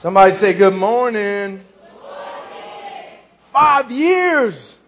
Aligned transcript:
Somebody 0.00 0.32
say 0.32 0.54
good 0.54 0.72
morning. 0.72 1.62
Five 3.52 3.90
years. 3.92 4.78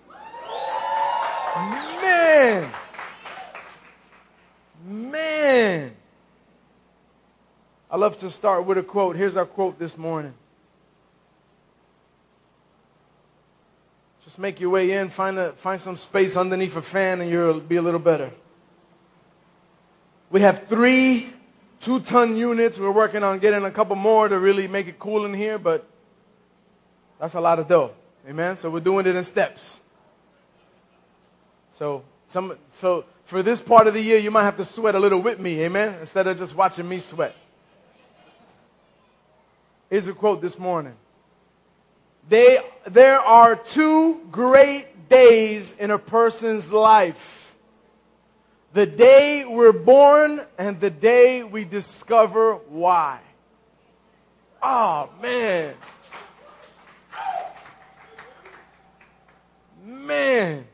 Man. 2.00 2.72
Man. 4.86 5.92
I 7.90 7.96
love 7.98 8.18
to 8.20 8.30
start 8.30 8.64
with 8.64 8.78
a 8.78 8.82
quote. 8.82 9.14
Here's 9.14 9.36
our 9.36 9.44
quote 9.44 9.78
this 9.78 9.98
morning. 9.98 10.32
Just 14.24 14.38
make 14.38 14.60
your 14.60 14.70
way 14.70 14.92
in, 14.92 15.10
find, 15.10 15.38
a, 15.38 15.52
find 15.52 15.78
some 15.78 15.98
space 15.98 16.38
underneath 16.38 16.74
a 16.74 16.80
fan, 16.80 17.20
and 17.20 17.30
you'll 17.30 17.60
be 17.60 17.76
a 17.76 17.82
little 17.82 18.00
better. 18.00 18.30
We 20.30 20.40
have 20.40 20.68
three 20.68 21.34
two 21.82 22.00
ton 22.00 22.36
units. 22.36 22.78
We're 22.78 22.90
working 22.90 23.22
on 23.22 23.38
getting 23.38 23.64
a 23.64 23.70
couple 23.70 23.96
more 23.96 24.28
to 24.28 24.38
really 24.38 24.66
make 24.68 24.88
it 24.88 24.98
cool 24.98 25.26
in 25.26 25.34
here, 25.34 25.58
but 25.58 25.86
that's 27.20 27.34
a 27.34 27.40
lot 27.40 27.58
of 27.58 27.68
dough. 27.68 27.90
Amen. 28.26 28.56
So 28.56 28.70
we're 28.70 28.80
doing 28.80 29.06
it 29.06 29.14
in 29.14 29.22
steps. 29.24 29.80
So 31.72 32.04
some 32.28 32.56
so 32.80 33.04
for 33.24 33.42
this 33.42 33.60
part 33.60 33.86
of 33.86 33.94
the 33.94 34.00
year, 34.00 34.18
you 34.18 34.30
might 34.30 34.44
have 34.44 34.56
to 34.58 34.64
sweat 34.64 34.94
a 34.94 34.98
little 34.98 35.20
with 35.20 35.38
me, 35.38 35.60
amen, 35.62 35.96
instead 36.00 36.26
of 36.26 36.38
just 36.38 36.54
watching 36.54 36.88
me 36.88 36.98
sweat. 36.98 37.34
Here's 39.88 40.08
a 40.08 40.12
quote 40.12 40.40
this 40.40 40.58
morning. 40.58 40.94
They, 42.28 42.58
there 42.86 43.20
are 43.20 43.56
two 43.56 44.26
great 44.30 45.08
days 45.08 45.74
in 45.78 45.90
a 45.90 45.98
person's 45.98 46.70
life. 46.70 47.41
The 48.72 48.86
day 48.86 49.44
we're 49.44 49.72
born 49.72 50.40
and 50.56 50.80
the 50.80 50.88
day 50.88 51.42
we 51.42 51.64
discover 51.64 52.54
why. 52.54 53.20
Oh, 54.62 55.10
man. 55.20 55.74
Man. 59.84 60.64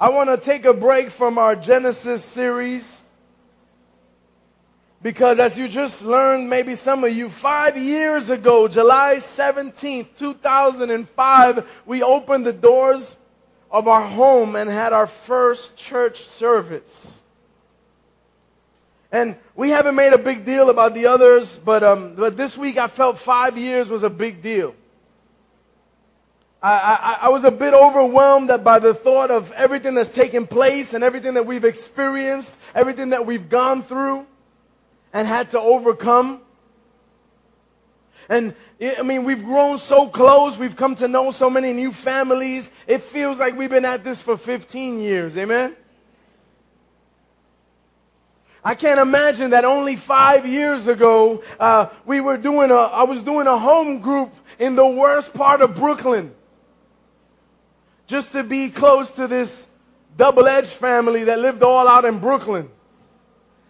I 0.00 0.08
want 0.08 0.30
to 0.30 0.36
take 0.36 0.64
a 0.64 0.72
break 0.72 1.10
from 1.10 1.38
our 1.38 1.54
Genesis 1.54 2.24
series 2.24 3.02
because, 5.00 5.38
as 5.38 5.56
you 5.56 5.68
just 5.68 6.04
learned, 6.04 6.50
maybe 6.50 6.74
some 6.74 7.04
of 7.04 7.12
you, 7.12 7.28
five 7.28 7.76
years 7.76 8.30
ago, 8.30 8.66
July 8.66 9.16
17th, 9.18 10.08
2005, 10.16 11.68
we 11.86 12.02
opened 12.02 12.46
the 12.46 12.52
doors 12.52 13.16
of 13.72 13.88
our 13.88 14.06
home 14.06 14.54
and 14.54 14.68
had 14.68 14.92
our 14.92 15.06
first 15.06 15.76
church 15.76 16.24
service. 16.24 17.20
And 19.10 19.36
we 19.56 19.70
haven't 19.70 19.94
made 19.94 20.12
a 20.12 20.18
big 20.18 20.44
deal 20.44 20.70
about 20.70 20.94
the 20.94 21.06
others, 21.06 21.56
but, 21.56 21.82
um, 21.82 22.14
but 22.14 22.36
this 22.36 22.56
week 22.56 22.76
I 22.78 22.86
felt 22.86 23.18
five 23.18 23.56
years 23.58 23.88
was 23.88 24.02
a 24.02 24.10
big 24.10 24.42
deal. 24.42 24.74
I, 26.62 27.18
I, 27.22 27.26
I, 27.26 27.28
was 27.30 27.42
a 27.42 27.50
bit 27.50 27.74
overwhelmed 27.74 28.48
by 28.62 28.78
the 28.78 28.94
thought 28.94 29.32
of 29.32 29.50
everything 29.52 29.94
that's 29.94 30.14
taken 30.14 30.46
place 30.46 30.94
and 30.94 31.02
everything 31.02 31.34
that 31.34 31.44
we've 31.44 31.64
experienced, 31.64 32.54
everything 32.72 33.10
that 33.10 33.26
we've 33.26 33.48
gone 33.48 33.82
through 33.82 34.26
and 35.12 35.26
had 35.26 35.48
to 35.50 35.60
overcome. 35.60 36.40
And 38.32 38.54
I 38.80 39.02
mean, 39.02 39.24
we've 39.24 39.44
grown 39.44 39.76
so 39.76 40.08
close. 40.08 40.56
We've 40.56 40.74
come 40.74 40.94
to 40.94 41.06
know 41.06 41.32
so 41.32 41.50
many 41.50 41.74
new 41.74 41.92
families. 41.92 42.70
It 42.86 43.02
feels 43.02 43.38
like 43.38 43.58
we've 43.58 43.68
been 43.68 43.84
at 43.84 44.04
this 44.04 44.22
for 44.22 44.38
15 44.38 45.02
years. 45.02 45.36
Amen? 45.36 45.76
I 48.64 48.74
can't 48.74 48.98
imagine 48.98 49.50
that 49.50 49.66
only 49.66 49.96
five 49.96 50.46
years 50.46 50.88
ago, 50.88 51.42
uh, 51.60 51.88
we 52.06 52.22
were 52.22 52.38
doing 52.38 52.70
a, 52.70 52.76
I 52.76 53.02
was 53.02 53.22
doing 53.22 53.46
a 53.46 53.58
home 53.58 53.98
group 53.98 54.32
in 54.58 54.76
the 54.76 54.86
worst 54.86 55.34
part 55.34 55.60
of 55.60 55.74
Brooklyn 55.74 56.34
just 58.06 58.32
to 58.32 58.42
be 58.42 58.70
close 58.70 59.10
to 59.10 59.26
this 59.26 59.68
double 60.16 60.48
edged 60.48 60.68
family 60.68 61.24
that 61.24 61.38
lived 61.38 61.62
all 61.62 61.86
out 61.86 62.06
in 62.06 62.18
Brooklyn. 62.18 62.70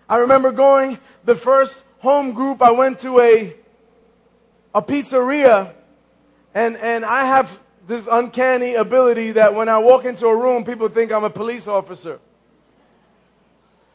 I 0.08 0.18
remember 0.18 0.52
going 0.52 1.00
the 1.24 1.34
first 1.34 1.84
home 1.98 2.32
group, 2.32 2.62
I 2.62 2.70
went 2.70 3.00
to 3.00 3.18
a, 3.18 3.56
a 4.74 4.82
pizzeria, 4.82 5.72
and, 6.54 6.76
and 6.76 7.04
I 7.04 7.24
have 7.24 7.60
this 7.86 8.08
uncanny 8.10 8.74
ability 8.74 9.32
that 9.32 9.54
when 9.54 9.68
I 9.68 9.78
walk 9.78 10.04
into 10.04 10.26
a 10.26 10.36
room, 10.36 10.64
people 10.64 10.88
think 10.88 11.12
I'm 11.12 11.24
a 11.24 11.30
police 11.30 11.66
officer. 11.66 12.20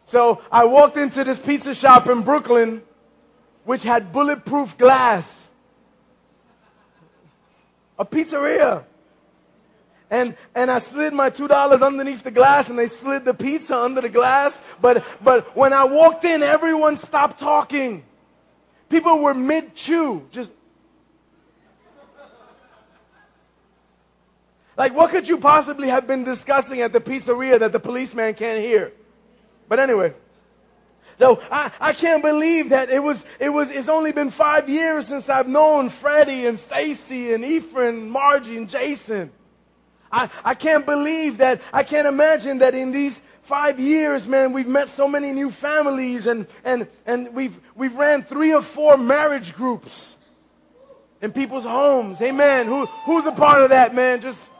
So 0.05 0.41
I 0.51 0.65
walked 0.65 0.97
into 0.97 1.23
this 1.23 1.39
pizza 1.39 1.73
shop 1.73 2.07
in 2.07 2.21
Brooklyn, 2.21 2.81
which 3.65 3.83
had 3.83 4.13
bulletproof 4.13 4.77
glass. 4.77 5.49
A 7.99 8.05
pizzeria. 8.05 8.83
And, 10.09 10.37
and 10.55 10.71
I 10.71 10.77
slid 10.77 11.13
my 11.13 11.29
$2 11.29 11.81
underneath 11.81 12.23
the 12.23 12.31
glass 12.31 12.69
and 12.69 12.79
they 12.79 12.87
slid 12.87 13.25
the 13.25 13.33
pizza 13.33 13.77
under 13.77 13.99
the 13.99 14.09
glass. 14.09 14.63
But, 14.81 15.05
but 15.21 15.55
when 15.55 15.73
I 15.73 15.83
walked 15.83 16.23
in, 16.23 16.41
everyone 16.43 16.95
stopped 16.95 17.39
talking. 17.39 18.05
People 18.89 19.19
were 19.19 19.33
mid 19.33 19.75
chew, 19.75 20.25
just. 20.31 20.51
Like, 24.77 24.93
what 24.93 25.09
could 25.09 25.27
you 25.27 25.39
possibly 25.39 25.87
have 25.87 26.05
been 26.05 26.23
discussing 26.23 26.81
at 26.81 26.93
the 26.93 27.01
pizzeria 27.01 27.59
that 27.59 27.71
the 27.71 27.79
policeman 27.79 28.35
can't 28.35 28.61
hear? 28.63 28.93
But 29.67 29.79
anyway. 29.79 30.13
So 31.17 31.41
I, 31.51 31.71
I 31.79 31.93
can't 31.93 32.21
believe 32.21 32.69
that 32.69 32.91
it 32.91 33.01
was, 33.01 33.25
it 33.39 33.49
was, 33.49 33.71
it's 33.71 33.89
only 33.89 34.11
been 34.11 34.29
five 34.29 34.69
years 34.69 35.07
since 35.07 35.29
I've 35.29 35.47
known 35.47 35.89
Freddie 35.89 36.45
and 36.45 36.59
Stacy 36.59 37.33
and 37.33 37.43
Ephraim, 37.43 38.09
Margie 38.09 38.55
and 38.55 38.69
Jason. 38.69 39.31
I, 40.11 40.29
I 40.45 40.53
can't 40.53 40.85
believe 40.85 41.39
that, 41.39 41.59
I 41.73 41.81
can't 41.81 42.07
imagine 42.07 42.59
that 42.59 42.75
in 42.75 42.91
these 42.91 43.19
five 43.41 43.79
years, 43.79 44.27
man, 44.27 44.53
we've 44.53 44.67
met 44.67 44.89
so 44.89 45.07
many 45.07 45.31
new 45.31 45.49
families 45.49 46.27
and, 46.27 46.45
and, 46.63 46.87
and 47.07 47.33
we've, 47.33 47.59
we've 47.73 47.95
ran 47.95 48.21
three 48.21 48.53
or 48.53 48.61
four 48.61 48.95
marriage 48.95 49.55
groups 49.55 50.17
in 51.19 51.31
people's 51.31 51.65
homes. 51.65 52.21
Amen. 52.21 52.67
Who, 52.67 52.85
who's 52.85 53.25
a 53.25 53.31
part 53.31 53.63
of 53.63 53.69
that, 53.69 53.95
man? 53.95 54.21
Just, 54.21 54.51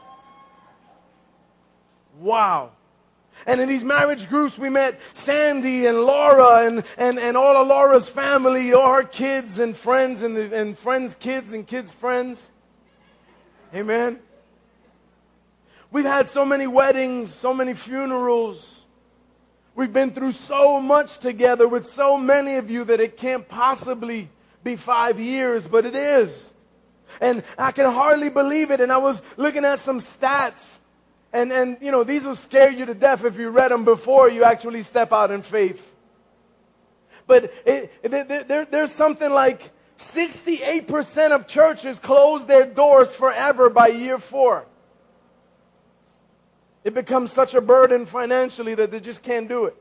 wow. 2.20 2.72
And 3.46 3.60
in 3.60 3.68
these 3.68 3.84
marriage 3.84 4.28
groups, 4.28 4.58
we 4.58 4.68
met 4.68 5.00
Sandy 5.12 5.86
and 5.86 5.98
Laura 5.98 6.66
and, 6.66 6.82
and, 6.96 7.18
and 7.18 7.36
all 7.36 7.56
of 7.56 7.68
Laura's 7.68 8.08
family, 8.08 8.72
all 8.72 8.92
her 8.94 9.04
kids 9.04 9.58
and 9.58 9.76
friends 9.76 10.22
and, 10.22 10.36
and 10.36 10.76
friends' 10.76 11.14
kids 11.14 11.52
and 11.52 11.66
kids' 11.66 11.92
friends. 11.92 12.50
Amen. 13.74 14.18
We've 15.90 16.04
had 16.04 16.26
so 16.26 16.44
many 16.44 16.66
weddings, 16.66 17.32
so 17.32 17.54
many 17.54 17.74
funerals. 17.74 18.82
We've 19.74 19.92
been 19.92 20.10
through 20.10 20.32
so 20.32 20.80
much 20.80 21.18
together 21.18 21.68
with 21.68 21.86
so 21.86 22.18
many 22.18 22.56
of 22.56 22.70
you 22.70 22.84
that 22.84 23.00
it 23.00 23.16
can't 23.16 23.46
possibly 23.46 24.28
be 24.64 24.76
five 24.76 25.20
years, 25.20 25.66
but 25.66 25.86
it 25.86 25.94
is. 25.94 26.52
And 27.20 27.42
I 27.56 27.72
can 27.72 27.90
hardly 27.90 28.28
believe 28.28 28.70
it. 28.70 28.80
And 28.80 28.92
I 28.92 28.98
was 28.98 29.22
looking 29.36 29.64
at 29.64 29.78
some 29.78 30.00
stats. 30.00 30.78
And, 31.32 31.52
and 31.52 31.76
you 31.80 31.90
know, 31.90 32.04
these 32.04 32.24
will 32.24 32.36
scare 32.36 32.70
you 32.70 32.86
to 32.86 32.94
death 32.94 33.24
if 33.24 33.38
you 33.38 33.50
read 33.50 33.70
them 33.70 33.84
before 33.84 34.30
you 34.30 34.44
actually 34.44 34.82
step 34.82 35.12
out 35.12 35.30
in 35.30 35.42
faith. 35.42 35.94
But 37.26 37.52
it, 37.66 37.92
it, 38.02 38.48
there, 38.48 38.64
there's 38.64 38.92
something 38.92 39.30
like 39.30 39.70
68% 39.98 41.32
of 41.32 41.46
churches 41.46 41.98
close 41.98 42.46
their 42.46 42.64
doors 42.64 43.14
forever 43.14 43.68
by 43.68 43.88
year 43.88 44.18
four. 44.18 44.66
It 46.84 46.94
becomes 46.94 47.32
such 47.32 47.54
a 47.54 47.60
burden 47.60 48.06
financially 48.06 48.74
that 48.76 48.90
they 48.90 49.00
just 49.00 49.22
can't 49.22 49.48
do 49.48 49.66
it. 49.66 49.76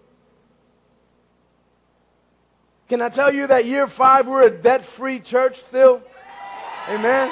Can 2.90 3.02
I 3.02 3.10
tell 3.10 3.34
you 3.34 3.48
that 3.48 3.66
year 3.66 3.88
five, 3.88 4.28
we're 4.28 4.44
a 4.44 4.50
debt 4.50 4.84
free 4.84 5.20
church 5.20 5.60
still? 5.62 6.02
Amen. 6.90 7.30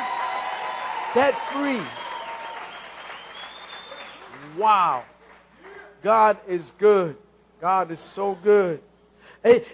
Debt 1.13 1.33
free. 1.51 1.81
Wow. 4.57 5.03
God 6.01 6.37
is 6.47 6.71
good. 6.77 7.17
God 7.61 7.91
is 7.91 7.99
so 7.99 8.35
good. 8.35 8.81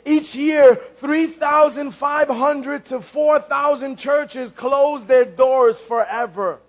Each 0.05 0.35
year, 0.35 0.75
3,500 0.75 2.85
to 2.85 3.01
4,000 3.01 3.97
churches 3.97 4.51
close 4.51 5.05
their 5.05 5.23
doors 5.23 5.79
forever. 5.79 6.59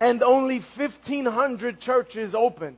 And 0.00 0.22
only 0.24 0.58
1,500 0.58 1.78
churches 1.78 2.34
open. 2.34 2.76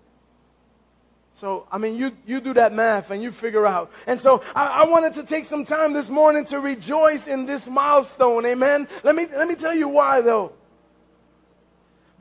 So, 1.32 1.66
I 1.72 1.78
mean, 1.78 1.96
you, 1.96 2.12
you 2.26 2.40
do 2.40 2.52
that 2.54 2.72
math 2.72 3.10
and 3.10 3.22
you 3.22 3.32
figure 3.32 3.66
out. 3.66 3.90
And 4.06 4.20
so, 4.20 4.42
I, 4.54 4.66
I, 4.66 4.84
wanted 4.84 5.14
to 5.14 5.24
take 5.24 5.44
some 5.44 5.64
time 5.64 5.92
this 5.92 6.08
morning 6.08 6.44
to 6.46 6.60
rejoice 6.60 7.26
in 7.26 7.44
this 7.44 7.68
milestone. 7.68 8.46
Amen. 8.46 8.86
Let 9.02 9.16
me, 9.16 9.26
let 9.26 9.48
me 9.48 9.56
tell 9.56 9.74
you 9.74 9.88
why, 9.88 10.20
though. 10.20 10.52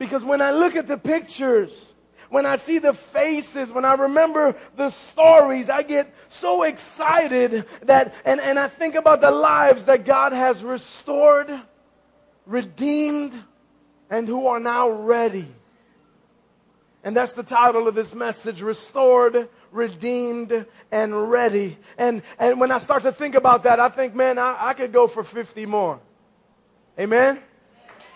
Because 0.04 0.22
when 0.22 0.42
I 0.42 0.50
look 0.50 0.76
at 0.76 0.86
the 0.86 0.98
pictures, 0.98 1.94
when 2.28 2.44
I 2.44 2.56
see 2.56 2.78
the 2.78 2.92
faces, 2.92 3.72
when 3.72 3.86
I 3.86 3.94
remember 3.94 4.54
the 4.76 4.90
stories, 4.90 5.70
I 5.70 5.82
get 5.82 6.14
so 6.28 6.64
excited 6.64 7.64
that, 7.84 8.12
and, 8.26 8.38
and 8.38 8.58
I 8.58 8.68
think 8.68 8.96
about 8.96 9.22
the 9.22 9.30
lives 9.30 9.86
that 9.86 10.04
God 10.04 10.34
has 10.34 10.62
restored, 10.62 11.50
redeemed, 12.44 13.32
and 14.10 14.28
who 14.28 14.46
are 14.46 14.60
now 14.60 14.90
ready. 14.90 15.48
And 17.02 17.16
that's 17.16 17.32
the 17.32 17.42
title 17.42 17.88
of 17.88 17.94
this 17.94 18.14
message 18.14 18.60
Restored, 18.60 19.48
Redeemed, 19.72 20.66
and 20.92 21.30
Ready. 21.30 21.78
And, 21.96 22.20
and 22.38 22.60
when 22.60 22.70
I 22.70 22.76
start 22.76 23.04
to 23.04 23.12
think 23.12 23.36
about 23.36 23.62
that, 23.62 23.80
I 23.80 23.88
think, 23.88 24.14
man, 24.14 24.38
I, 24.38 24.56
I 24.58 24.74
could 24.74 24.92
go 24.92 25.06
for 25.06 25.24
50 25.24 25.64
more. 25.64 25.98
Amen? 27.00 27.40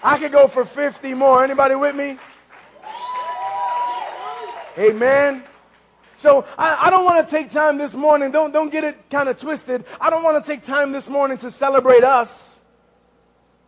I 0.03 0.19
could 0.19 0.33
go 0.33 0.47
for 0.47 0.65
50 0.65 1.15
more. 1.15 1.43
Anybody 1.43 1.75
with 1.75 1.97
me? 1.97 2.19
Amen. 4.79 5.43
So 6.17 6.45
I, 6.56 6.87
I 6.87 6.91
don't 6.91 7.05
want 7.05 7.27
to 7.27 7.31
take 7.31 7.50
time 7.50 7.79
this 7.79 7.95
morning. 7.95 8.31
Don't, 8.31 8.53
don't 8.53 8.71
get 8.71 8.85
it 8.85 9.11
kind 9.11 9.29
of 9.29 9.39
twisted. 9.39 9.85
I 10.00 10.11
don't 10.11 10.23
want 10.23 10.43
to 10.43 10.50
take 10.50 10.62
time 10.62 10.93
this 10.93 11.09
morning 11.09 11.39
to 11.39 11.50
celebrate 11.50 12.05
us. 12.05 12.61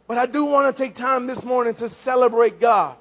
But 0.07 0.19
I 0.19 0.27
do 0.27 0.45
want 0.45 0.75
to 0.75 0.83
take 0.83 0.95
time 0.95 1.27
this 1.27 1.45
morning 1.45 1.75
to 1.75 1.89
celebrate 1.89 2.61
God. 2.61 2.97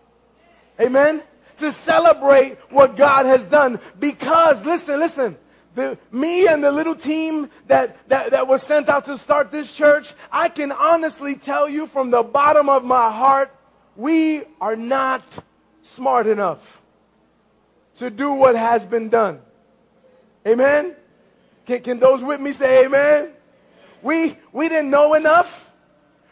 Amen 0.79 1.23
to 1.59 1.71
celebrate 1.71 2.57
what 2.69 2.97
God 2.97 3.25
has 3.25 3.45
done. 3.45 3.79
Because, 3.99 4.65
listen, 4.65 4.99
listen, 4.99 5.37
the, 5.75 5.97
me 6.11 6.47
and 6.47 6.63
the 6.63 6.71
little 6.71 6.95
team 6.95 7.49
that, 7.67 8.07
that, 8.09 8.31
that 8.31 8.47
was 8.47 8.61
sent 8.61 8.89
out 8.89 9.05
to 9.05 9.17
start 9.17 9.51
this 9.51 9.73
church, 9.73 10.13
I 10.31 10.49
can 10.49 10.71
honestly 10.71 11.35
tell 11.35 11.69
you 11.69 11.87
from 11.87 12.11
the 12.11 12.23
bottom 12.23 12.69
of 12.69 12.83
my 12.83 13.11
heart, 13.11 13.55
we 13.95 14.43
are 14.59 14.75
not 14.75 15.43
smart 15.81 16.27
enough 16.27 16.81
to 17.97 18.09
do 18.09 18.31
what 18.31 18.55
has 18.55 18.85
been 18.85 19.09
done. 19.09 19.39
Amen? 20.47 20.95
Can, 21.65 21.81
can 21.81 21.99
those 21.99 22.23
with 22.23 22.39
me 22.39 22.51
say 22.51 22.85
amen? 22.85 23.33
We, 24.01 24.37
we 24.51 24.69
didn't 24.69 24.89
know 24.89 25.13
enough. 25.13 25.71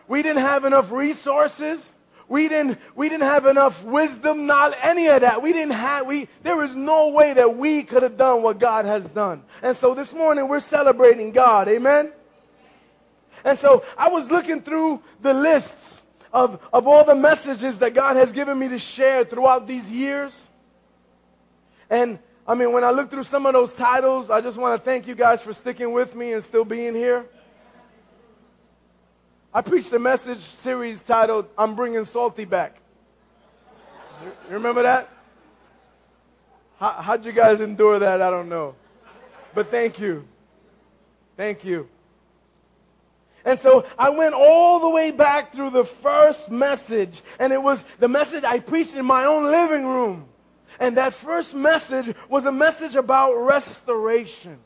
We 0.08 0.24
didn't 0.24 0.42
have 0.42 0.64
enough 0.66 0.92
resources. 0.92 1.94
We 2.30 2.50
didn't, 2.50 2.78
we 2.96 3.08
didn't 3.08 3.24
have 3.24 3.46
enough 3.46 3.84
wisdom, 3.86 4.46
not 4.48 4.76
any 4.82 5.08
of 5.08 5.22
that. 5.22 5.42
We 5.42 5.54
didn't 5.54 5.72
have, 5.72 6.06
we, 6.06 6.28
there 6.44 6.62
is 6.64 6.76
no 6.76 7.10
way 7.10 7.34
that 7.34 7.56
we 7.56 7.84
could 7.84 8.04
have 8.04 8.18
done 8.18 8.44
what 8.44 8.60
God 8.60 8.86
has 8.86 9.10
done. 9.10 9.44
And 9.62 9.76
so 9.76 9.94
this 9.94 10.14
morning 10.14 10.48
we're 10.50 10.60
celebrating 10.60 11.32
God. 11.32 11.70
Amen? 11.70 12.12
And 13.46 13.58
so 13.58 13.86
I 13.98 14.10
was 14.10 14.30
looking 14.30 14.62
through 14.62 15.02
the 15.22 15.34
lists 15.34 16.04
of, 16.34 16.62
of 16.74 16.86
all 16.86 17.06
the 17.06 17.16
messages 17.16 17.80
that 17.80 17.94
God 17.94 18.18
has 18.18 18.34
given 18.34 18.60
me 18.60 18.68
to 18.70 18.80
share 18.80 19.24
throughout 19.24 19.66
these 19.66 19.90
years. 19.90 20.50
And 21.90 22.20
I 22.46 22.56
mean, 22.56 22.74
when 22.74 22.84
I 22.84 22.92
look 22.92 23.10
through 23.10 23.24
some 23.24 23.46
of 23.46 23.54
those 23.54 23.72
titles, 23.72 24.30
I 24.30 24.42
just 24.42 24.58
want 24.58 24.78
to 24.78 24.84
thank 24.84 25.08
you 25.08 25.16
guys 25.16 25.42
for 25.42 25.54
sticking 25.54 25.94
with 25.94 26.14
me 26.14 26.34
and 26.34 26.44
still 26.44 26.66
being 26.66 26.94
here. 26.94 27.26
I 29.58 29.62
preached 29.62 29.92
a 29.92 29.98
message 29.98 30.42
series 30.42 31.02
titled, 31.02 31.48
I'm 31.58 31.74
Bringing 31.74 32.04
Salty 32.04 32.46
Back. 32.46 32.76
You 34.22 34.32
remember 34.52 34.84
that? 34.84 35.10
How, 36.80 36.92
how'd 36.92 37.26
you 37.26 37.32
guys 37.32 37.60
endure 37.60 37.98
that? 37.98 38.22
I 38.22 38.30
don't 38.30 38.50
know. 38.50 38.76
But 39.56 39.72
thank 39.72 40.00
you. 40.00 40.28
Thank 41.36 41.66
you. 41.66 41.90
And 43.44 43.58
so 43.58 43.88
I 43.98 44.12
went 44.12 44.36
all 44.36 44.80
the 44.80 44.90
way 44.90 45.10
back 45.10 45.56
through 45.56 45.72
the 45.72 45.86
first 45.86 46.52
message, 46.52 47.24
and 47.40 47.52
it 47.52 47.64
was 47.64 47.84
the 47.98 48.08
message 48.08 48.44
I 48.44 48.60
preached 48.60 48.94
in 48.94 49.08
my 49.08 49.26
own 49.26 49.46
living 49.46 49.88
room. 49.88 50.28
And 50.80 50.98
that 50.98 51.16
first 51.16 51.56
message 51.56 52.16
was 52.30 52.46
a 52.46 52.52
message 52.52 52.96
about 52.96 53.34
restoration 53.34 54.60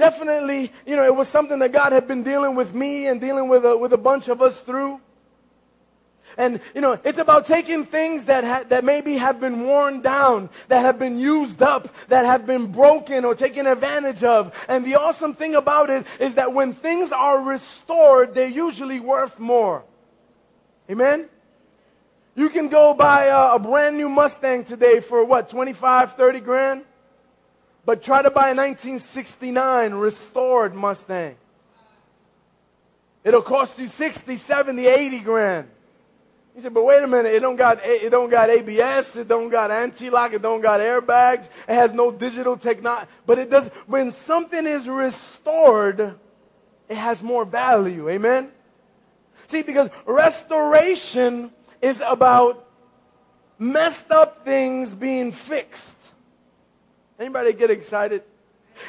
definitely, 0.00 0.72
you 0.86 0.96
know, 0.96 1.04
it 1.04 1.14
was 1.14 1.28
something 1.28 1.60
that 1.60 1.70
God 1.70 1.92
had 1.92 2.08
been 2.08 2.24
dealing 2.24 2.56
with 2.56 2.74
me 2.74 3.06
and 3.06 3.20
dealing 3.20 3.48
with 3.48 3.64
a, 3.64 3.76
with 3.76 3.92
a 3.92 3.98
bunch 3.98 4.28
of 4.28 4.42
us 4.42 4.60
through. 4.60 5.00
And, 6.36 6.60
you 6.74 6.80
know, 6.80 6.98
it's 7.04 7.18
about 7.18 7.44
taking 7.44 7.84
things 7.84 8.24
that, 8.26 8.44
ha- 8.44 8.64
that 8.68 8.84
maybe 8.84 9.14
have 9.16 9.40
been 9.40 9.62
worn 9.64 10.00
down, 10.00 10.48
that 10.68 10.84
have 10.84 10.98
been 10.98 11.18
used 11.18 11.62
up, 11.62 11.94
that 12.08 12.24
have 12.24 12.46
been 12.46 12.72
broken 12.72 13.24
or 13.24 13.34
taken 13.34 13.66
advantage 13.66 14.24
of. 14.24 14.54
And 14.68 14.84
the 14.84 14.94
awesome 14.94 15.34
thing 15.34 15.54
about 15.54 15.90
it 15.90 16.06
is 16.18 16.36
that 16.36 16.52
when 16.52 16.72
things 16.72 17.12
are 17.12 17.40
restored, 17.40 18.34
they're 18.34 18.48
usually 18.48 19.00
worth 19.00 19.38
more. 19.38 19.84
Amen? 20.88 21.28
You 22.34 22.48
can 22.48 22.68
go 22.68 22.94
buy 22.94 23.24
a, 23.26 23.56
a 23.56 23.58
brand 23.58 23.96
new 23.96 24.08
Mustang 24.08 24.64
today 24.64 25.00
for 25.00 25.24
what, 25.24 25.48
25, 25.48 26.14
30 26.14 26.40
grand? 26.40 26.84
But 27.90 28.04
try 28.04 28.22
to 28.22 28.30
buy 28.30 28.50
a 28.50 28.54
1969 28.54 29.94
restored 29.94 30.76
Mustang. 30.76 31.34
It'll 33.24 33.42
cost 33.42 33.80
you 33.80 33.88
60, 33.88 34.36
70, 34.36 34.86
80 34.86 35.18
grand. 35.18 35.68
He 36.54 36.60
said, 36.60 36.72
but 36.72 36.84
wait 36.84 37.02
a 37.02 37.08
minute, 37.08 37.34
it 37.34 37.40
don't 37.40 37.56
got 37.56 37.84
it 37.84 38.08
don't 38.10 38.30
got 38.30 38.48
ABS, 38.48 39.16
it 39.16 39.26
don't 39.26 39.50
got 39.50 39.72
anti-lock, 39.72 40.32
it 40.34 40.40
don't 40.40 40.60
got 40.60 40.78
airbags, 40.78 41.48
it 41.68 41.74
has 41.74 41.92
no 41.92 42.12
digital 42.12 42.56
technology. 42.56 43.10
But 43.26 43.40
it 43.40 43.50
does 43.50 43.66
when 43.88 44.12
something 44.12 44.66
is 44.66 44.88
restored, 44.88 46.14
it 46.88 46.96
has 46.96 47.24
more 47.24 47.44
value. 47.44 48.08
Amen? 48.08 48.52
See, 49.48 49.62
because 49.62 49.90
restoration 50.06 51.50
is 51.82 52.04
about 52.06 52.68
messed 53.58 54.12
up 54.12 54.44
things 54.44 54.94
being 54.94 55.32
fixed. 55.32 55.99
Anybody 57.20 57.52
get 57.52 57.70
excited? 57.70 58.22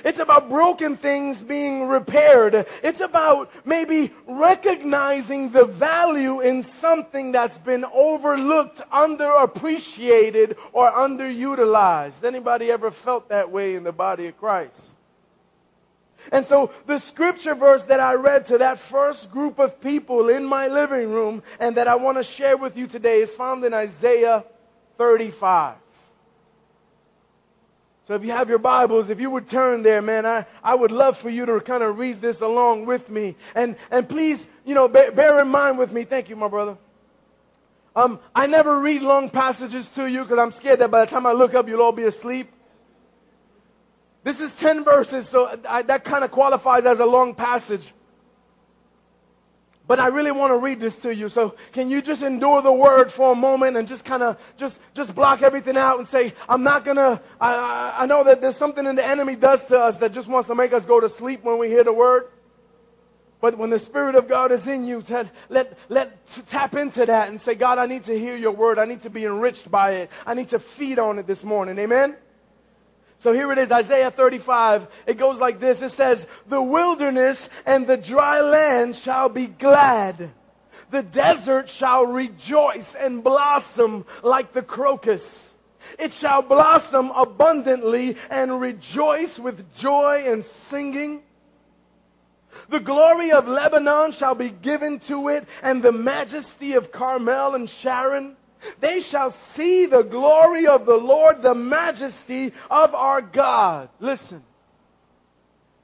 It's 0.06 0.20
about 0.20 0.50
broken 0.50 0.96
things 0.96 1.44
being 1.44 1.90
repaired. 1.90 2.66
It's 2.82 3.02
about 3.02 3.52
maybe 3.66 4.14
recognizing 4.26 5.52
the 5.52 5.66
value 5.66 6.40
in 6.40 6.64
something 6.64 7.34
that's 7.34 7.58
been 7.58 7.84
overlooked, 7.84 8.82
underappreciated, 8.90 10.56
or 10.72 10.90
underutilized. 10.92 12.24
Anybody 12.24 12.72
ever 12.72 12.90
felt 12.90 13.28
that 13.28 13.52
way 13.52 13.76
in 13.76 13.84
the 13.84 13.92
body 13.92 14.28
of 14.28 14.38
Christ? 14.38 14.96
And 16.32 16.46
so 16.46 16.72
the 16.86 17.00
scripture 17.00 17.56
verse 17.56 17.84
that 17.84 18.00
I 18.00 18.14
read 18.14 18.46
to 18.46 18.60
that 18.60 18.80
first 18.80 19.30
group 19.30 19.60
of 19.60 19.82
people 19.82 20.30
in 20.30 20.46
my 20.46 20.68
living 20.68 21.12
room 21.12 21.44
and 21.60 21.76
that 21.76 21.90
I 21.90 21.96
want 21.96 22.18
to 22.18 22.24
share 22.24 22.56
with 22.56 22.78
you 22.78 22.88
today 22.88 23.20
is 23.20 23.34
found 23.34 23.66
in 23.66 23.74
Isaiah 23.74 24.46
35. 24.98 25.81
So 28.12 28.16
if 28.16 28.26
you 28.26 28.32
have 28.34 28.50
your 28.50 28.58
Bibles, 28.58 29.10
if 29.10 29.22
you 29.22 29.30
would 29.30 29.48
turn 29.48 29.84
there, 29.84 30.02
man, 30.02 30.26
I, 30.26 30.46
I 30.62 30.76
would 30.76 30.92
love 30.92 31.18
for 31.18 31.30
you 31.30 31.46
to 31.46 31.62
kind 31.62 31.82
of 31.82 31.98
read 31.98 32.20
this 32.20 32.42
along 32.42 32.86
with 32.86 33.10
me. 33.10 33.38
And, 33.56 33.78
and 33.90 34.10
please, 34.10 34.50
you 34.66 34.76
know, 34.76 34.90
bear, 34.90 35.14
bear 35.14 35.40
in 35.40 35.48
mind 35.48 35.78
with 35.78 35.94
me. 35.94 36.04
Thank 36.04 36.28
you, 36.28 36.36
my 36.36 36.50
brother. 36.50 36.78
Um, 37.96 38.20
I 38.36 38.48
never 38.48 38.78
read 38.82 39.02
long 39.02 39.30
passages 39.30 39.88
to 39.96 40.12
you 40.12 40.24
because 40.24 40.40
I'm 40.40 40.52
scared 40.52 40.80
that 40.80 40.92
by 40.92 41.06
the 41.06 41.10
time 41.10 41.26
I 41.26 41.32
look 41.32 41.54
up, 41.54 41.70
you'll 41.70 41.82
all 41.82 41.94
be 41.94 42.04
asleep. 42.04 42.52
This 44.26 44.42
is 44.42 44.60
10 44.60 44.84
verses, 44.84 45.30
so 45.30 45.58
I, 45.66 45.84
that 45.84 46.04
kind 46.04 46.26
of 46.26 46.32
qualifies 46.32 46.86
as 46.86 47.00
a 47.00 47.06
long 47.06 47.34
passage. 47.34 47.94
But 49.88 50.00
I 50.00 50.08
really 50.08 50.32
want 50.32 50.54
to 50.54 50.58
read 50.58 50.80
this 50.80 51.00
to 51.00 51.14
you. 51.14 51.28
So 51.28 51.56
can 51.74 51.90
you 51.90 52.02
just 52.02 52.24
endure 52.24 52.62
the 52.62 52.72
word 52.72 53.12
for 53.12 53.34
a 53.34 53.36
moment 53.36 53.76
and 53.78 53.88
just 53.88 54.06
kind 54.06 54.24
of 54.24 54.40
just 54.56 54.82
just 54.94 55.14
block 55.14 55.42
everything 55.42 55.76
out 55.76 55.98
and 55.98 56.08
say, 56.08 56.34
I'm 56.48 56.64
not 56.64 56.86
gonna. 56.86 57.22
I, 57.40 57.96
I 58.00 58.06
know 58.06 58.24
that 58.24 58.42
there's 58.42 58.56
something 58.56 58.86
that 58.86 58.96
the 58.96 59.06
enemy 59.06 59.36
does 59.36 59.66
to 59.66 59.80
us 59.80 59.98
that 59.98 60.14
just 60.14 60.28
wants 60.28 60.48
to 60.48 60.56
make 60.56 60.72
us 60.72 60.86
go 60.86 61.00
to 61.00 61.10
sleep 61.10 61.44
when 61.44 61.58
we 61.58 61.68
hear 61.68 61.84
the 61.84 61.94
word. 61.94 62.28
But 63.42 63.58
when 63.58 63.72
the 63.72 63.80
Spirit 63.80 64.14
of 64.14 64.28
God 64.28 64.52
is 64.52 64.68
in 64.68 64.86
you, 64.86 65.04
let, 65.50 65.76
let, 65.90 66.26
tap 66.46 66.76
into 66.76 67.08
that 67.08 67.28
and 67.28 67.42
say, 67.42 67.56
God, 67.56 67.80
I 67.80 67.88
need 67.88 68.04
to 68.04 68.18
hear 68.18 68.38
your 68.38 68.52
word. 68.52 68.78
I 68.78 68.86
need 68.86 69.02
to 69.02 69.10
be 69.10 69.26
enriched 69.26 69.70
by 69.70 69.94
it. 69.94 70.12
I 70.28 70.36
need 70.36 70.50
to 70.50 70.60
feed 70.60 71.00
on 71.00 71.18
it 71.18 71.26
this 71.26 71.44
morning. 71.44 71.80
Amen? 71.80 72.16
So 73.22 73.34
here 73.34 73.52
it 73.52 73.60
is, 73.60 73.72
Isaiah 73.72 74.10
35. 74.10 74.88
It 75.06 75.20
goes 75.20 75.40
like 75.40 75.60
this. 75.60 75.84
It 75.84 75.92
says, 75.92 76.26
the 76.50 76.60
wilderness 76.60 77.50
and 77.68 77.86
the 77.86 77.96
dry 77.96 78.42
land 78.42 78.96
shall 78.96 79.30
be 79.30 79.46
glad. 79.46 80.32
The 80.90 81.04
desert 81.04 81.70
shall 81.70 82.04
rejoice 82.04 82.96
and 82.96 83.24
blossom 83.24 84.06
like 84.24 84.54
the 84.54 84.64
crocus. 84.64 85.54
It 86.00 86.12
shall 86.12 86.42
blossom 86.42 87.12
abundantly 87.12 88.18
and 88.32 88.60
rejoice 88.60 89.38
with 89.38 89.72
joy 89.76 90.24
and 90.26 90.44
singing. 90.44 91.22
The 92.70 92.80
glory 92.80 93.32
of 93.32 93.48
Lebanon 93.48 94.14
shall 94.14 94.34
be 94.34 94.50
given 94.50 94.98
to 95.02 95.28
it, 95.28 95.48
and 95.62 95.84
the 95.84 95.92
majesty 95.92 96.74
of 96.74 96.92
Carmel 96.92 97.54
and 97.54 97.70
Sharon. 97.70 98.36
They 98.80 99.00
shall 99.00 99.32
see 99.32 99.86
the 99.86 100.04
glory 100.04 100.68
of 100.68 100.86
the 100.86 100.98
Lord, 100.98 101.42
the 101.42 101.56
majesty 101.56 102.54
of 102.70 102.94
our 102.96 103.22
God. 103.22 103.90
Listen. 104.00 104.44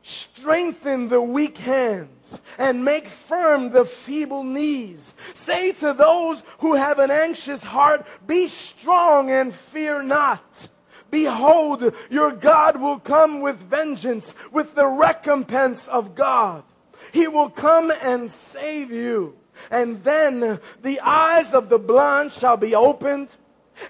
Strengthen 0.03 1.09
the 1.09 1.21
weak 1.21 1.57
hands 1.57 2.39
and 2.57 2.85
make 2.85 3.07
firm 3.07 3.71
the 3.71 3.83
feeble 3.83 4.43
knees. 4.43 5.13
Say 5.33 5.73
to 5.73 5.91
those 5.91 6.43
who 6.59 6.75
have 6.75 6.99
an 6.99 7.11
anxious 7.11 7.65
heart, 7.65 8.07
be 8.25 8.47
strong 8.47 9.29
and 9.29 9.53
fear 9.53 10.01
not. 10.01 10.69
Behold, 11.11 11.93
your 12.09 12.31
God 12.31 12.79
will 12.79 12.99
come 12.99 13.41
with 13.41 13.57
vengeance, 13.57 14.33
with 14.51 14.75
the 14.75 14.87
recompense 14.87 15.89
of 15.89 16.15
God. 16.15 16.63
He 17.11 17.27
will 17.27 17.49
come 17.49 17.91
and 18.01 18.31
save 18.31 18.91
you. 18.91 19.35
And 19.69 20.03
then 20.03 20.59
the 20.81 20.99
eyes 21.01 21.53
of 21.53 21.69
the 21.69 21.79
blind 21.79 22.33
shall 22.33 22.57
be 22.57 22.75
opened, 22.75 23.35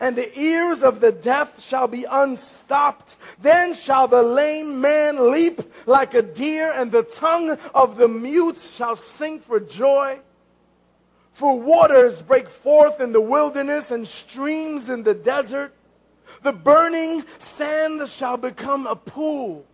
and 0.01 0.15
the 0.15 0.37
ears 0.37 0.83
of 0.83 0.99
the 0.99 1.11
deaf 1.11 1.61
shall 1.61 1.87
be 1.87 2.05
unstopped. 2.09 3.15
Then 3.41 3.73
shall 3.73 4.07
the 4.07 4.23
lame 4.23 4.81
man 4.81 5.31
leap 5.31 5.61
like 5.85 6.13
a 6.13 6.21
deer, 6.21 6.71
and 6.71 6.91
the 6.91 7.03
tongue 7.03 7.57
of 7.73 7.97
the 7.97 8.07
mute 8.07 8.57
shall 8.57 8.95
sing 8.95 9.39
for 9.39 9.59
joy. 9.59 10.19
For 11.33 11.59
waters 11.59 12.21
break 12.21 12.49
forth 12.49 12.99
in 12.99 13.11
the 13.11 13.21
wilderness 13.21 13.91
and 13.91 14.07
streams 14.07 14.89
in 14.89 15.03
the 15.03 15.13
desert. 15.13 15.73
The 16.43 16.51
burning 16.51 17.23
sand 17.37 18.07
shall 18.09 18.37
become 18.37 18.87
a 18.87 18.95
pool 18.95 19.65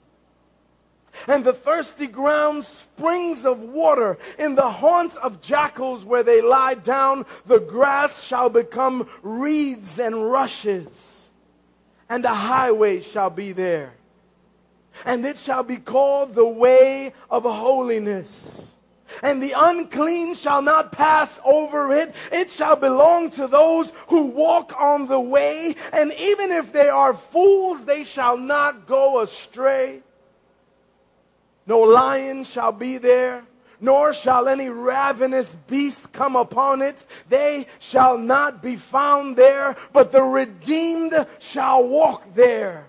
and 1.27 1.43
the 1.43 1.53
thirsty 1.53 2.07
ground 2.07 2.63
springs 2.63 3.45
of 3.45 3.59
water. 3.59 4.17
In 4.37 4.55
the 4.55 4.69
haunts 4.69 5.17
of 5.17 5.41
jackals 5.41 6.05
where 6.05 6.23
they 6.23 6.41
lie 6.41 6.75
down, 6.75 7.25
the 7.45 7.59
grass 7.59 8.23
shall 8.23 8.49
become 8.49 9.07
reeds 9.21 9.99
and 9.99 10.31
rushes, 10.31 11.29
and 12.09 12.25
a 12.25 12.33
highway 12.33 13.01
shall 13.01 13.29
be 13.29 13.51
there. 13.51 13.93
And 15.05 15.25
it 15.25 15.37
shall 15.37 15.63
be 15.63 15.77
called 15.77 16.35
the 16.35 16.47
way 16.47 17.13
of 17.29 17.43
holiness. 17.43 18.75
And 19.21 19.41
the 19.41 19.53
unclean 19.55 20.35
shall 20.35 20.61
not 20.61 20.91
pass 20.91 21.39
over 21.45 21.93
it. 21.93 22.15
It 22.31 22.49
shall 22.49 22.75
belong 22.75 23.29
to 23.31 23.47
those 23.47 23.91
who 24.07 24.23
walk 24.23 24.73
on 24.79 25.07
the 25.07 25.19
way. 25.19 25.75
And 25.91 26.13
even 26.13 26.51
if 26.51 26.73
they 26.73 26.89
are 26.89 27.13
fools, 27.13 27.85
they 27.85 28.03
shall 28.03 28.37
not 28.37 28.87
go 28.87 29.21
astray. 29.21 30.01
No 31.65 31.79
lion 31.79 32.43
shall 32.43 32.71
be 32.71 32.97
there, 32.97 33.43
nor 33.79 34.13
shall 34.13 34.47
any 34.47 34.69
ravenous 34.69 35.55
beast 35.55 36.11
come 36.11 36.35
upon 36.35 36.81
it. 36.81 37.05
They 37.29 37.67
shall 37.79 38.17
not 38.17 38.61
be 38.61 38.75
found 38.75 39.37
there, 39.37 39.75
but 39.91 40.11
the 40.11 40.23
redeemed 40.23 41.27
shall 41.39 41.87
walk 41.87 42.33
there. 42.35 42.87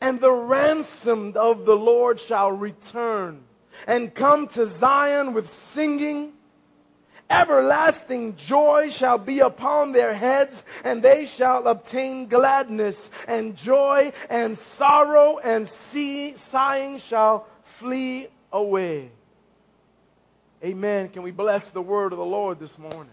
And 0.00 0.20
the 0.20 0.32
ransomed 0.32 1.36
of 1.36 1.64
the 1.64 1.76
Lord 1.76 2.20
shall 2.20 2.50
return 2.50 3.44
and 3.86 4.14
come 4.14 4.46
to 4.48 4.66
Zion 4.66 5.32
with 5.32 5.48
singing. 5.48 6.32
Everlasting 7.30 8.36
joy 8.36 8.90
shall 8.90 9.16
be 9.16 9.40
upon 9.40 9.92
their 9.92 10.12
heads, 10.12 10.64
and 10.84 11.02
they 11.02 11.24
shall 11.24 11.66
obtain 11.66 12.26
gladness 12.26 13.10
and 13.26 13.56
joy, 13.56 14.12
and 14.28 14.58
sorrow 14.58 15.38
and 15.38 15.66
sighing 15.66 16.98
shall 16.98 17.46
flee 17.82 18.28
away. 18.52 19.10
Amen. 20.64 21.08
Can 21.08 21.22
we 21.22 21.32
bless 21.32 21.70
the 21.70 21.82
word 21.82 22.12
of 22.12 22.18
the 22.18 22.24
Lord 22.24 22.60
this 22.60 22.78
morning? 22.78 23.10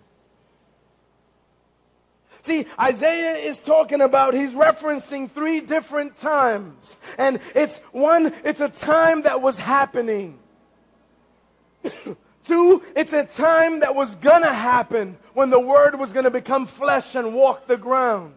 See, 2.41 2.67
Isaiah 2.79 3.33
is 3.33 3.57
talking 3.57 3.99
about, 3.99 4.35
he's 4.35 4.53
referencing 4.53 5.29
three 5.29 5.59
different 5.59 6.17
times. 6.17 6.97
And 7.17 7.39
it's 7.55 7.77
one, 7.91 8.31
it's 8.43 8.61
a 8.61 8.69
time 8.69 9.23
that 9.23 9.41
was 9.41 9.57
happening. 9.57 10.37
Two, 12.43 12.83
it's 12.95 13.13
a 13.13 13.25
time 13.25 13.79
that 13.79 13.95
was 13.95 14.17
gonna 14.17 14.53
happen 14.53 15.17
when 15.33 15.49
the 15.49 15.59
word 15.59 15.97
was 15.97 16.13
gonna 16.13 16.31
become 16.31 16.67
flesh 16.67 17.15
and 17.15 17.33
walk 17.33 17.65
the 17.65 17.77
ground. 17.77 18.35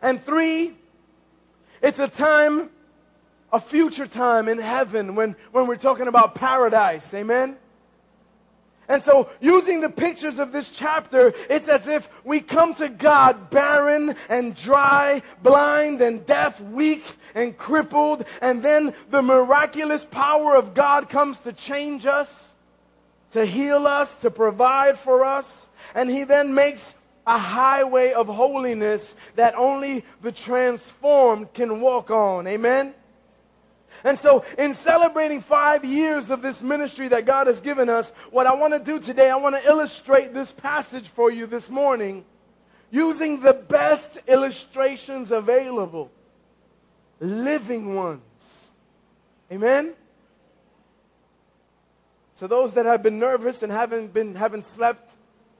And 0.00 0.22
three, 0.22 0.72
it's 1.82 1.98
a 1.98 2.08
time 2.08 2.70
a 3.54 3.60
future 3.60 4.08
time 4.08 4.48
in 4.48 4.58
heaven 4.58 5.14
when, 5.14 5.36
when 5.52 5.68
we're 5.68 5.76
talking 5.76 6.08
about 6.08 6.34
paradise. 6.34 7.14
Amen? 7.14 7.56
And 8.88 9.00
so, 9.00 9.30
using 9.40 9.80
the 9.80 9.88
pictures 9.88 10.40
of 10.40 10.50
this 10.50 10.72
chapter, 10.72 11.32
it's 11.48 11.68
as 11.68 11.86
if 11.86 12.10
we 12.24 12.40
come 12.40 12.74
to 12.74 12.88
God 12.88 13.50
barren 13.50 14.16
and 14.28 14.56
dry, 14.56 15.22
blind 15.40 16.00
and 16.00 16.26
deaf, 16.26 16.60
weak 16.60 17.04
and 17.36 17.56
crippled, 17.56 18.26
and 18.42 18.60
then 18.60 18.92
the 19.10 19.22
miraculous 19.22 20.04
power 20.04 20.56
of 20.56 20.74
God 20.74 21.08
comes 21.08 21.38
to 21.40 21.52
change 21.52 22.06
us, 22.06 22.56
to 23.30 23.46
heal 23.46 23.86
us, 23.86 24.16
to 24.16 24.32
provide 24.32 24.98
for 24.98 25.24
us, 25.24 25.70
and 25.94 26.10
He 26.10 26.24
then 26.24 26.54
makes 26.54 26.94
a 27.24 27.38
highway 27.38 28.12
of 28.12 28.26
holiness 28.26 29.14
that 29.36 29.54
only 29.54 30.04
the 30.22 30.32
transformed 30.32 31.54
can 31.54 31.80
walk 31.80 32.10
on. 32.10 32.48
Amen? 32.48 32.94
And 34.04 34.18
so, 34.18 34.44
in 34.58 34.74
celebrating 34.74 35.40
five 35.40 35.82
years 35.82 36.28
of 36.28 36.42
this 36.42 36.62
ministry 36.62 37.08
that 37.08 37.24
God 37.24 37.46
has 37.46 37.62
given 37.62 37.88
us, 37.88 38.10
what 38.30 38.46
I 38.46 38.54
want 38.54 38.74
to 38.74 38.78
do 38.78 39.00
today, 39.00 39.30
I 39.30 39.36
want 39.36 39.56
to 39.56 39.66
illustrate 39.66 40.34
this 40.34 40.52
passage 40.52 41.08
for 41.08 41.30
you 41.30 41.46
this 41.46 41.70
morning 41.70 42.26
using 42.90 43.40
the 43.40 43.54
best 43.54 44.18
illustrations 44.28 45.32
available, 45.32 46.10
living 47.18 47.94
ones. 47.94 48.70
Amen? 49.50 49.94
So, 52.34 52.46
those 52.46 52.74
that 52.74 52.84
have 52.84 53.02
been 53.02 53.18
nervous 53.18 53.62
and 53.62 53.72
haven't, 53.72 54.12
been, 54.12 54.34
haven't 54.34 54.64
slept 54.64 55.14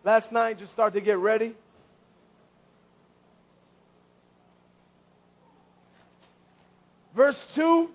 last 0.04 0.32
night, 0.32 0.58
just 0.58 0.72
start 0.72 0.92
to 0.92 1.00
get 1.00 1.16
ready. 1.16 1.54
Verse 7.14 7.54
2 7.54 7.88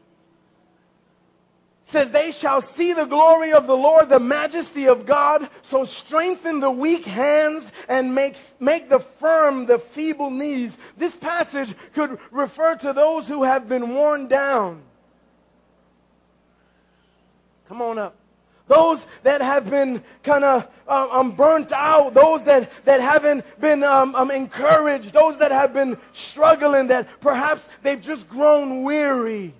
says, 1.89 2.11
They 2.11 2.31
shall 2.31 2.61
see 2.61 2.93
the 2.93 3.05
glory 3.05 3.51
of 3.51 3.65
the 3.65 3.75
Lord, 3.75 4.09
the 4.09 4.19
majesty 4.19 4.87
of 4.87 5.05
God. 5.05 5.49
So 5.61 5.85
strengthen 5.85 6.59
the 6.59 6.71
weak 6.71 7.05
hands 7.05 7.71
and 7.87 8.13
make, 8.13 8.37
make 8.59 8.89
the 8.89 8.99
firm 8.99 9.65
the 9.65 9.79
feeble 9.79 10.29
knees. 10.29 10.77
This 10.97 11.17
passage 11.17 11.73
could 11.93 12.19
refer 12.31 12.75
to 12.75 12.93
those 12.93 13.27
who 13.27 13.43
have 13.43 13.67
been 13.67 13.95
worn 13.95 14.27
down. 14.27 14.83
Come 17.67 17.81
on 17.81 17.97
up. 17.97 18.15
Those 18.67 19.07
that 19.23 19.41
have 19.41 19.67
been 19.67 20.03
kind 20.21 20.43
of 20.43 20.67
uh, 20.87 21.07
um, 21.11 21.31
burnt 21.31 21.71
out, 21.71 22.13
those 22.13 22.43
that, 22.43 22.69
that 22.85 23.01
haven't 23.01 23.43
been 23.59 23.83
um, 23.83 24.13
um, 24.13 24.29
encouraged, 24.29 25.11
those 25.11 25.37
that 25.39 25.51
have 25.51 25.73
been 25.73 25.97
struggling, 26.13 26.87
that 26.87 27.07
perhaps 27.19 27.67
they've 27.81 28.01
just 28.01 28.29
grown 28.29 28.83
weary. 28.83 29.55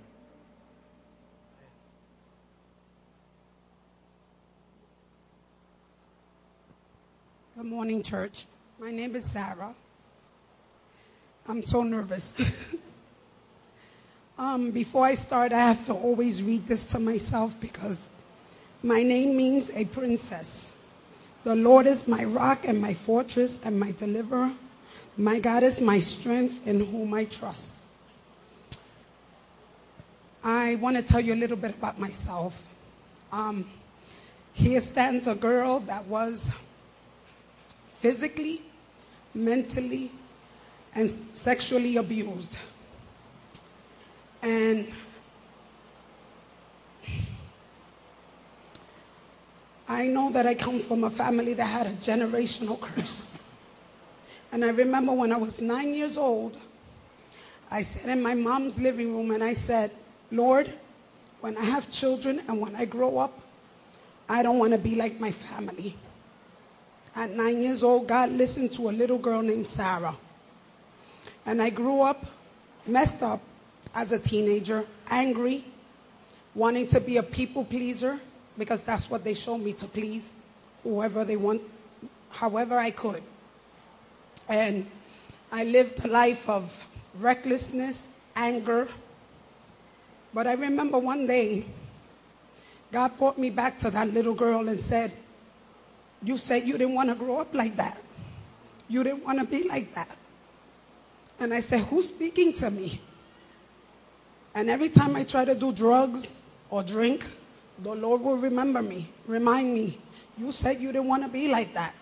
Good 7.60 7.68
morning, 7.68 8.01
church. 8.01 8.46
My 8.80 8.89
name 8.89 9.18
is 9.18 9.25
Sarah. 9.25 9.75
I'm 11.46 11.62
so 11.62 11.84
nervous. 11.84 12.34
um, 14.38 14.72
before 14.72 15.04
I 15.04 15.13
start, 15.13 15.51
I 15.51 15.58
have 15.58 15.86
to 15.88 15.94
always 15.94 16.42
read 16.42 16.66
this 16.68 16.86
to 16.86 17.00
myself 17.00 17.60
because 17.60 18.08
my 18.82 19.04
name 19.04 19.36
means 19.36 19.72
a 19.72 19.84
princess. 19.84 20.78
The 21.44 21.54
Lord 21.54 21.86
is 21.86 22.08
my 22.08 22.24
rock 22.24 22.66
and 22.66 22.80
my 22.80 22.94
fortress 22.94 23.60
and 23.66 23.78
my 23.78 23.92
deliverer. 23.92 24.54
My 25.18 25.39
God 25.39 25.62
is 25.62 25.82
my 25.82 26.00
strength 26.00 26.66
in 26.66 26.86
whom 26.86 27.13
I 27.13 27.25
trust. 27.25 27.84
I 30.46 30.75
want 30.75 30.96
to 30.96 31.04
tell 31.04 31.20
you 31.20 31.34
a 31.34 31.36
little 31.44 31.58
bit 31.58 31.75
about 31.75 32.00
myself. 32.00 32.66
Um, 33.34 33.66
here 34.54 34.80
stands 34.80 35.28
a 35.28 35.36
girl 35.36 35.82
that 35.82 36.06
was 36.06 36.58
physically, 38.00 38.62
mentally, 39.34 40.12
and 40.96 41.12
sexually 41.34 41.98
abused. 41.98 42.58
And 44.41 44.88
I 49.88 50.08
know 50.08 50.32
that 50.32 50.46
I 50.46 50.56
come 50.56 50.79
from 50.79 51.03
a 51.03 51.10
family 51.10 51.53
that 51.53 51.65
had 51.65 51.88
a 51.88 51.91
generational 51.91 52.79
curse. 52.79 53.38
And 54.51 54.63
I 54.63 54.70
remember 54.70 55.13
when 55.13 55.32
I 55.32 55.38
was 55.38 55.62
nine 55.62 55.94
years 55.94 56.18
old, 56.18 56.58
I 57.70 57.82
sat 57.82 58.10
in 58.10 58.24
my 58.24 58.34
mom's 58.34 58.79
living 58.79 59.15
room 59.15 59.32
and 59.32 59.44
I 59.44 59.53
said, 59.53 59.91
Lord, 60.32 60.74
when 61.41 61.58
I 61.58 61.63
have 61.63 61.91
children 61.91 62.41
and 62.48 62.60
when 62.60 62.75
I 62.75 62.86
grow 62.86 63.18
up, 63.18 63.39
I 64.27 64.41
don't 64.41 64.58
want 64.58 64.74
to 64.74 64.79
be 64.79 64.96
like 64.96 65.20
my 65.20 65.32
family. 65.32 65.96
At 67.20 67.32
nine 67.32 67.62
years 67.62 67.84
old, 67.84 68.08
God 68.08 68.32
listened 68.32 68.72
to 68.76 68.90
a 68.90 68.92
little 68.92 69.18
girl 69.18 69.42
named 69.42 69.68
Sarah. 69.68 70.16
And 71.46 71.62
I 71.62 71.70
grew 71.70 72.02
up 72.02 72.26
messed 72.88 73.22
up 73.22 73.42
as 73.94 74.14
a 74.14 74.20
teenager, 74.20 74.86
angry, 75.10 75.66
wanting 76.56 76.88
to 76.88 77.02
be 77.02 77.18
a 77.18 77.24
people 77.24 77.66
pleaser 77.66 78.18
because 78.58 78.80
that's 78.80 79.10
what 79.10 79.26
they 79.26 79.34
showed 79.34 79.58
me 79.58 79.74
to 79.74 79.86
please 79.86 80.34
whoever 80.84 81.26
they 81.26 81.36
want, 81.36 81.62
however 82.30 82.78
I 82.78 82.92
could. 82.92 83.22
And 84.48 84.86
I 85.52 85.66
lived 85.66 86.06
a 86.06 86.08
life 86.08 86.48
of 86.48 86.88
recklessness, 87.20 88.08
anger. 88.34 88.88
But 90.34 90.48
I 90.48 90.54
remember 90.54 90.98
one 90.98 91.28
day, 91.28 91.66
God 92.94 93.18
brought 93.20 93.38
me 93.38 93.50
back 93.50 93.78
to 93.80 93.90
that 93.90 94.08
little 94.14 94.34
girl 94.34 94.70
and 94.70 94.80
said, 94.80 95.12
You 96.24 96.38
said 96.38 96.68
you 96.68 96.78
didn't 96.78 96.94
want 96.94 97.10
to 97.10 97.16
grow 97.16 97.40
up 97.40 97.54
like 97.54 97.76
that. 97.78 97.98
You 98.88 99.04
didn't 99.04 99.24
want 99.24 99.40
to 99.40 99.46
be 99.46 99.68
like 99.68 99.94
that. 99.96 100.10
And 101.40 101.54
I 101.54 101.60
said, 101.62 101.82
Who's 101.82 102.08
speaking 102.08 102.54
to 102.54 102.70
me? 102.70 103.00
And 104.56 104.70
every 104.70 104.90
time 104.90 105.16
I 105.16 105.24
try 105.24 105.46
to 105.46 105.56
do 105.56 105.72
drugs 105.72 106.42
or 106.70 106.84
drink, 106.84 107.26
the 107.82 107.96
Lord 107.96 108.22
will 108.22 108.38
remember 108.38 108.82
me, 108.82 109.08
remind 109.26 109.74
me. 109.74 109.98
You 110.38 110.52
said 110.52 110.80
you 110.80 110.92
didn't 110.92 111.08
want 111.08 111.24
to 111.24 111.30
be 111.30 111.50
like 111.50 111.74
that. 111.74 111.94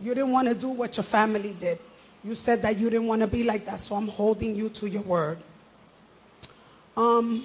You 0.00 0.14
didn't 0.14 0.32
want 0.32 0.48
to 0.48 0.54
do 0.54 0.68
what 0.68 0.96
your 0.96 1.04
family 1.04 1.56
did. 1.58 1.78
You 2.24 2.34
said 2.34 2.62
that 2.62 2.76
you 2.78 2.90
didn't 2.90 3.06
want 3.06 3.22
to 3.22 3.26
be 3.26 3.44
like 3.44 3.64
that, 3.66 3.80
so 3.80 3.94
I'm 3.94 4.08
holding 4.08 4.54
you 4.54 4.68
to 4.70 4.88
your 4.88 5.02
word. 5.02 5.38
Um, 6.96 7.44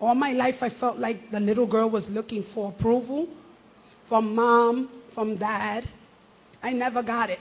all 0.00 0.14
my 0.14 0.32
life, 0.32 0.62
I 0.62 0.68
felt 0.68 0.98
like 0.98 1.30
the 1.30 1.40
little 1.40 1.66
girl 1.66 1.88
was 1.88 2.10
looking 2.10 2.42
for 2.42 2.70
approval 2.70 3.28
from 4.06 4.34
mom, 4.34 4.88
from 5.10 5.36
dad. 5.36 5.84
I 6.62 6.72
never 6.72 7.02
got 7.02 7.30
it. 7.30 7.40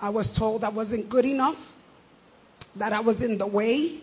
I 0.00 0.10
was 0.10 0.32
told 0.32 0.64
I 0.64 0.68
wasn't 0.68 1.08
good 1.08 1.24
enough, 1.24 1.74
that 2.76 2.92
I 2.92 3.00
was 3.00 3.22
in 3.22 3.38
the 3.38 3.46
way. 3.46 3.98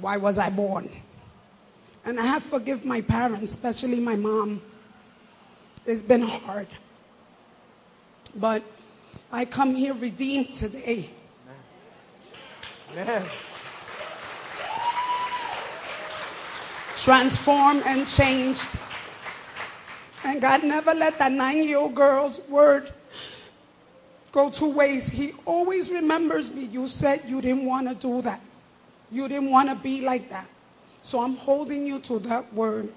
Why 0.00 0.16
was 0.16 0.38
I 0.38 0.50
born? 0.50 0.90
And 2.04 2.20
I 2.20 2.24
have 2.24 2.42
forgive 2.42 2.84
my 2.84 3.00
parents, 3.00 3.54
especially 3.54 4.00
my 4.00 4.16
mom. 4.16 4.60
It's 5.86 6.02
been 6.02 6.22
hard. 6.22 6.68
But 8.36 8.62
I 9.32 9.44
come 9.44 9.74
here 9.74 9.94
redeemed 9.94 10.52
today. 10.52 11.08
Man. 12.94 13.24
transformed 17.04 17.82
and 17.86 18.06
changed. 18.06 18.70
And 20.24 20.40
God 20.40 20.64
never 20.64 20.94
let 20.94 21.18
that 21.18 21.32
nine 21.32 21.62
year 21.62 21.78
old 21.78 21.94
girl's 21.94 22.40
word 22.48 22.90
go 24.32 24.50
two 24.50 24.72
ways. 24.74 25.08
He 25.08 25.32
always 25.44 25.90
remembers 25.90 26.52
me. 26.52 26.64
You 26.64 26.88
said 26.88 27.22
you 27.26 27.42
didn't 27.42 27.66
want 27.66 27.88
to 27.88 27.94
do 27.94 28.22
that, 28.22 28.40
you 29.12 29.28
didn't 29.28 29.50
want 29.50 29.68
to 29.68 29.74
be 29.76 30.00
like 30.04 30.30
that. 30.30 30.48
So 31.02 31.22
I'm 31.22 31.36
holding 31.36 31.86
you 31.86 32.00
to 32.00 32.18
that 32.20 32.52
word. 32.54 32.90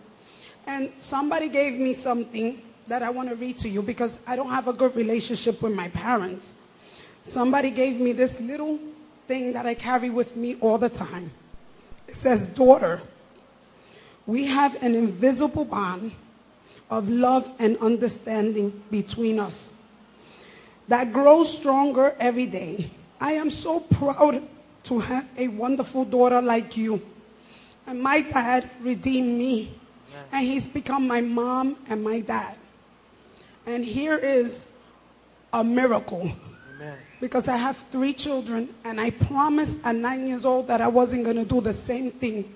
And 0.65 0.89
somebody 0.99 1.49
gave 1.49 1.77
me 1.79 1.93
something 1.93 2.61
that 2.87 3.03
I 3.03 3.09
want 3.09 3.29
to 3.29 3.35
read 3.35 3.57
to 3.59 3.69
you 3.69 3.81
because 3.81 4.19
I 4.25 4.37
don't 4.37 4.49
have 4.49 4.67
a 4.69 4.73
good 4.73 4.95
relationship 4.95 5.61
with 5.61 5.73
my 5.73 5.89
parents. 5.89 6.55
Somebody 7.23 7.71
gave 7.71 7.99
me 7.99 8.13
this 8.13 8.39
little 8.39 8.79
thing 9.27 9.51
that 9.51 9.65
I 9.65 9.73
carry 9.73 10.09
with 10.09 10.37
me 10.37 10.55
all 10.61 10.77
the 10.77 10.89
time. 10.89 11.29
It 12.07 12.15
says, 12.15 12.47
Daughter, 12.47 13.01
we 14.25 14.45
have 14.45 14.81
an 14.81 14.95
invisible 14.95 15.65
bond 15.65 16.13
of 16.89 17.09
love 17.09 17.49
and 17.59 17.77
understanding 17.77 18.83
between 18.89 19.39
us 19.39 19.77
that 20.87 21.11
grows 21.11 21.57
stronger 21.57 22.15
every 22.19 22.45
day. 22.45 22.89
I 23.19 23.33
am 23.33 23.49
so 23.49 23.79
proud 23.79 24.41
to 24.85 24.99
have 24.99 25.27
a 25.37 25.47
wonderful 25.49 26.05
daughter 26.05 26.41
like 26.41 26.77
you. 26.77 27.01
And 27.85 28.01
my 28.01 28.21
dad 28.21 28.69
redeemed 28.81 29.37
me. 29.37 29.73
And 30.31 30.45
he's 30.45 30.67
become 30.67 31.07
my 31.07 31.21
mom 31.21 31.77
and 31.89 32.03
my 32.03 32.21
dad. 32.21 32.57
And 33.65 33.83
here 33.83 34.17
is 34.17 34.75
a 35.53 35.63
miracle. 35.63 36.31
Amen. 36.75 36.97
Because 37.21 37.47
I 37.47 37.55
have 37.55 37.77
three 37.77 38.13
children, 38.13 38.73
and 38.83 38.99
I 38.99 39.11
promised 39.11 39.85
at 39.85 39.95
nine 39.95 40.27
years 40.27 40.45
old 40.45 40.67
that 40.67 40.81
I 40.81 40.87
wasn't 40.87 41.23
going 41.23 41.37
to 41.37 41.45
do 41.45 41.61
the 41.61 41.73
same 41.73 42.11
thing. 42.11 42.55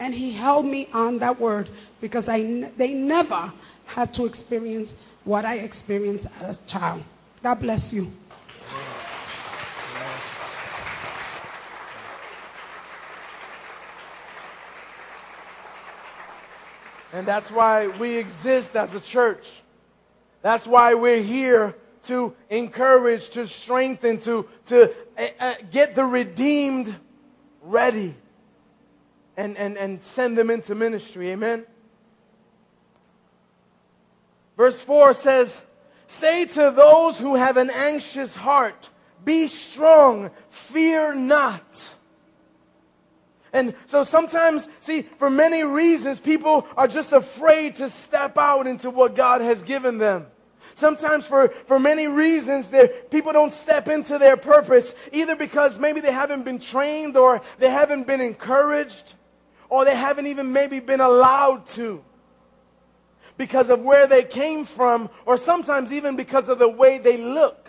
And 0.00 0.14
he 0.14 0.32
held 0.32 0.64
me 0.64 0.88
on 0.92 1.18
that 1.18 1.40
word 1.40 1.68
because 2.00 2.28
I, 2.28 2.70
they 2.76 2.94
never 2.94 3.52
had 3.86 4.14
to 4.14 4.26
experience 4.26 4.94
what 5.24 5.44
I 5.44 5.56
experienced 5.56 6.28
as 6.42 6.64
a 6.64 6.68
child. 6.68 7.02
God 7.42 7.60
bless 7.60 7.92
you. 7.92 8.10
And 17.12 17.26
that's 17.26 17.50
why 17.50 17.88
we 17.88 18.16
exist 18.16 18.76
as 18.76 18.94
a 18.94 19.00
church. 19.00 19.62
That's 20.42 20.66
why 20.66 20.94
we're 20.94 21.22
here 21.22 21.74
to 22.04 22.34
encourage, 22.50 23.30
to 23.30 23.46
strengthen, 23.46 24.18
to, 24.18 24.46
to 24.66 24.94
uh, 25.40 25.54
get 25.70 25.94
the 25.94 26.04
redeemed 26.04 26.94
ready 27.62 28.14
and, 29.38 29.56
and, 29.56 29.78
and 29.78 30.02
send 30.02 30.36
them 30.36 30.50
into 30.50 30.74
ministry. 30.74 31.30
Amen. 31.30 31.64
Verse 34.56 34.80
4 34.80 35.12
says, 35.12 35.64
Say 36.08 36.44
to 36.46 36.72
those 36.72 37.20
who 37.20 37.36
have 37.36 37.56
an 37.56 37.70
anxious 37.70 38.34
heart, 38.34 38.90
Be 39.24 39.46
strong, 39.46 40.32
fear 40.50 41.14
not. 41.14 41.94
And 43.52 43.74
so 43.86 44.02
sometimes, 44.02 44.68
see, 44.80 45.02
for 45.02 45.30
many 45.30 45.62
reasons, 45.62 46.18
people 46.18 46.66
are 46.76 46.88
just 46.88 47.12
afraid 47.12 47.76
to 47.76 47.88
step 47.88 48.36
out 48.36 48.66
into 48.66 48.90
what 48.90 49.14
God 49.14 49.40
has 49.40 49.62
given 49.62 49.98
them. 49.98 50.26
Sometimes, 50.74 51.26
for, 51.26 51.48
for 51.66 51.78
many 51.78 52.08
reasons, 52.08 52.72
people 53.10 53.32
don't 53.32 53.52
step 53.52 53.88
into 53.88 54.18
their 54.18 54.36
purpose, 54.36 54.94
either 55.12 55.36
because 55.36 55.78
maybe 55.78 56.00
they 56.00 56.12
haven't 56.12 56.42
been 56.42 56.58
trained 56.58 57.16
or 57.16 57.40
they 57.58 57.70
haven't 57.70 58.06
been 58.06 58.20
encouraged 58.20 59.14
or 59.68 59.84
they 59.84 59.94
haven't 59.94 60.26
even 60.26 60.52
maybe 60.52 60.80
been 60.80 61.00
allowed 61.00 61.66
to 61.66 62.02
because 63.36 63.70
of 63.70 63.80
where 63.80 64.06
they 64.06 64.24
came 64.24 64.64
from, 64.64 65.08
or 65.24 65.36
sometimes 65.36 65.92
even 65.92 66.16
because 66.16 66.48
of 66.48 66.58
the 66.58 66.68
way 66.68 66.98
they 66.98 67.16
look. 67.16 67.68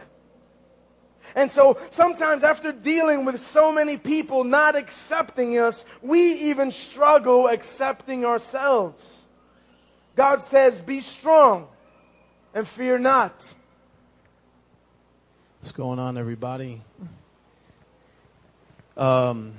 And 1.35 1.51
so 1.51 1.77
sometimes, 1.91 2.43
after 2.43 2.71
dealing 2.71 3.23
with 3.23 3.39
so 3.39 3.71
many 3.71 3.97
people 3.97 4.43
not 4.43 4.75
accepting 4.75 5.59
us, 5.59 5.85
we 6.01 6.33
even 6.49 6.71
struggle 6.71 7.47
accepting 7.47 8.25
ourselves. 8.25 9.27
God 10.15 10.41
says, 10.41 10.81
Be 10.81 11.01
strong 11.01 11.67
and 12.53 12.67
fear 12.67 12.97
not. 12.97 13.53
What's 15.61 15.71
going 15.71 15.99
on, 15.99 16.17
everybody? 16.17 16.81
Um, 18.97 19.53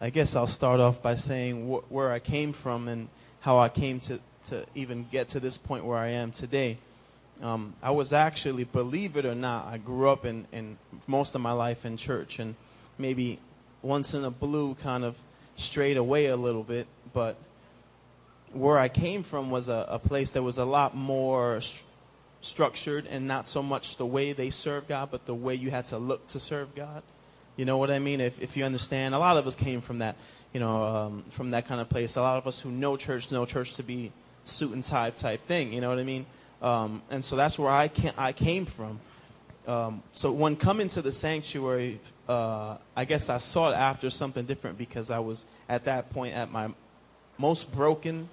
I 0.00 0.10
guess 0.10 0.36
I'll 0.36 0.46
start 0.46 0.78
off 0.78 1.02
by 1.02 1.16
saying 1.16 1.68
wh- 1.68 1.90
where 1.90 2.12
I 2.12 2.20
came 2.20 2.52
from 2.52 2.86
and 2.86 3.08
how 3.40 3.58
I 3.58 3.68
came 3.68 3.98
to, 4.00 4.20
to 4.46 4.64
even 4.74 5.06
get 5.10 5.28
to 5.28 5.40
this 5.40 5.58
point 5.58 5.84
where 5.84 5.98
I 5.98 6.08
am 6.10 6.30
today. 6.30 6.78
Um, 7.42 7.74
I 7.82 7.90
was 7.90 8.12
actually, 8.12 8.64
believe 8.64 9.16
it 9.16 9.26
or 9.26 9.34
not, 9.34 9.66
I 9.66 9.78
grew 9.78 10.08
up 10.08 10.24
in, 10.24 10.46
in 10.52 10.78
most 11.06 11.34
of 11.34 11.40
my 11.40 11.52
life 11.52 11.84
in 11.84 11.96
church 11.96 12.38
and 12.38 12.54
maybe 12.96 13.38
once 13.82 14.14
in 14.14 14.24
a 14.24 14.30
blue 14.30 14.74
kind 14.76 15.04
of 15.04 15.16
strayed 15.56 15.96
away 15.96 16.26
a 16.26 16.36
little 16.36 16.62
bit, 16.62 16.86
but 17.12 17.36
where 18.52 18.78
I 18.78 18.88
came 18.88 19.22
from 19.22 19.50
was 19.50 19.68
a, 19.68 19.86
a 19.88 19.98
place 19.98 20.30
that 20.32 20.42
was 20.42 20.58
a 20.58 20.64
lot 20.64 20.96
more 20.96 21.60
st- 21.60 21.84
structured 22.40 23.06
and 23.06 23.26
not 23.26 23.48
so 23.48 23.62
much 23.62 23.96
the 23.96 24.06
way 24.06 24.32
they 24.32 24.50
serve 24.50 24.86
God, 24.86 25.10
but 25.10 25.26
the 25.26 25.34
way 25.34 25.54
you 25.54 25.70
had 25.70 25.84
to 25.86 25.98
look 25.98 26.26
to 26.28 26.40
serve 26.40 26.74
God. 26.74 27.02
You 27.58 27.64
know 27.64 27.76
what 27.76 27.90
I 27.90 27.98
mean? 27.98 28.20
If, 28.20 28.40
if 28.40 28.56
you 28.56 28.64
understand, 28.64 29.16
a 29.16 29.18
lot 29.18 29.36
of 29.36 29.44
us 29.48 29.56
came 29.56 29.80
from 29.80 29.98
that, 29.98 30.14
you 30.52 30.60
know, 30.60 30.84
um, 30.84 31.24
from 31.30 31.50
that 31.50 31.66
kind 31.66 31.80
of 31.80 31.88
place. 31.88 32.14
A 32.14 32.22
lot 32.22 32.38
of 32.38 32.46
us 32.46 32.60
who 32.60 32.70
know 32.70 32.96
church 32.96 33.32
know 33.32 33.44
church 33.44 33.74
to 33.74 33.82
be 33.82 34.12
suit 34.44 34.72
and 34.72 34.84
tie 34.84 35.10
type 35.10 35.44
thing. 35.48 35.72
You 35.72 35.80
know 35.80 35.88
what 35.88 35.98
I 35.98 36.04
mean? 36.04 36.24
Um, 36.62 37.02
and 37.10 37.24
so 37.24 37.34
that's 37.34 37.58
where 37.58 37.68
I, 37.68 37.88
can, 37.88 38.12
I 38.16 38.30
came 38.30 38.64
from. 38.64 39.00
um, 39.66 40.04
so 40.12 40.30
when 40.30 40.54
coming 40.54 40.86
to 40.88 41.02
the 41.02 41.10
sanctuary, 41.10 41.98
uh, 42.28 42.76
I 42.96 43.04
guess 43.04 43.28
I 43.28 43.38
sought 43.38 43.74
after 43.74 44.08
something 44.08 44.44
different 44.44 44.78
because 44.78 45.10
I 45.10 45.18
was 45.18 45.44
at 45.68 45.84
that 45.86 46.10
point 46.10 46.34
at 46.34 46.52
my 46.52 46.68
most 47.38 47.74
broken 47.74 48.28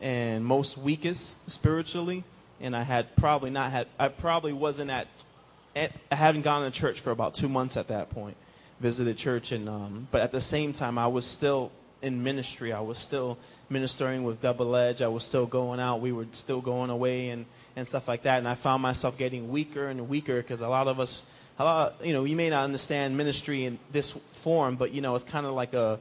and 0.00 0.44
most 0.44 0.78
weakest 0.78 1.50
spiritually, 1.50 2.22
and 2.60 2.76
I 2.76 2.84
had 2.84 3.16
probably 3.16 3.50
not 3.50 3.72
had. 3.72 3.88
I 3.98 4.08
probably 4.08 4.52
wasn't 4.52 4.90
at. 4.90 5.08
at 5.74 5.92
I 6.10 6.14
hadn't 6.14 6.42
gone 6.42 6.70
to 6.70 6.70
church 6.70 7.00
for 7.00 7.10
about 7.10 7.34
two 7.34 7.48
months 7.48 7.76
at 7.76 7.88
that 7.88 8.10
point. 8.10 8.36
Visited 8.80 9.18
church, 9.18 9.52
and 9.52 9.68
um, 9.68 10.08
but 10.10 10.22
at 10.22 10.32
the 10.32 10.40
same 10.40 10.72
time, 10.72 10.96
I 10.96 11.06
was 11.06 11.26
still 11.26 11.70
in 12.02 12.22
ministry. 12.22 12.72
I 12.72 12.80
was 12.80 12.98
still 12.98 13.38
ministering 13.68 14.24
with 14.24 14.40
Double 14.40 14.74
Edge. 14.74 15.02
I 15.02 15.08
was 15.08 15.24
still 15.24 15.46
going 15.46 15.80
out. 15.80 16.00
We 16.00 16.12
were 16.12 16.26
still 16.32 16.60
going 16.60 16.90
away 16.90 17.30
and, 17.30 17.44
and 17.76 17.86
stuff 17.86 18.08
like 18.08 18.22
that. 18.22 18.38
And 18.38 18.48
I 18.48 18.54
found 18.54 18.82
myself 18.82 19.18
getting 19.18 19.50
weaker 19.50 19.86
and 19.86 20.08
weaker 20.08 20.36
because 20.36 20.60
a 20.60 20.68
lot 20.68 20.88
of 20.88 20.98
us, 21.00 21.26
a 21.58 21.64
lot, 21.64 21.94
you 22.02 22.12
know, 22.12 22.24
you 22.24 22.36
may 22.36 22.50
not 22.50 22.64
understand 22.64 23.16
ministry 23.16 23.64
in 23.64 23.78
this 23.92 24.12
form, 24.12 24.76
but 24.76 24.92
you 24.92 25.00
know, 25.00 25.14
it's 25.14 25.24
kind 25.24 25.46
of 25.46 25.52
like 25.52 25.74
a, 25.74 25.98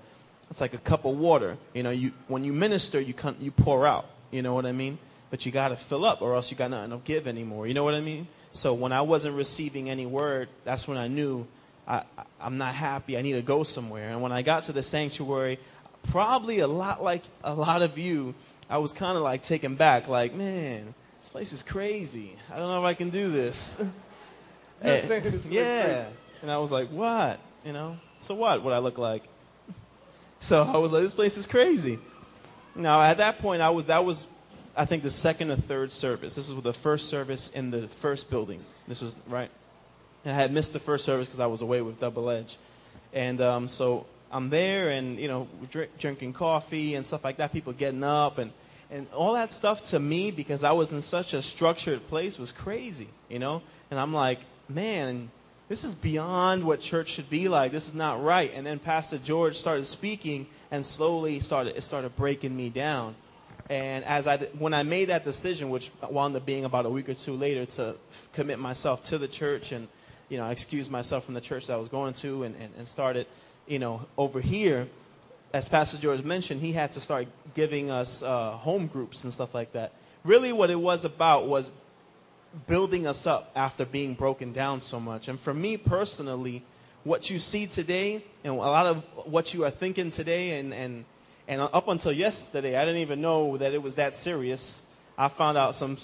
it's 0.49 0.61
like 0.61 0.73
a 0.73 0.79
cup 0.79 1.05
of 1.05 1.17
water. 1.17 1.57
You 1.73 1.83
know, 1.83 1.91
you 1.91 2.11
when 2.27 2.43
you 2.43 2.53
minister, 2.53 2.99
you 2.99 3.13
can 3.13 3.35
you 3.39 3.51
pour 3.51 3.85
out. 3.85 4.05
You 4.31 4.41
know 4.41 4.53
what 4.53 4.65
I 4.65 4.71
mean? 4.71 4.97
But 5.29 5.45
you 5.45 5.51
got 5.51 5.69
to 5.69 5.75
fill 5.75 6.05
up, 6.05 6.21
or 6.21 6.33
else 6.33 6.49
you 6.49 6.57
got 6.57 6.71
nothing 6.71 6.91
to 6.91 6.97
give 7.03 7.27
anymore. 7.27 7.67
You 7.67 7.75
know 7.75 7.83
what 7.83 7.93
I 7.93 8.01
mean? 8.01 8.27
So 8.51 8.73
when 8.73 8.91
I 8.91 9.01
wasn't 9.01 9.35
receiving 9.35 9.91
any 9.91 10.07
word, 10.07 10.49
that's 10.63 10.87
when 10.87 10.97
I 10.97 11.07
knew 11.07 11.45
I, 11.89 12.03
I'm 12.39 12.59
not 12.59 12.75
happy. 12.75 13.17
I 13.17 13.21
need 13.23 13.33
to 13.33 13.41
go 13.41 13.63
somewhere. 13.63 14.09
And 14.09 14.21
when 14.21 14.31
I 14.31 14.43
got 14.43 14.63
to 14.63 14.71
the 14.71 14.83
sanctuary, 14.83 15.57
probably 16.09 16.59
a 16.59 16.67
lot 16.67 17.03
like 17.03 17.23
a 17.43 17.53
lot 17.53 17.81
of 17.81 17.97
you, 17.97 18.35
I 18.69 18.77
was 18.77 18.93
kind 18.93 19.17
of 19.17 19.23
like 19.23 19.41
taken 19.41 19.75
back, 19.75 20.07
like, 20.07 20.35
man, 20.35 20.93
this 21.19 21.29
place 21.29 21.51
is 21.51 21.63
crazy. 21.63 22.35
I 22.53 22.57
don't 22.57 22.69
know 22.69 22.79
if 22.79 22.85
I 22.85 22.93
can 22.93 23.09
do 23.09 23.31
this. 23.31 23.83
You're 24.85 25.01
saying 25.01 25.23
this 25.23 25.45
is 25.45 25.51
yeah. 25.51 25.83
crazy. 25.83 26.07
And 26.43 26.51
I 26.51 26.59
was 26.59 26.71
like, 26.71 26.89
what? 26.89 27.39
You 27.65 27.73
know, 27.73 27.97
so 28.19 28.35
what 28.35 28.63
would 28.63 28.73
I 28.73 28.79
look 28.79 28.97
like? 28.97 29.23
So 30.41 30.63
I 30.63 30.77
was 30.77 30.93
like, 30.93 31.01
this 31.01 31.13
place 31.13 31.35
is 31.35 31.45
crazy. 31.45 31.99
Now, 32.73 33.01
at 33.01 33.17
that 33.17 33.39
point, 33.39 33.61
I 33.61 33.71
was, 33.71 33.83
that 33.85 34.05
was, 34.05 34.25
I 34.73 34.85
think, 34.85 35.03
the 35.03 35.09
second 35.09 35.51
or 35.51 35.57
third 35.57 35.91
service. 35.91 36.35
This 36.35 36.49
was 36.49 36.63
the 36.63 36.71
first 36.71 37.09
service 37.09 37.49
in 37.49 37.71
the 37.71 37.89
first 37.89 38.29
building. 38.29 38.63
This 38.87 39.01
was, 39.01 39.17
right? 39.27 39.51
I 40.25 40.29
had 40.29 40.51
missed 40.51 40.73
the 40.73 40.79
first 40.79 41.05
service 41.05 41.27
because 41.27 41.39
I 41.39 41.47
was 41.47 41.61
away 41.61 41.81
with 41.81 41.99
Double 41.99 42.29
Edge. 42.29 42.57
And 43.13 43.41
um, 43.41 43.67
so 43.67 44.05
I'm 44.31 44.49
there 44.49 44.89
and, 44.89 45.19
you 45.19 45.27
know, 45.27 45.47
drink, 45.71 45.91
drinking 45.97 46.33
coffee 46.33 46.95
and 46.95 47.05
stuff 47.05 47.23
like 47.23 47.37
that, 47.37 47.53
people 47.53 47.73
getting 47.73 48.03
up 48.03 48.37
and, 48.37 48.51
and 48.91 49.07
all 49.13 49.33
that 49.33 49.53
stuff 49.53 49.83
to 49.85 49.99
me, 49.99 50.31
because 50.31 50.63
I 50.63 50.71
was 50.73 50.91
in 50.93 51.01
such 51.01 51.33
a 51.33 51.41
structured 51.41 52.05
place, 52.07 52.37
was 52.37 52.51
crazy, 52.51 53.07
you 53.29 53.39
know? 53.39 53.61
And 53.89 53.99
I'm 53.99 54.13
like, 54.13 54.39
man, 54.67 55.31
this 55.67 55.83
is 55.83 55.95
beyond 55.95 56.63
what 56.63 56.81
church 56.81 57.09
should 57.09 57.29
be 57.29 57.47
like. 57.47 57.71
This 57.71 57.87
is 57.87 57.95
not 57.95 58.23
right. 58.23 58.51
And 58.55 58.65
then 58.65 58.79
Pastor 58.79 59.17
George 59.17 59.55
started 59.55 59.85
speaking 59.85 60.47
and 60.69 60.85
slowly 60.85 61.39
started, 61.39 61.77
it 61.77 61.81
started 61.81 62.15
breaking 62.15 62.55
me 62.55 62.69
down. 62.69 63.15
And 63.69 64.03
as 64.05 64.27
I, 64.27 64.37
when 64.37 64.73
I 64.73 64.81
made 64.83 65.05
that 65.09 65.23
decision, 65.23 65.69
which 65.69 65.91
wound 66.09 66.35
up 66.35 66.45
being 66.45 66.65
about 66.65 66.85
a 66.85 66.89
week 66.89 67.07
or 67.07 67.13
two 67.13 67.33
later, 67.33 67.65
to 67.65 67.95
commit 68.33 68.57
myself 68.57 69.03
to 69.05 69.17
the 69.19 69.27
church 69.27 69.71
and, 69.71 69.87
you 70.29 70.37
know, 70.37 70.45
I 70.45 70.51
excused 70.51 70.91
myself 70.91 71.25
from 71.25 71.33
the 71.33 71.41
church 71.41 71.67
that 71.67 71.73
I 71.73 71.77
was 71.77 71.89
going 71.89 72.13
to 72.13 72.43
and, 72.43 72.55
and, 72.55 72.71
and 72.77 72.87
started, 72.87 73.27
you 73.67 73.79
know, 73.79 74.01
over 74.17 74.39
here, 74.39 74.87
as 75.53 75.67
Pastor 75.67 75.97
George 75.97 76.23
mentioned, 76.23 76.61
he 76.61 76.71
had 76.71 76.91
to 76.93 76.99
start 76.99 77.27
giving 77.55 77.89
us 77.89 78.21
uh, 78.21 78.51
home 78.51 78.87
groups 78.87 79.23
and 79.23 79.33
stuff 79.33 79.55
like 79.55 79.73
that. 79.73 79.91
Really, 80.23 80.53
what 80.53 80.69
it 80.69 80.79
was 80.79 81.05
about 81.05 81.47
was 81.47 81.71
building 82.67 83.07
us 83.07 83.25
up 83.25 83.51
after 83.55 83.85
being 83.85 84.13
broken 84.13 84.53
down 84.53 84.81
so 84.81 84.99
much. 84.99 85.27
And 85.27 85.39
for 85.39 85.53
me 85.53 85.77
personally, 85.77 86.63
what 87.03 87.29
you 87.29 87.39
see 87.39 87.65
today 87.65 88.23
and 88.43 88.53
a 88.53 88.57
lot 88.57 88.85
of 88.85 89.03
what 89.25 89.53
you 89.53 89.65
are 89.65 89.71
thinking 89.71 90.09
today 90.09 90.59
and, 90.59 90.73
and, 90.73 91.05
and 91.47 91.61
up 91.61 91.87
until 91.87 92.11
yesterday, 92.11 92.77
I 92.77 92.85
didn't 92.85 93.01
even 93.01 93.21
know 93.21 93.57
that 93.57 93.73
it 93.73 93.81
was 93.81 93.95
that 93.95 94.15
serious. 94.15 94.83
I 95.17 95.27
found 95.27 95.57
out 95.57 95.75
some 95.75 95.97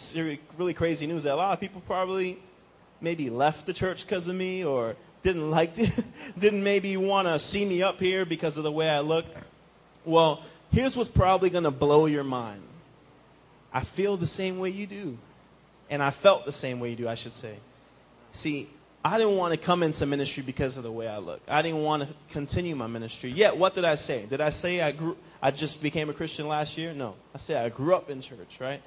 really 0.58 0.74
crazy 0.74 1.06
news 1.06 1.24
that 1.24 1.34
a 1.34 1.36
lot 1.36 1.54
of 1.54 1.60
people 1.60 1.82
probably 1.86 2.40
maybe 3.06 3.30
left 3.30 3.68
the 3.68 3.74
church 3.74 4.06
because 4.06 4.28
of 4.28 4.36
me 4.36 4.66
or 4.66 4.96
didn't 5.24 5.50
like 5.50 5.78
it, 5.78 6.04
didn't 6.38 6.64
maybe 6.64 6.98
want 6.98 7.28
to 7.28 7.40
see 7.40 7.64
me 7.64 7.82
up 7.82 8.00
here 8.00 8.26
because 8.26 8.58
of 8.58 8.64
the 8.64 8.72
way 8.72 8.90
I 8.90 9.00
look. 9.00 9.26
Well, 10.04 10.42
here's 10.72 10.98
what's 10.98 11.08
probably 11.08 11.50
going 11.50 11.64
to 11.64 11.72
blow 11.72 12.08
your 12.08 12.24
mind. 12.24 12.62
I 13.72 13.82
feel 13.82 14.18
the 14.18 14.28
same 14.28 14.60
way 14.60 14.72
you 14.72 14.88
do. 14.88 15.18
And 15.90 16.02
I 16.02 16.10
felt 16.10 16.46
the 16.46 16.52
same 16.52 16.80
way 16.80 16.90
you 16.90 16.96
do, 16.96 17.08
I 17.08 17.16
should 17.16 17.32
say. 17.32 17.56
See, 18.32 18.68
I 19.04 19.20
didn't 19.20 19.38
want 19.38 19.54
to 19.54 19.58
come 19.58 19.84
into 19.84 20.08
ministry 20.08 20.42
because 20.44 20.78
of 20.78 20.84
the 20.84 20.92
way 20.92 21.08
I 21.08 21.20
look. 21.20 21.40
I 21.48 21.62
didn't 21.62 21.84
want 21.84 22.02
to 22.04 22.10
continue 22.30 22.76
my 22.76 22.88
ministry. 22.88 23.30
Yet, 23.30 23.56
what 23.56 23.76
did 23.76 23.86
I 23.86 23.94
say? 23.94 24.26
Did 24.26 24.42
I 24.42 24.50
say 24.50 24.82
I 24.82 24.92
grew 24.92 25.16
I 25.44 25.52
just 25.52 25.84
became 25.84 26.10
a 26.10 26.14
Christian 26.14 26.48
last 26.48 26.76
year? 26.76 26.92
No. 26.92 27.14
I 27.36 27.38
said 27.38 27.64
I 27.64 27.70
grew 27.70 27.94
up 27.94 28.10
in 28.10 28.20
church, 28.20 28.58
right? 28.60 28.82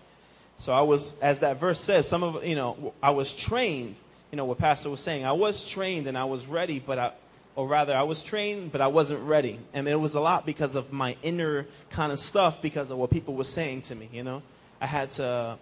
So 0.57 0.72
I 0.72 0.81
was 0.81 1.20
as 1.20 1.38
that 1.38 1.61
verse 1.61 1.78
says, 1.78 2.09
some 2.09 2.24
of 2.24 2.44
you 2.44 2.57
know, 2.57 2.92
I 3.00 3.11
was 3.11 3.33
trained, 3.33 3.94
you 4.30 4.36
know, 4.36 4.44
what 4.44 4.58
pastor 4.58 4.90
was 4.90 5.00
saying. 5.00 5.24
I 5.24 5.32
was 5.32 5.68
trained 5.68 6.06
and 6.06 6.16
I 6.16 6.24
was 6.24 6.46
ready, 6.46 6.78
but 6.78 6.98
I 6.98 7.12
or 7.56 7.66
rather 7.66 7.92
I 7.92 8.04
was 8.04 8.22
trained, 8.22 8.70
but 8.70 8.80
I 8.80 8.86
wasn't 8.86 9.20
ready. 9.22 9.58
And 9.74 9.88
it 9.88 9.98
was 9.98 10.14
a 10.14 10.20
lot 10.20 10.46
because 10.46 10.76
of 10.76 10.92
my 10.92 11.16
inner 11.22 11.66
kind 11.90 12.12
of 12.12 12.20
stuff 12.20 12.62
because 12.62 12.92
of 12.92 12.98
what 12.98 13.10
people 13.10 13.34
were 13.34 13.42
saying 13.42 13.80
to 13.82 13.96
me, 13.96 14.08
you 14.12 14.22
know? 14.22 14.42
I 14.80 14.86
had 14.86 15.10
to 15.10 15.58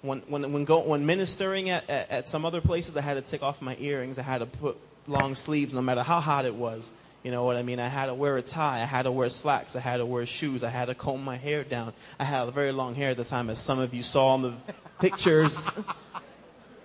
when 0.00 0.18
when 0.26 0.52
when, 0.52 0.64
go, 0.64 0.80
when 0.80 1.06
ministering 1.06 1.70
at, 1.70 1.88
at, 1.88 2.10
at 2.10 2.28
some 2.28 2.44
other 2.44 2.60
places, 2.60 2.96
I 2.96 3.02
had 3.02 3.14
to 3.14 3.30
take 3.30 3.42
off 3.42 3.62
my 3.62 3.76
earrings. 3.78 4.18
I 4.18 4.22
had 4.22 4.38
to 4.38 4.46
put 4.46 4.76
long 5.06 5.34
sleeves, 5.34 5.74
no 5.74 5.82
matter 5.82 6.02
how 6.02 6.20
hot 6.20 6.44
it 6.44 6.54
was. 6.54 6.92
You 7.22 7.30
know 7.30 7.44
what 7.44 7.56
I 7.56 7.62
mean? 7.62 7.78
I 7.78 7.86
had 7.86 8.06
to 8.06 8.14
wear 8.14 8.36
a 8.36 8.42
tie. 8.42 8.80
I 8.80 8.84
had 8.84 9.02
to 9.02 9.12
wear 9.12 9.28
slacks. 9.28 9.76
I 9.76 9.80
had 9.80 9.98
to 9.98 10.06
wear 10.06 10.26
shoes. 10.26 10.64
I 10.64 10.70
had 10.70 10.86
to 10.86 10.94
comb 10.94 11.22
my 11.22 11.36
hair 11.36 11.62
down. 11.62 11.92
I 12.18 12.24
had 12.24 12.50
very 12.50 12.72
long 12.72 12.96
hair 12.96 13.12
at 13.12 13.16
the 13.16 13.24
time, 13.24 13.48
as 13.48 13.60
some 13.60 13.78
of 13.78 13.94
you 13.94 14.02
saw 14.02 14.34
in 14.34 14.42
the 14.42 14.54
pictures. 14.98 15.70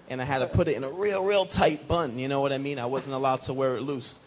and 0.10 0.22
I 0.22 0.26
had 0.26 0.40
to 0.40 0.48
put 0.48 0.68
it 0.68 0.76
in 0.76 0.84
a 0.84 0.90
real, 0.90 1.24
real 1.24 1.46
tight 1.46 1.88
bun. 1.88 2.18
You 2.18 2.28
know 2.28 2.42
what 2.42 2.54
I 2.54 2.58
mean? 2.58 2.80
I 2.80 2.86
wasn't 2.86 3.16
allowed 3.16 3.42
to 3.42 3.54
wear 3.54 3.76
it 3.78 3.82
loose. 3.82 4.20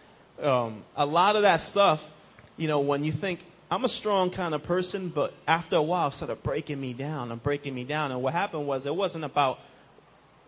Um, 0.43 0.83
a 0.97 1.07
lot 1.07 1.37
of 1.37 1.43
that 1.43 1.59
stuff, 1.59 2.11
you 2.57 2.69
know, 2.69 2.81
when 2.81 3.05
you 3.05 3.13
think, 3.13 3.41
I'm 3.71 3.85
a 3.85 3.89
strong 3.89 4.31
kind 4.31 4.53
of 4.53 4.65
person, 4.65 5.11
but 5.11 5.33
after 5.47 5.77
a 5.77 5.83
while, 5.83 6.09
it 6.09 6.15
started 6.15 6.43
breaking 6.43 6.81
me 6.81 6.93
down 6.93 7.31
and 7.31 7.41
breaking 7.41 7.73
me 7.75 7.85
down. 7.85 8.11
And 8.11 8.21
what 8.21 8.33
happened 8.33 8.67
was, 8.67 8.85
it 8.85 8.97
wasn't 8.97 9.25
about, 9.25 9.61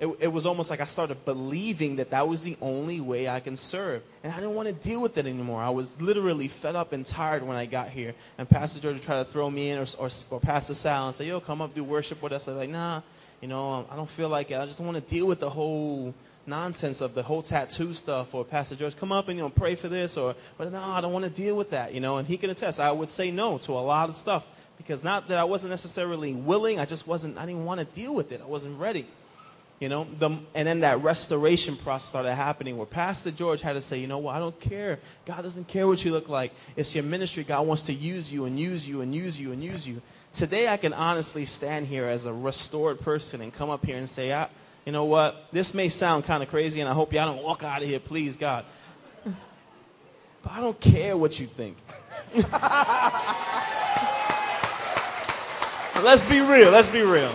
it, 0.00 0.08
it 0.18 0.26
was 0.26 0.44
almost 0.44 0.70
like 0.70 0.80
I 0.80 0.86
started 0.86 1.24
believing 1.24 1.96
that 1.96 2.10
that 2.10 2.26
was 2.26 2.42
the 2.42 2.56
only 2.60 3.00
way 3.00 3.28
I 3.28 3.38
can 3.38 3.56
serve. 3.56 4.02
And 4.24 4.32
I 4.32 4.36
didn't 4.36 4.56
want 4.56 4.66
to 4.66 4.74
deal 4.74 5.00
with 5.00 5.16
it 5.18 5.26
anymore. 5.26 5.62
I 5.62 5.70
was 5.70 6.02
literally 6.02 6.48
fed 6.48 6.74
up 6.74 6.92
and 6.92 7.06
tired 7.06 7.44
when 7.44 7.56
I 7.56 7.66
got 7.66 7.90
here. 7.90 8.12
And 8.38 8.48
Pastor 8.50 8.80
George 8.80 9.00
try 9.00 9.22
to 9.22 9.24
throw 9.24 9.48
me 9.48 9.70
in, 9.70 9.78
or, 9.78 9.86
or, 10.00 10.08
or 10.32 10.40
Pastor 10.40 10.74
Sal, 10.74 11.06
and 11.06 11.14
say, 11.14 11.28
yo, 11.28 11.38
come 11.38 11.62
up, 11.62 11.74
do 11.74 11.84
worship 11.84 12.20
with 12.22 12.32
us. 12.32 12.48
I 12.48 12.50
was 12.50 12.58
like, 12.58 12.70
nah, 12.70 13.02
you 13.42 13.48
know, 13.48 13.70
um, 13.70 13.86
I 13.90 13.96
don't 13.96 14.08
feel 14.08 14.28
like 14.28 14.50
it. 14.50 14.58
I 14.58 14.64
just 14.64 14.78
don't 14.78 14.86
want 14.86 14.98
to 14.98 15.14
deal 15.14 15.26
with 15.26 15.40
the 15.40 15.50
whole 15.50 16.14
nonsense 16.46 17.00
of 17.00 17.14
the 17.14 17.22
whole 17.22 17.42
tattoo 17.42 17.92
stuff 17.92 18.34
or 18.34 18.44
Pastor 18.44 18.74
George, 18.74 18.96
come 18.96 19.12
up 19.12 19.28
and 19.28 19.36
you 19.36 19.44
know 19.44 19.50
pray 19.50 19.74
for 19.74 19.88
this 19.88 20.16
or 20.16 20.34
but 20.58 20.72
no, 20.72 20.80
I 20.80 21.00
don't 21.00 21.12
want 21.12 21.24
to 21.24 21.30
deal 21.30 21.56
with 21.56 21.70
that, 21.70 21.92
you 21.92 22.00
know, 22.00 22.16
and 22.16 22.26
he 22.26 22.36
can 22.36 22.50
attest. 22.50 22.80
I 22.80 22.90
would 22.92 23.10
say 23.10 23.30
no 23.30 23.58
to 23.58 23.72
a 23.72 23.82
lot 23.82 24.08
of 24.08 24.14
stuff 24.16 24.46
because 24.76 25.04
not 25.04 25.28
that 25.28 25.38
I 25.38 25.44
wasn't 25.44 25.70
necessarily 25.70 26.32
willing, 26.32 26.78
I 26.78 26.84
just 26.84 27.06
wasn't 27.06 27.36
I 27.36 27.46
didn't 27.46 27.64
want 27.64 27.80
to 27.80 27.86
deal 27.86 28.14
with 28.14 28.32
it. 28.32 28.40
I 28.40 28.46
wasn't 28.46 28.78
ready. 28.78 29.06
You 29.80 29.88
know, 29.88 30.06
the, 30.20 30.38
and 30.54 30.68
then 30.68 30.80
that 30.80 31.02
restoration 31.02 31.74
process 31.74 32.08
started 32.08 32.34
happening 32.34 32.76
where 32.76 32.86
Pastor 32.86 33.32
George 33.32 33.60
had 33.60 33.72
to 33.72 33.80
say, 33.80 33.98
you 33.98 34.06
know 34.06 34.18
what, 34.18 34.36
I 34.36 34.38
don't 34.38 34.58
care. 34.60 35.00
God 35.26 35.42
doesn't 35.42 35.66
care 35.66 35.88
what 35.88 36.04
you 36.04 36.12
look 36.12 36.28
like. 36.28 36.52
It's 36.76 36.94
your 36.94 37.02
ministry. 37.02 37.42
God 37.42 37.66
wants 37.66 37.82
to 37.84 37.92
use 37.92 38.32
you 38.32 38.44
and 38.44 38.60
use 38.60 38.86
you 38.86 39.00
and 39.00 39.12
use 39.12 39.40
you 39.40 39.50
and 39.50 39.60
use 39.60 39.88
you. 39.88 40.00
Today, 40.32 40.68
I 40.68 40.78
can 40.78 40.94
honestly 40.94 41.44
stand 41.44 41.86
here 41.86 42.06
as 42.06 42.24
a 42.24 42.32
restored 42.32 43.00
person 43.00 43.42
and 43.42 43.52
come 43.52 43.68
up 43.68 43.84
here 43.84 43.98
and 43.98 44.08
say, 44.08 44.32
I, 44.32 44.48
you 44.86 44.92
know 44.92 45.04
what? 45.04 45.48
This 45.52 45.74
may 45.74 45.90
sound 45.90 46.24
kind 46.24 46.42
of 46.42 46.48
crazy, 46.48 46.80
and 46.80 46.88
I 46.88 46.94
hope 46.94 47.12
y'all 47.12 47.34
don't 47.34 47.44
walk 47.44 47.62
out 47.62 47.82
of 47.82 47.88
here, 47.88 48.00
please, 48.00 48.36
God. 48.36 48.64
But 49.24 50.52
I 50.52 50.60
don't 50.60 50.80
care 50.80 51.16
what 51.16 51.38
you 51.38 51.46
think. 51.46 51.76
let's 56.02 56.24
be 56.24 56.40
real. 56.40 56.70
Let's 56.70 56.88
be 56.88 57.02
real. 57.02 57.32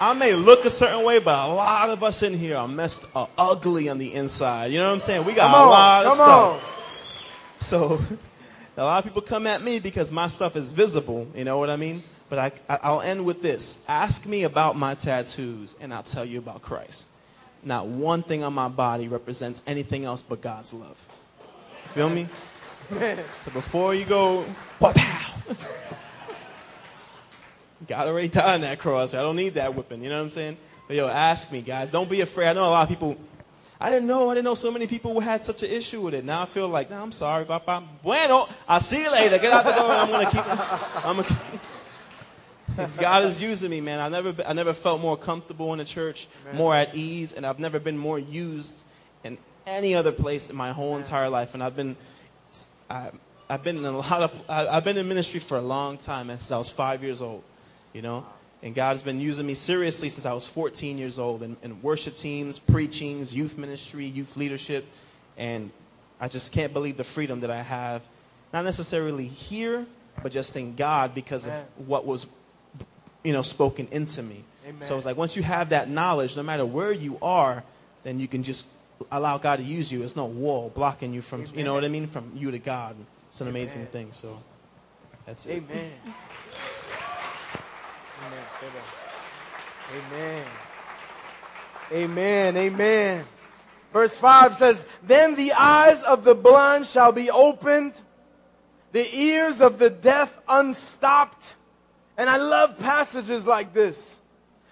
I 0.00 0.12
may 0.14 0.34
look 0.34 0.64
a 0.64 0.70
certain 0.70 1.04
way, 1.04 1.20
but 1.20 1.48
a 1.48 1.52
lot 1.52 1.90
of 1.90 2.02
us 2.02 2.22
in 2.22 2.34
here 2.34 2.56
are 2.56 2.66
messed 2.66 3.04
up, 3.14 3.30
ugly 3.38 3.88
on 3.88 3.98
the 3.98 4.12
inside. 4.14 4.72
You 4.72 4.78
know 4.78 4.88
what 4.88 4.94
I'm 4.94 5.00
saying? 5.00 5.24
We 5.24 5.34
got 5.34 5.52
Come 5.52 5.68
a 5.68 5.70
lot 5.70 6.06
of 6.06 6.12
stuff. 6.14 6.70
So 7.60 8.00
a 8.76 8.82
lot 8.82 8.98
of 8.98 9.04
people 9.04 9.22
come 9.22 9.46
at 9.46 9.62
me 9.62 9.78
because 9.78 10.10
my 10.10 10.26
stuff 10.26 10.56
is 10.56 10.70
visible. 10.72 11.28
You 11.34 11.44
know 11.44 11.58
what 11.58 11.70
I 11.70 11.76
mean? 11.76 12.02
But 12.28 12.38
I, 12.68 12.78
I'll 12.82 13.00
end 13.00 13.24
with 13.24 13.42
this. 13.42 13.84
Ask 13.88 14.26
me 14.26 14.44
about 14.44 14.76
my 14.76 14.94
tattoos, 14.94 15.74
and 15.80 15.92
I'll 15.94 16.02
tell 16.02 16.24
you 16.24 16.38
about 16.38 16.62
Christ. 16.62 17.08
Not 17.62 17.86
one 17.86 18.22
thing 18.22 18.42
on 18.42 18.52
my 18.52 18.68
body 18.68 19.08
represents 19.08 19.62
anything 19.66 20.04
else 20.04 20.22
but 20.22 20.40
God's 20.40 20.74
love. 20.74 20.96
Feel 21.90 22.10
me? 22.10 22.26
So 23.38 23.50
before 23.50 23.94
you 23.94 24.04
go, 24.04 24.44
pow, 24.78 25.34
God 27.88 28.08
already 28.08 28.28
died 28.28 28.56
on 28.56 28.60
that 28.60 28.78
cross. 28.78 29.14
I 29.14 29.22
don't 29.22 29.36
need 29.36 29.54
that 29.54 29.74
whipping. 29.74 30.02
You 30.02 30.10
know 30.10 30.18
what 30.18 30.24
I'm 30.24 30.30
saying? 30.30 30.58
But 30.86 30.96
yo, 30.96 31.08
ask 31.08 31.50
me, 31.50 31.62
guys. 31.62 31.90
Don't 31.90 32.10
be 32.10 32.20
afraid. 32.20 32.48
I 32.48 32.52
know 32.52 32.68
a 32.68 32.70
lot 32.70 32.82
of 32.82 32.88
people. 32.90 33.16
I 33.80 33.90
didn't 33.90 34.06
know. 34.06 34.30
I 34.30 34.34
didn't 34.34 34.44
know 34.44 34.54
so 34.54 34.70
many 34.70 34.86
people 34.86 35.18
had 35.20 35.42
such 35.42 35.62
an 35.62 35.70
issue 35.70 36.00
with 36.00 36.14
it. 36.14 36.24
Now 36.24 36.42
I 36.42 36.46
feel 36.46 36.68
like, 36.68 36.90
nah, 36.90 37.02
I'm 37.02 37.12
sorry, 37.12 37.44
Papa. 37.44 37.82
Bueno, 38.02 38.48
I'll 38.68 38.80
see 38.80 39.02
you 39.02 39.10
later. 39.10 39.38
Get 39.38 39.52
out 39.52 39.64
the 39.64 39.72
door. 39.72 39.90
I'm 39.90 40.10
gonna 40.10 40.30
keep. 40.30 41.04
I'm 41.04 41.16
gonna. 41.16 41.24
Keep. 41.24 41.60
God 42.98 43.24
is 43.24 43.40
using 43.40 43.70
me, 43.70 43.80
man. 43.80 44.00
I 44.00 44.08
never, 44.08 44.34
I 44.44 44.52
never 44.52 44.74
felt 44.74 45.00
more 45.00 45.16
comfortable 45.16 45.72
in 45.72 45.78
the 45.78 45.84
church, 45.84 46.26
more 46.54 46.74
at 46.74 46.94
ease, 46.94 47.32
and 47.32 47.46
I've 47.46 47.58
never 47.58 47.78
been 47.78 47.96
more 47.96 48.18
used 48.18 48.84
in 49.22 49.38
any 49.66 49.94
other 49.94 50.12
place 50.12 50.50
in 50.50 50.56
my 50.56 50.72
whole 50.72 50.96
entire 50.96 51.28
life. 51.28 51.54
And 51.54 51.62
I've 51.62 51.76
been, 51.76 51.96
I, 52.90 53.10
I've 53.48 53.62
been 53.62 53.76
in 53.76 53.84
a 53.84 53.96
lot 53.96 54.22
of, 54.22 54.32
I, 54.48 54.66
I've 54.66 54.84
been 54.84 54.96
in 54.96 55.06
ministry 55.08 55.40
for 55.40 55.56
a 55.56 55.62
long 55.62 55.98
time, 55.98 56.28
since 56.28 56.50
I 56.50 56.58
was 56.58 56.70
five 56.70 57.02
years 57.02 57.22
old, 57.22 57.42
you 57.92 58.02
know. 58.02 58.26
And 58.64 58.74
God 58.74 58.88
has 58.88 59.02
been 59.02 59.20
using 59.20 59.46
me 59.46 59.52
seriously 59.52 60.08
since 60.08 60.24
I 60.24 60.32
was 60.32 60.48
14 60.48 60.96
years 60.96 61.18
old 61.18 61.42
in, 61.42 61.54
in 61.62 61.82
worship 61.82 62.16
teams, 62.16 62.58
preachings, 62.58 63.36
youth 63.36 63.58
ministry, 63.58 64.06
youth 64.06 64.38
leadership, 64.38 64.86
and 65.36 65.70
I 66.18 66.28
just 66.28 66.50
can't 66.50 66.72
believe 66.72 66.96
the 66.96 67.04
freedom 67.04 67.40
that 67.40 67.50
I 67.50 67.60
have, 67.60 68.02
not 68.54 68.64
necessarily 68.64 69.26
here, 69.26 69.84
but 70.22 70.32
just 70.32 70.56
in 70.56 70.76
God 70.76 71.14
because 71.14 71.46
Amen. 71.46 71.60
of 71.78 71.88
what 71.88 72.06
was 72.06 72.26
you 73.22 73.34
know, 73.34 73.42
spoken 73.42 73.86
into 73.90 74.22
me. 74.22 74.44
So 74.80 74.96
it's 74.96 75.04
like 75.04 75.18
once 75.18 75.36
you 75.36 75.42
have 75.42 75.68
that 75.70 75.90
knowledge, 75.90 76.36
no 76.36 76.42
matter 76.42 76.64
where 76.64 76.92
you 76.92 77.18
are, 77.20 77.62
then 78.02 78.18
you 78.18 78.28
can 78.28 78.42
just 78.42 78.66
allow 79.12 79.36
God 79.36 79.56
to 79.56 79.62
use 79.62 79.92
you. 79.92 79.98
There's 79.98 80.16
no 80.16 80.24
wall 80.24 80.70
blocking 80.74 81.12
you 81.12 81.20
from, 81.20 81.44
you 81.54 81.64
know 81.64 81.74
what 81.74 81.84
I 81.84 81.88
mean, 81.88 82.06
from 82.06 82.32
you 82.34 82.50
to 82.50 82.58
God. 82.58 82.96
It's 83.28 83.42
an 83.42 83.48
amazing 83.48 83.86
thing. 83.86 84.12
So 84.12 84.40
that's 85.26 85.44
it. 85.44 85.62
Amen. 85.70 85.92
Amen. 88.24 88.84
Amen. 89.92 90.44
Amen. 91.92 92.56
Amen. 92.56 93.24
Verse 93.92 94.16
5 94.16 94.56
says, 94.56 94.84
Then 95.02 95.34
the 95.36 95.52
eyes 95.52 96.02
of 96.02 96.24
the 96.24 96.34
blind 96.34 96.86
shall 96.86 97.12
be 97.12 97.30
opened, 97.30 97.92
the 98.92 99.16
ears 99.16 99.60
of 99.60 99.78
the 99.78 99.90
deaf 99.90 100.36
unstopped. 100.48 101.54
And 102.16 102.30
I 102.30 102.36
love 102.36 102.78
passages 102.78 103.46
like 103.46 103.74
this 103.74 104.20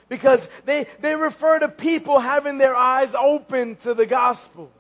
because 0.09 0.49
they, 0.65 0.87
they 1.01 1.17
refer 1.17 1.59
to 1.59 1.69
people 1.69 2.19
having 2.19 2.59
their 2.59 2.75
eyes 2.75 3.15
open 3.15 3.77
to 3.77 3.95
the 3.95 4.07
gospel. 4.07 4.71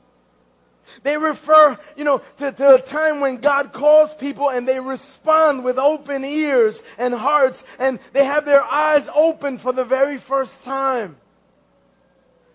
They 1.02 1.16
refer, 1.16 1.78
you 1.96 2.04
know, 2.04 2.22
to, 2.38 2.52
to 2.52 2.74
a 2.74 2.80
time 2.80 3.20
when 3.20 3.38
God 3.38 3.72
calls 3.72 4.14
people 4.14 4.50
and 4.50 4.66
they 4.66 4.80
respond 4.80 5.64
with 5.64 5.78
open 5.78 6.24
ears 6.24 6.82
and 6.98 7.14
hearts 7.14 7.64
and 7.78 7.98
they 8.12 8.24
have 8.24 8.44
their 8.44 8.62
eyes 8.62 9.08
open 9.14 9.58
for 9.58 9.72
the 9.72 9.84
very 9.84 10.18
first 10.18 10.62
time. 10.62 11.16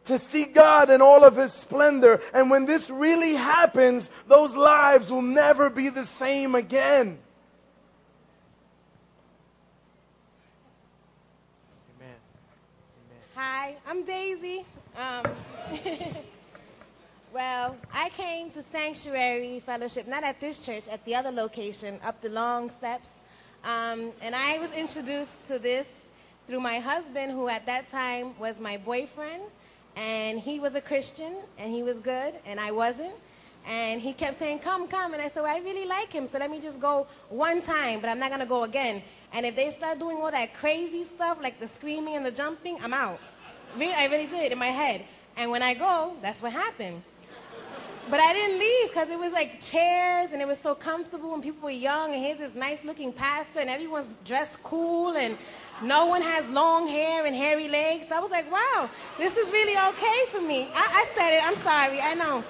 To 0.06 0.18
see 0.18 0.46
God 0.46 0.90
in 0.90 1.02
all 1.02 1.26
of 1.26 1.36
His 1.36 1.52
splendor. 1.52 2.22
And 2.34 2.50
when 2.50 2.66
this 2.66 2.90
really 2.90 3.34
happens, 3.34 4.10
those 4.28 4.56
lives 4.56 5.12
will 5.12 5.22
never 5.22 5.70
be 5.70 5.90
the 5.90 6.06
same 6.06 6.56
again. 6.56 7.18
Amen. 11.98 12.16
Hi, 13.36 13.76
I'm 13.86 14.06
Daisy. 14.06 14.66
Um, 14.96 15.26
well, 17.34 17.76
I 17.94 18.10
came 18.10 18.50
to 18.52 18.64
Sanctuary 18.64 19.60
Fellowship, 19.60 20.08
not 20.08 20.24
at 20.24 20.40
this 20.40 20.66
church, 20.66 20.84
at 20.90 21.04
the 21.06 21.16
other 21.16 21.32
location, 21.32 22.00
up 22.04 22.22
the 22.22 22.30
long 22.30 22.70
steps. 22.70 23.12
Um, 23.64 24.12
and 24.22 24.36
I 24.36 24.60
was 24.60 24.72
introduced 24.72 25.48
to 25.48 25.60
this 25.60 26.04
through 26.48 26.62
my 26.62 26.80
husband, 26.80 27.32
who 27.32 27.50
at 27.50 27.66
that 27.66 27.90
time 27.90 28.38
was 28.40 28.60
my 28.60 28.78
boyfriend. 28.78 29.44
And 29.96 30.40
he 30.40 30.60
was 30.60 30.76
a 30.76 30.82
Christian, 30.82 31.36
and 31.58 31.72
he 31.72 31.84
was 31.84 32.00
good, 32.00 32.36
and 32.46 32.60
I 32.60 32.72
wasn't. 32.72 33.14
And 33.68 34.00
he 34.00 34.14
kept 34.14 34.40
saying, 34.40 34.60
Come, 34.60 34.88
come. 34.88 35.14
And 35.14 35.22
I 35.22 35.28
said, 35.28 35.44
Well, 35.44 35.54
I 35.54 35.60
really 35.60 35.86
like 35.86 36.14
him, 36.14 36.26
so 36.26 36.38
let 36.38 36.50
me 36.50 36.62
just 36.62 36.80
go 36.80 37.08
one 37.30 37.62
time, 37.62 38.00
but 38.00 38.10
I'm 38.10 38.20
not 38.20 38.30
going 38.30 38.40
to 38.40 38.46
go 38.46 38.64
again. 38.64 39.04
And 39.34 39.46
if 39.46 39.56
they 39.56 39.70
start 39.72 40.00
doing 40.00 40.18
all 40.18 40.32
that 40.32 40.54
crazy 40.54 41.04
stuff, 41.04 41.40
like 41.42 41.60
the 41.60 41.68
screaming 41.68 42.16
and 42.16 42.26
the 42.26 42.32
jumping, 42.32 42.78
I'm 42.82 42.94
out. 42.94 43.20
I 43.76 44.08
really 44.10 44.28
did 44.28 44.52
in 44.54 44.58
my 44.58 44.68
head. 44.68 45.04
And 45.36 45.52
when 45.52 45.62
I 45.62 45.74
go, 45.74 46.16
that's 46.22 46.42
what 46.42 46.54
happened. 46.54 47.04
But 48.10 48.22
I 48.22 48.32
didn't 48.32 48.60
leave 48.60 48.90
because 48.90 49.10
it 49.10 49.20
was 49.20 49.34
like 49.34 49.60
chairs 49.60 50.30
and 50.32 50.42
it 50.42 50.48
was 50.48 50.58
so 50.60 50.74
comfortable 50.74 51.34
and 51.34 51.44
people 51.44 51.66
were 51.66 51.72
young 51.72 52.14
and 52.14 52.24
here's 52.24 52.38
this 52.38 52.56
nice 52.56 52.86
looking 52.86 53.12
pastor 53.12 53.60
and 53.60 53.70
everyone's 53.70 54.08
dressed 54.24 54.64
cool 54.64 55.18
and 55.18 55.38
no 55.82 56.06
one 56.06 56.22
has 56.22 56.50
long 56.50 56.88
hair 56.88 57.26
and 57.26 57.36
hairy 57.36 57.68
legs. 57.68 58.06
I 58.10 58.20
was 58.22 58.32
like, 58.32 58.50
wow, 58.50 58.90
this 59.18 59.36
is 59.36 59.52
really 59.52 59.78
okay 59.90 60.20
for 60.32 60.42
me. 60.42 60.70
I, 60.74 61.04
I 61.04 61.06
said 61.16 61.38
it, 61.38 61.44
I'm 61.44 61.56
sorry, 61.56 62.00
I 62.00 62.14
know. 62.14 62.44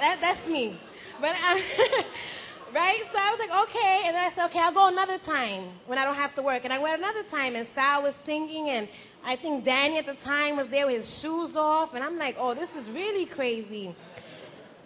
That, 0.00 0.18
that's 0.22 0.48
me. 0.48 0.78
But 1.20 1.36
um, 1.50 1.58
right? 2.74 3.02
So 3.12 3.18
I 3.18 3.30
was 3.30 3.38
like, 3.38 3.62
okay. 3.68 4.02
And 4.06 4.16
then 4.16 4.24
I 4.24 4.30
said, 4.30 4.46
okay, 4.46 4.60
I'll 4.60 4.72
go 4.72 4.88
another 4.88 5.18
time 5.18 5.64
when 5.86 5.98
I 5.98 6.04
don't 6.04 6.16
have 6.16 6.34
to 6.36 6.42
work. 6.42 6.64
And 6.64 6.72
I 6.72 6.78
went 6.78 6.98
another 6.98 7.22
time 7.24 7.54
and 7.54 7.66
Sal 7.66 8.02
was 8.02 8.14
singing 8.14 8.70
and 8.70 8.88
I 9.24 9.36
think 9.36 9.64
Danny 9.64 9.98
at 9.98 10.06
the 10.06 10.14
time 10.14 10.56
was 10.56 10.68
there 10.68 10.86
with 10.86 10.96
his 10.96 11.20
shoes 11.20 11.54
off. 11.54 11.94
And 11.94 12.02
I'm 12.02 12.18
like, 12.18 12.36
oh, 12.38 12.54
this 12.54 12.74
is 12.74 12.90
really 12.90 13.26
crazy. 13.26 13.94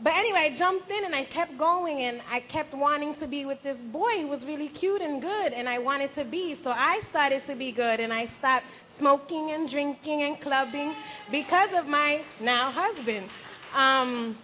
But 0.03 0.13
anyway, 0.15 0.41
I 0.41 0.55
jumped 0.55 0.91
in 0.91 1.05
and 1.05 1.15
I 1.15 1.25
kept 1.25 1.57
going 1.57 2.03
and 2.03 2.21
I 2.31 2.41
kept 2.41 2.75
wanting 2.75 3.15
to 3.15 3.27
be 3.27 3.47
with 3.47 3.63
this 3.63 3.79
boy 3.79 4.21
who 4.21 4.27
was 4.27 4.45
really 4.45 4.69
cute 4.69 5.01
and 5.01 5.23
good 5.23 5.55
and 5.55 5.69
I 5.69 5.79
wanted 5.79 6.13
to 6.15 6.25
be. 6.25 6.55
So 6.55 6.71
I 6.77 7.01
started 7.01 7.47
to 7.47 7.55
be 7.55 7.73
good 7.73 8.01
and 8.01 8.13
I 8.13 8.27
stopped 8.27 8.67
smoking 8.89 9.53
and 9.53 9.69
drinking 9.69 10.23
and 10.23 10.39
clubbing 10.39 10.95
because 11.31 11.73
of 11.73 11.89
my 11.89 12.21
now 12.41 12.71
husband. 12.71 13.29
Um, 13.75 14.37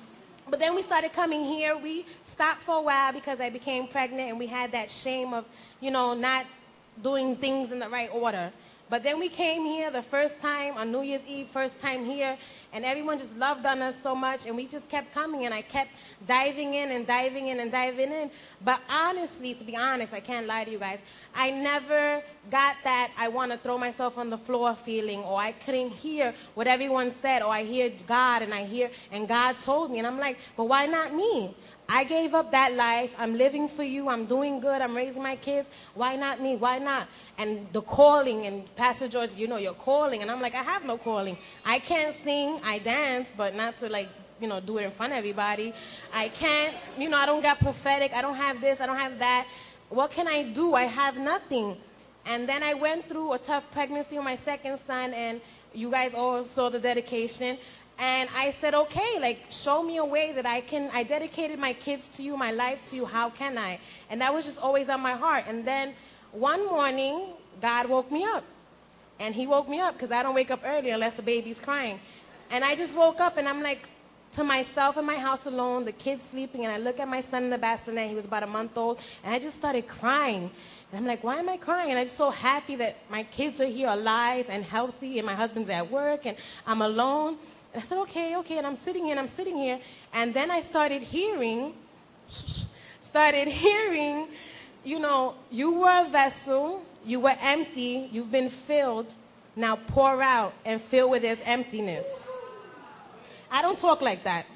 but 0.49 0.59
then 0.59 0.75
we 0.75 0.83
started 0.83 1.13
coming 1.13 1.45
here. 1.45 1.77
We 1.77 2.07
stopped 2.25 2.63
for 2.63 2.79
a 2.79 2.83
while 2.83 3.13
because 3.13 3.39
I 3.41 3.51
became 3.51 3.87
pregnant 3.87 4.31
and 4.31 4.39
we 4.39 4.47
had 4.47 4.73
that 4.73 4.91
shame 4.91 5.35
of, 5.35 5.45
you 5.81 5.91
know, 5.91 6.15
not 6.15 6.47
doing 7.03 7.37
things 7.37 7.73
in 7.73 7.79
the 7.79 7.89
right 7.91 8.11
order. 8.13 8.51
But 8.93 9.03
then 9.03 9.19
we 9.19 9.31
came 9.31 9.65
here 9.65 9.91
the 9.91 10.03
first 10.03 10.39
time 10.39 10.77
on 10.77 10.93
New 10.93 11.01
Year's 11.01 11.27
Eve, 11.27 11.49
first 11.49 11.79
time 11.79 12.05
here, 12.05 12.37
and 12.75 12.85
everyone 12.85 13.19
just 13.19 13.35
loved 13.39 13.65
on 13.65 13.81
us 13.81 13.97
so 14.03 14.15
much, 14.15 14.45
and 14.45 14.55
we 14.55 14.67
just 14.67 14.91
kept 14.91 15.15
coming, 15.15 15.47
and 15.47 15.55
I 15.55 15.63
kept 15.63 15.95
diving 16.29 16.75
in 16.75 16.91
and 16.91 17.07
diving 17.07 17.47
in 17.49 17.61
and 17.61 17.73
diving 17.73 18.13
in. 18.13 18.31
But 18.63 18.81
honestly, 18.91 19.55
to 19.55 19.65
be 19.65 19.75
honest, 19.75 20.13
I 20.13 20.21
can't 20.21 20.47
lie 20.47 20.65
to 20.65 20.71
you 20.71 20.79
guys, 20.79 20.99
I 21.35 21.51
never 21.53 22.23
got 22.51 22.77
that 22.85 23.11
I 23.17 23.29
want 23.29 23.51
to 23.53 23.57
throw 23.57 23.79
myself 23.79 24.19
on 24.19 24.29
the 24.29 24.37
floor 24.37 24.75
feeling, 24.77 25.21
or 25.21 25.39
I 25.39 25.53
couldn't 25.53 25.93
hear 25.93 26.35
what 26.53 26.67
everyone 26.67 27.13
said, 27.13 27.41
or 27.41 27.51
I 27.51 27.63
hear 27.63 27.91
God 28.07 28.43
and 28.43 28.53
I 28.53 28.65
hear, 28.65 28.91
and 29.11 29.27
God 29.27 29.59
told 29.59 29.91
me, 29.91 30.01
and 30.01 30.07
I'm 30.07 30.19
like, 30.19 30.37
but 30.55 30.65
why 30.65 30.85
not 30.85 31.15
me? 31.15 31.57
I 31.95 32.05
gave 32.05 32.35
up 32.35 32.51
that 32.53 32.73
life. 32.73 33.15
I'm 33.19 33.35
living 33.37 33.69
for 33.69 33.83
you. 33.83 34.09
I'm 34.09 34.25
doing 34.25 34.61
good. 34.61 34.81
I'm 34.81 34.97
raising 34.97 35.23
my 35.23 35.37
kids. 35.37 35.69
Why 35.93 36.17
not 36.17 36.41
me? 36.41 36.57
Why 36.57 36.79
not? 36.79 37.07
And 37.37 37.71
the 37.75 37.83
calling, 37.83 38.47
and 38.47 38.75
Pastor 38.77 39.09
George, 39.09 39.35
you 39.35 39.47
know, 39.47 39.59
your 39.59 39.75
calling. 39.75 40.23
And 40.23 40.31
I'm 40.31 40.41
like, 40.41 40.55
I 40.55 40.63
have 40.63 40.87
no 40.87 40.97
calling. 40.97 41.37
I 41.67 41.81
can't 41.81 42.15
sing. 42.15 42.59
I 42.65 42.79
dance, 42.79 43.35
but 43.37 43.55
not 43.55 43.77
to 43.81 43.91
like, 43.91 44.09
you 44.41 44.49
know, 44.49 44.59
do 44.59 44.79
it 44.79 44.85
in 44.85 44.91
front 44.91 45.13
of 45.13 45.19
everybody. 45.19 45.75
I 46.15 46.31
can't, 46.31 46.75
you 46.97 47.11
know, 47.11 47.19
I 47.19 47.27
don't 47.27 47.43
got 47.43 47.59
prophetic. 47.59 48.15
I 48.15 48.23
don't 48.23 48.37
have 48.37 48.63
this. 48.63 48.81
I 48.81 48.87
don't 48.87 48.97
have 48.97 49.19
that. 49.19 49.47
What 49.91 50.13
can 50.13 50.27
I 50.29 50.45
do? 50.45 50.73
I 50.73 50.85
have 50.85 51.19
nothing. 51.19 51.77
And 52.25 52.49
then 52.49 52.63
I 52.63 52.73
went 52.73 53.07
through 53.07 53.35
a 53.35 53.39
tough 53.39 53.71
pregnancy 53.71 54.17
with 54.17 54.25
my 54.25 54.37
second 54.37 54.79
son, 54.87 55.13
and 55.13 55.43
you 55.75 55.91
guys 55.91 56.15
all 56.15 56.47
saw 56.47 56.71
the 56.71 56.79
dedication. 56.79 57.59
And 57.99 58.29
I 58.35 58.51
said, 58.51 58.75
okay, 58.75 59.19
like, 59.21 59.47
show 59.51 59.83
me 59.83 59.99
a 59.99 60.05
way 60.05 60.33
that 60.33 60.47
I 60.47 60.61
can. 60.61 60.91
I 60.93 61.03
dedicated 61.03 61.59
my 61.59 61.73
kids 61.73 62.09
to 62.17 62.23
you, 62.23 62.37
my 62.37 62.51
life 62.51 62.89
to 62.91 62.97
you. 62.97 63.05
How 63.05 63.31
can 63.31 63.59
I? 63.59 63.79
And 64.11 64.21
that 64.21 64.33
was 64.33 64.45
just 64.45 64.59
always 64.59 64.89
on 64.89 65.01
my 65.01 65.13
heart. 65.13 65.45
And 65.47 65.65
then 65.65 65.95
one 66.33 66.67
morning, 66.67 67.27
God 67.61 67.87
woke 67.87 68.11
me 68.11 68.25
up. 68.25 68.45
And 69.21 69.35
He 69.35 69.47
woke 69.47 69.69
me 69.69 69.79
up 69.79 69.95
because 69.95 70.11
I 70.11 70.23
don't 70.23 70.35
wake 70.35 70.51
up 70.51 70.61
early 70.65 70.91
unless 70.91 71.17
the 71.17 71.23
baby's 71.23 71.61
crying. 71.61 72.01
And 72.51 72.65
I 72.65 72.75
just 72.75 72.97
woke 72.97 73.21
up 73.21 73.37
and 73.37 73.49
I'm 73.49 73.63
like, 73.63 73.89
to 74.33 74.45
myself 74.45 74.97
in 74.97 75.05
my 75.05 75.17
house 75.17 75.47
alone, 75.47 75.85
the 75.85 75.93
kids 75.93 76.25
sleeping, 76.25 76.65
and 76.65 76.73
I 76.73 76.79
look 76.79 76.99
at 76.99 77.07
my 77.07 77.21
son 77.21 77.45
in 77.45 77.51
the 77.51 77.59
bassinet, 77.59 78.09
he 78.09 78.15
was 78.15 78.25
about 78.25 78.43
a 78.43 78.47
month 78.47 78.79
old, 78.79 78.99
and 79.23 79.35
I 79.35 79.39
just 79.39 79.57
started 79.57 79.87
crying. 79.87 80.51
And 80.91 80.99
I'm 80.99 81.07
like, 81.07 81.23
why 81.23 81.37
am 81.37 81.49
I 81.49 81.59
crying? 81.59 81.91
And 81.91 81.99
I'm 81.99 82.09
so 82.09 82.31
happy 82.31 82.77
that 82.77 82.97
my 83.11 83.25
kids 83.25 83.61
are 83.61 83.67
here 83.67 83.89
alive 83.89 84.47
and 84.49 84.65
healthy, 84.65 85.19
and 85.19 85.27
my 85.27 85.35
husband's 85.35 85.69
at 85.69 85.91
work, 85.91 86.25
and 86.25 86.37
I'm 86.67 86.81
alone. 86.81 87.37
And 87.73 87.83
I 87.83 87.87
said, 87.87 87.99
okay, 88.03 88.37
okay, 88.37 88.59
and 88.59 88.67
I'm 88.67 88.77
sitting 88.77 89.05
here, 89.05 89.13
and 89.13 89.21
I'm 89.21 89.29
sitting 89.29 89.57
here, 89.57 89.79
and 90.13 90.35
then 90.35 90.51
I 90.51 90.61
started 90.61 91.03
hearing, 91.03 91.75
started 93.01 93.49
hearing, 93.49 94.29
you 94.85 94.99
know, 94.99 95.35
you 95.51 95.81
were 95.81 96.07
a 96.07 96.09
vessel, 96.09 96.83
you 97.05 97.21
were 97.21 97.35
empty, 97.41 98.09
you've 98.13 98.31
been 98.31 98.51
filled, 98.51 99.07
now 99.57 99.77
pour 99.77 100.23
out 100.23 100.53
and 100.65 100.81
fill 100.81 101.11
with 101.11 101.23
this 101.23 101.41
emptiness. 101.45 102.07
I 103.51 103.63
don't 103.63 103.79
talk 103.79 104.01
like 104.01 104.25
that. 104.25 104.47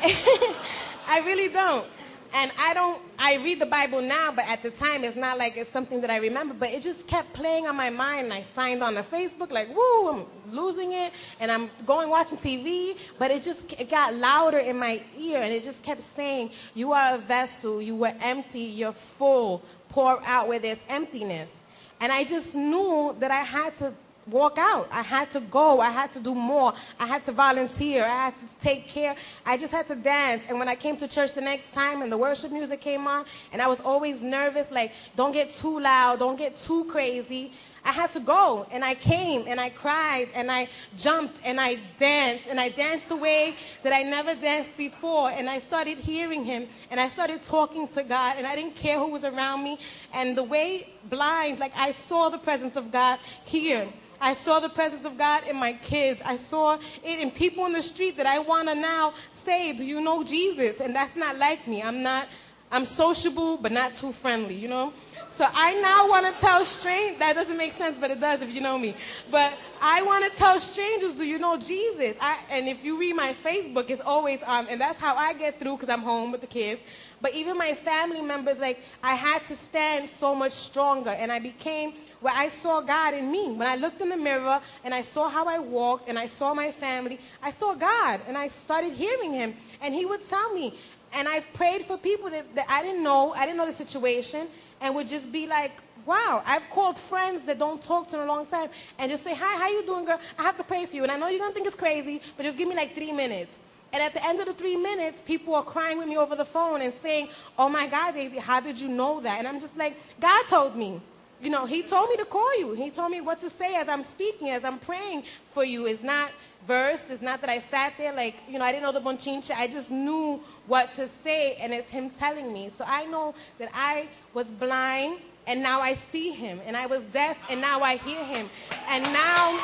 I 0.02 1.22
really 1.24 1.52
don't. 1.52 1.86
And 2.32 2.52
I 2.58 2.74
don't, 2.74 3.00
I 3.18 3.36
read 3.36 3.60
the 3.60 3.66
Bible 3.66 4.00
now, 4.00 4.30
but 4.30 4.46
at 4.48 4.62
the 4.62 4.70
time 4.70 5.02
it's 5.02 5.16
not 5.16 5.36
like 5.36 5.56
it's 5.56 5.70
something 5.70 6.00
that 6.00 6.10
I 6.10 6.18
remember, 6.18 6.54
but 6.54 6.70
it 6.70 6.82
just 6.82 7.08
kept 7.08 7.32
playing 7.32 7.66
on 7.66 7.76
my 7.76 7.90
mind. 7.90 8.26
And 8.26 8.32
I 8.32 8.42
signed 8.42 8.82
on 8.82 8.94
to 8.94 9.02
Facebook, 9.02 9.50
like, 9.50 9.74
woo, 9.74 10.08
I'm 10.08 10.26
losing 10.48 10.92
it. 10.92 11.12
And 11.40 11.50
I'm 11.50 11.70
going 11.86 12.08
watching 12.08 12.38
TV, 12.38 12.96
but 13.18 13.30
it 13.30 13.42
just 13.42 13.72
it 13.80 13.90
got 13.90 14.14
louder 14.14 14.58
in 14.58 14.78
my 14.78 15.02
ear. 15.18 15.40
And 15.40 15.52
it 15.52 15.64
just 15.64 15.82
kept 15.82 16.02
saying, 16.02 16.50
You 16.74 16.92
are 16.92 17.16
a 17.16 17.18
vessel, 17.18 17.82
you 17.82 17.96
were 17.96 18.14
empty, 18.20 18.60
you're 18.60 18.92
full, 18.92 19.62
pour 19.88 20.22
out 20.24 20.46
where 20.46 20.60
there's 20.60 20.80
emptiness. 20.88 21.64
And 22.00 22.12
I 22.12 22.24
just 22.24 22.54
knew 22.54 23.14
that 23.18 23.30
I 23.30 23.42
had 23.42 23.76
to 23.78 23.92
walk 24.30 24.58
out. 24.58 24.88
I 24.92 25.02
had 25.02 25.30
to 25.32 25.40
go. 25.40 25.80
I 25.80 25.90
had 25.90 26.12
to 26.12 26.20
do 26.20 26.34
more. 26.34 26.74
I 26.98 27.06
had 27.06 27.22
to 27.26 27.32
volunteer. 27.32 28.04
I 28.04 28.26
had 28.26 28.36
to 28.36 28.46
take 28.58 28.86
care. 28.88 29.16
I 29.44 29.56
just 29.56 29.72
had 29.72 29.86
to 29.88 29.94
dance. 29.94 30.44
And 30.48 30.58
when 30.58 30.68
I 30.68 30.76
came 30.76 30.96
to 30.98 31.08
church 31.08 31.32
the 31.32 31.40
next 31.40 31.72
time 31.72 32.02
and 32.02 32.10
the 32.10 32.18
worship 32.18 32.52
music 32.52 32.80
came 32.80 33.06
on, 33.06 33.24
and 33.52 33.60
I 33.60 33.66
was 33.66 33.80
always 33.80 34.22
nervous, 34.22 34.70
like, 34.70 34.92
don't 35.16 35.32
get 35.32 35.52
too 35.52 35.80
loud, 35.80 36.18
don't 36.20 36.38
get 36.38 36.56
too 36.56 36.84
crazy. 36.86 37.52
I 37.84 37.92
had 37.92 38.12
to 38.12 38.20
go, 38.20 38.66
and 38.70 38.84
I 38.84 38.94
came, 38.94 39.44
and 39.46 39.58
I 39.58 39.70
cried, 39.70 40.28
and 40.34 40.50
I 40.50 40.68
jumped, 40.98 41.38
and 41.46 41.58
I 41.58 41.78
danced, 41.96 42.46
and 42.46 42.60
I 42.60 42.68
danced 42.68 43.08
the 43.08 43.16
way 43.16 43.54
that 43.82 43.92
I 43.94 44.02
never 44.02 44.34
danced 44.34 44.76
before, 44.76 45.30
and 45.30 45.48
I 45.48 45.60
started 45.60 45.96
hearing 45.96 46.44
Him, 46.44 46.68
and 46.90 47.00
I 47.00 47.08
started 47.08 47.42
talking 47.42 47.88
to 47.88 48.02
God, 48.02 48.34
and 48.36 48.46
I 48.46 48.54
didn't 48.54 48.76
care 48.76 48.98
who 48.98 49.08
was 49.08 49.24
around 49.24 49.64
me, 49.64 49.78
and 50.12 50.36
the 50.36 50.44
way 50.44 50.88
blind, 51.08 51.58
like 51.58 51.72
I 51.74 51.92
saw 51.92 52.28
the 52.28 52.38
presence 52.38 52.76
of 52.76 52.92
God 52.92 53.18
here. 53.44 53.88
I 54.20 54.34
saw 54.34 54.60
the 54.60 54.68
presence 54.68 55.04
of 55.04 55.16
God 55.16 55.44
in 55.48 55.56
my 55.56 55.72
kids. 55.72 56.20
I 56.24 56.36
saw 56.36 56.78
it 57.02 57.20
in 57.20 57.30
people 57.30 57.66
in 57.66 57.72
the 57.72 57.82
street 57.82 58.16
that 58.18 58.26
I 58.26 58.38
want 58.38 58.68
to 58.68 58.74
now 58.74 59.14
say, 59.32 59.72
Do 59.72 59.84
you 59.84 60.00
know 60.00 60.22
Jesus? 60.22 60.80
And 60.80 60.94
that's 60.94 61.16
not 61.16 61.38
like 61.38 61.66
me. 61.66 61.82
I'm 61.82 62.02
not, 62.02 62.28
I'm 62.70 62.84
sociable, 62.84 63.56
but 63.56 63.72
not 63.72 63.96
too 63.96 64.12
friendly, 64.12 64.54
you 64.54 64.68
know? 64.68 64.92
So 65.26 65.46
I 65.54 65.74
now 65.80 66.08
want 66.08 66.26
to 66.26 66.38
tell 66.40 66.64
strangers, 66.64 67.18
that 67.20 67.34
doesn't 67.34 67.56
make 67.56 67.72
sense, 67.72 67.96
but 67.96 68.10
it 68.10 68.20
does 68.20 68.42
if 68.42 68.52
you 68.52 68.60
know 68.60 68.76
me. 68.76 68.94
But 69.30 69.54
I 69.80 70.02
want 70.02 70.30
to 70.30 70.36
tell 70.36 70.58
strangers, 70.60 71.12
do 71.12 71.24
you 71.24 71.38
know 71.38 71.56
Jesus? 71.56 72.16
I, 72.20 72.38
and 72.50 72.68
if 72.68 72.84
you 72.84 72.98
read 72.98 73.14
my 73.14 73.32
Facebook, 73.32 73.88
it's 73.90 74.00
always, 74.00 74.42
um, 74.44 74.66
and 74.68 74.80
that's 74.80 74.98
how 74.98 75.14
I 75.16 75.32
get 75.32 75.58
through 75.58 75.76
because 75.76 75.88
I'm 75.88 76.02
home 76.02 76.32
with 76.32 76.40
the 76.40 76.46
kids. 76.46 76.82
But 77.22 77.32
even 77.32 77.56
my 77.56 77.74
family 77.74 78.20
members, 78.20 78.58
like, 78.58 78.80
I 79.02 79.14
had 79.14 79.44
to 79.44 79.56
stand 79.56 80.08
so 80.08 80.34
much 80.34 80.52
stronger. 80.52 81.10
And 81.10 81.30
I 81.30 81.38
became 81.38 81.94
where 82.20 82.34
I 82.34 82.48
saw 82.48 82.80
God 82.80 83.14
in 83.14 83.30
me. 83.30 83.52
When 83.52 83.66
I 83.66 83.76
looked 83.76 84.00
in 84.00 84.08
the 84.08 84.16
mirror 84.16 84.60
and 84.84 84.94
I 84.94 85.02
saw 85.02 85.28
how 85.28 85.46
I 85.46 85.58
walked 85.58 86.08
and 86.08 86.18
I 86.18 86.26
saw 86.26 86.54
my 86.54 86.70
family, 86.70 87.18
I 87.42 87.50
saw 87.50 87.74
God 87.74 88.20
and 88.28 88.36
I 88.36 88.48
started 88.48 88.92
hearing 88.92 89.32
Him. 89.32 89.54
And 89.80 89.94
He 89.94 90.04
would 90.06 90.26
tell 90.26 90.52
me. 90.52 90.74
And 91.12 91.26
I've 91.26 91.50
prayed 91.54 91.84
for 91.84 91.96
people 91.96 92.30
that, 92.30 92.54
that 92.54 92.66
I 92.68 92.82
didn't 92.82 93.02
know, 93.02 93.32
I 93.32 93.44
didn't 93.44 93.58
know 93.58 93.66
the 93.66 93.72
situation, 93.72 94.46
and 94.80 94.94
would 94.94 95.08
just 95.08 95.32
be 95.32 95.46
like, 95.46 95.72
wow, 96.06 96.42
I've 96.46 96.68
called 96.70 96.98
friends 96.98 97.44
that 97.44 97.58
don't 97.58 97.82
talk 97.82 98.08
to 98.10 98.16
in 98.16 98.22
a 98.22 98.26
long 98.26 98.46
time 98.46 98.70
and 98.98 99.10
just 99.10 99.24
say, 99.24 99.34
hi, 99.34 99.58
how 99.58 99.68
you 99.68 99.84
doing, 99.84 100.04
girl? 100.04 100.20
I 100.38 100.42
have 100.42 100.56
to 100.56 100.64
pray 100.64 100.86
for 100.86 100.96
you. 100.96 101.02
And 101.02 101.12
I 101.12 101.16
know 101.16 101.28
you're 101.28 101.40
going 101.40 101.50
to 101.50 101.54
think 101.54 101.66
it's 101.66 101.76
crazy, 101.76 102.22
but 102.36 102.44
just 102.44 102.56
give 102.56 102.68
me 102.68 102.74
like 102.74 102.94
three 102.94 103.12
minutes. 103.12 103.58
And 103.92 104.02
at 104.02 104.14
the 104.14 104.24
end 104.26 104.40
of 104.40 104.46
the 104.46 104.54
three 104.54 104.76
minutes, 104.76 105.20
people 105.20 105.54
are 105.54 105.64
crying 105.64 105.98
with 105.98 106.06
me 106.06 106.16
over 106.16 106.36
the 106.36 106.44
phone 106.44 106.80
and 106.80 106.94
saying, 106.94 107.28
oh 107.58 107.68
my 107.68 107.86
God, 107.86 108.14
Daisy, 108.14 108.38
how 108.38 108.60
did 108.60 108.80
you 108.80 108.88
know 108.88 109.20
that? 109.20 109.38
And 109.38 109.48
I'm 109.48 109.60
just 109.60 109.76
like, 109.76 109.96
God 110.20 110.44
told 110.48 110.76
me 110.76 111.00
you 111.42 111.50
know, 111.50 111.66
he 111.66 111.82
told 111.82 112.10
me 112.10 112.16
to 112.18 112.24
call 112.24 112.58
you. 112.58 112.72
He 112.72 112.90
told 112.90 113.10
me 113.10 113.20
what 113.20 113.40
to 113.40 113.50
say 113.50 113.74
as 113.76 113.88
I'm 113.88 114.04
speaking, 114.04 114.50
as 114.50 114.64
I'm 114.64 114.78
praying 114.78 115.24
for 115.54 115.64
you. 115.64 115.86
It's 115.86 116.02
not 116.02 116.30
versed. 116.66 117.10
It's 117.10 117.22
not 117.22 117.40
that 117.40 117.50
I 117.50 117.58
sat 117.58 117.94
there 117.96 118.12
like, 118.12 118.36
you 118.48 118.58
know, 118.58 118.64
I 118.64 118.72
didn't 118.72 118.82
know 118.82 118.92
the 118.92 119.00
bonchincha. 119.00 119.52
I 119.52 119.66
just 119.66 119.90
knew 119.90 120.40
what 120.66 120.92
to 120.92 121.06
say, 121.06 121.54
and 121.54 121.72
it's 121.72 121.88
him 121.88 122.10
telling 122.10 122.52
me. 122.52 122.70
So 122.76 122.84
I 122.86 123.06
know 123.06 123.34
that 123.58 123.70
I 123.72 124.08
was 124.34 124.46
blind, 124.46 125.20
and 125.46 125.62
now 125.62 125.80
I 125.80 125.94
see 125.94 126.30
him. 126.30 126.60
And 126.66 126.76
I 126.76 126.86
was 126.86 127.04
deaf, 127.04 127.38
and 127.48 127.60
now 127.60 127.80
I 127.80 127.96
hear 127.96 128.22
him. 128.24 128.50
And 128.88 129.02
now 129.04 129.58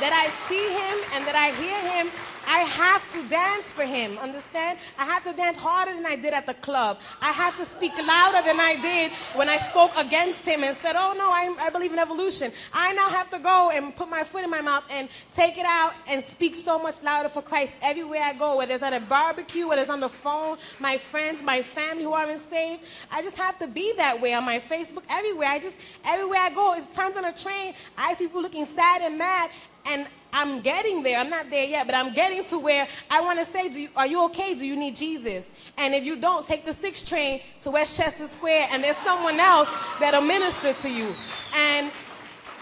that 0.00 0.12
I 0.12 0.30
see 0.48 0.66
him 0.72 0.96
and 1.14 1.26
that 1.26 1.36
I 1.36 1.52
hear 1.62 1.78
him, 1.92 2.10
I 2.46 2.60
have 2.60 3.10
to 3.12 3.28
dance 3.28 3.70
for 3.72 3.84
him, 3.84 4.18
understand? 4.18 4.78
I 4.98 5.04
have 5.04 5.24
to 5.24 5.32
dance 5.32 5.56
harder 5.56 5.94
than 5.94 6.06
I 6.06 6.16
did 6.16 6.32
at 6.32 6.46
the 6.46 6.54
club. 6.54 6.98
I 7.20 7.32
have 7.32 7.56
to 7.58 7.64
speak 7.64 7.92
louder 7.96 8.44
than 8.44 8.60
I 8.60 8.76
did 8.80 9.12
when 9.34 9.48
I 9.48 9.58
spoke 9.58 9.92
against 9.96 10.44
him 10.44 10.62
and 10.64 10.76
said, 10.76 10.96
oh 10.96 11.14
no, 11.16 11.30
I, 11.30 11.54
I 11.66 11.70
believe 11.70 11.92
in 11.92 11.98
evolution. 11.98 12.52
I 12.72 12.92
now 12.94 13.08
have 13.10 13.30
to 13.30 13.38
go 13.38 13.70
and 13.70 13.94
put 13.94 14.08
my 14.08 14.24
foot 14.24 14.44
in 14.44 14.50
my 14.50 14.60
mouth 14.60 14.84
and 14.90 15.08
take 15.34 15.58
it 15.58 15.66
out 15.66 15.94
and 16.08 16.22
speak 16.22 16.56
so 16.56 16.78
much 16.78 17.02
louder 17.02 17.28
for 17.28 17.42
Christ 17.42 17.72
everywhere 17.82 18.22
I 18.22 18.34
go, 18.34 18.56
whether 18.56 18.74
it's 18.74 18.82
at 18.82 18.92
a 18.92 19.00
barbecue, 19.00 19.68
whether 19.68 19.82
it's 19.82 19.90
on 19.90 20.00
the 20.00 20.08
phone, 20.08 20.58
my 20.78 20.98
friends, 20.98 21.42
my 21.42 21.62
family 21.62 22.04
who 22.04 22.12
aren't 22.12 22.40
saved. 22.40 22.82
I 23.10 23.22
just 23.22 23.36
have 23.36 23.58
to 23.58 23.66
be 23.66 23.92
that 23.96 24.20
way 24.20 24.34
on 24.34 24.44
my 24.44 24.58
Facebook, 24.58 25.02
everywhere. 25.08 25.48
I 25.48 25.58
just, 25.58 25.76
everywhere 26.04 26.40
I 26.40 26.50
go, 26.50 26.74
it's 26.74 26.94
times 26.94 27.16
on 27.16 27.24
a 27.24 27.32
train, 27.32 27.74
I 27.96 28.14
see 28.14 28.26
people 28.26 28.42
looking 28.42 28.66
sad 28.66 29.02
and 29.02 29.18
mad, 29.18 29.50
and 29.86 30.06
I'm 30.32 30.60
getting 30.60 31.02
there. 31.02 31.18
I'm 31.18 31.30
not 31.30 31.50
there 31.50 31.64
yet, 31.64 31.86
but 31.86 31.94
I'm 31.94 32.14
getting 32.14 32.44
to 32.44 32.58
where 32.58 32.88
I 33.10 33.20
want 33.20 33.38
to 33.38 33.44
say, 33.44 33.68
you, 33.68 33.88
Are 33.96 34.06
you 34.06 34.24
okay? 34.26 34.54
Do 34.54 34.64
you 34.64 34.76
need 34.76 34.96
Jesus? 34.96 35.50
And 35.76 35.94
if 35.94 36.04
you 36.04 36.16
don't, 36.16 36.46
take 36.46 36.64
the 36.64 36.72
six 36.72 37.02
train 37.02 37.40
to 37.62 37.70
Westchester 37.70 38.26
Square, 38.26 38.68
and 38.70 38.82
there's 38.82 38.96
someone 38.98 39.38
else 39.38 39.68
that'll 40.00 40.22
minister 40.22 40.72
to 40.72 40.90
you. 40.90 41.14
And 41.54 41.90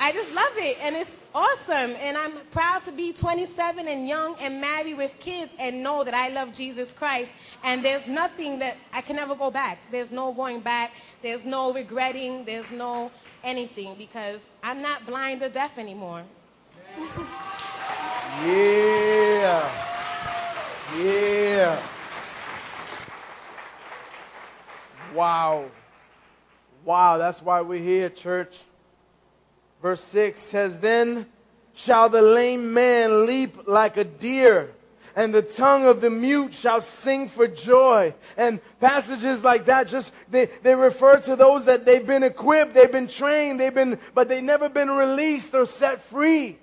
I 0.00 0.12
just 0.12 0.32
love 0.32 0.52
it, 0.56 0.78
and 0.82 0.96
it's 0.96 1.20
awesome. 1.34 1.92
And 2.00 2.16
I'm 2.16 2.32
proud 2.50 2.82
to 2.84 2.92
be 2.92 3.12
27 3.12 3.86
and 3.86 4.08
young 4.08 4.36
and 4.40 4.60
married 4.60 4.96
with 4.96 5.18
kids 5.20 5.54
and 5.58 5.82
know 5.82 6.04
that 6.04 6.14
I 6.14 6.28
love 6.28 6.52
Jesus 6.52 6.92
Christ. 6.92 7.30
And 7.64 7.84
there's 7.84 8.06
nothing 8.06 8.58
that 8.60 8.76
I 8.92 9.00
can 9.00 9.16
never 9.16 9.34
go 9.34 9.50
back. 9.50 9.78
There's 9.90 10.10
no 10.10 10.32
going 10.32 10.60
back. 10.60 10.92
There's 11.22 11.44
no 11.44 11.72
regretting. 11.72 12.44
There's 12.44 12.70
no 12.70 13.10
anything 13.44 13.94
because 13.96 14.40
I'm 14.62 14.82
not 14.82 15.06
blind 15.06 15.42
or 15.42 15.48
deaf 15.48 15.78
anymore. 15.78 16.24
Yeah. 18.46 19.70
Yeah. 20.98 21.82
Wow. 25.14 25.66
Wow, 26.84 27.18
that's 27.18 27.42
why 27.42 27.60
we're 27.60 27.82
here, 27.82 28.08
church. 28.08 28.58
Verse 29.82 30.02
6 30.04 30.40
says, 30.40 30.78
Then 30.78 31.26
shall 31.74 32.08
the 32.08 32.22
lame 32.22 32.72
man 32.72 33.26
leap 33.26 33.66
like 33.66 33.96
a 33.96 34.04
deer, 34.04 34.70
and 35.14 35.34
the 35.34 35.42
tongue 35.42 35.84
of 35.84 36.00
the 36.00 36.10
mute 36.10 36.54
shall 36.54 36.80
sing 36.80 37.28
for 37.28 37.46
joy. 37.46 38.14
And 38.36 38.60
passages 38.80 39.44
like 39.44 39.66
that 39.66 39.88
just 39.88 40.12
they, 40.30 40.46
they 40.46 40.74
refer 40.74 41.20
to 41.20 41.36
those 41.36 41.66
that 41.66 41.84
they've 41.84 42.06
been 42.06 42.22
equipped, 42.22 42.74
they've 42.74 42.90
been 42.90 43.08
trained, 43.08 43.60
they've 43.60 43.74
been, 43.74 43.98
but 44.14 44.28
they've 44.28 44.42
never 44.42 44.68
been 44.68 44.90
released 44.90 45.54
or 45.54 45.66
set 45.66 46.00
free. 46.00 46.58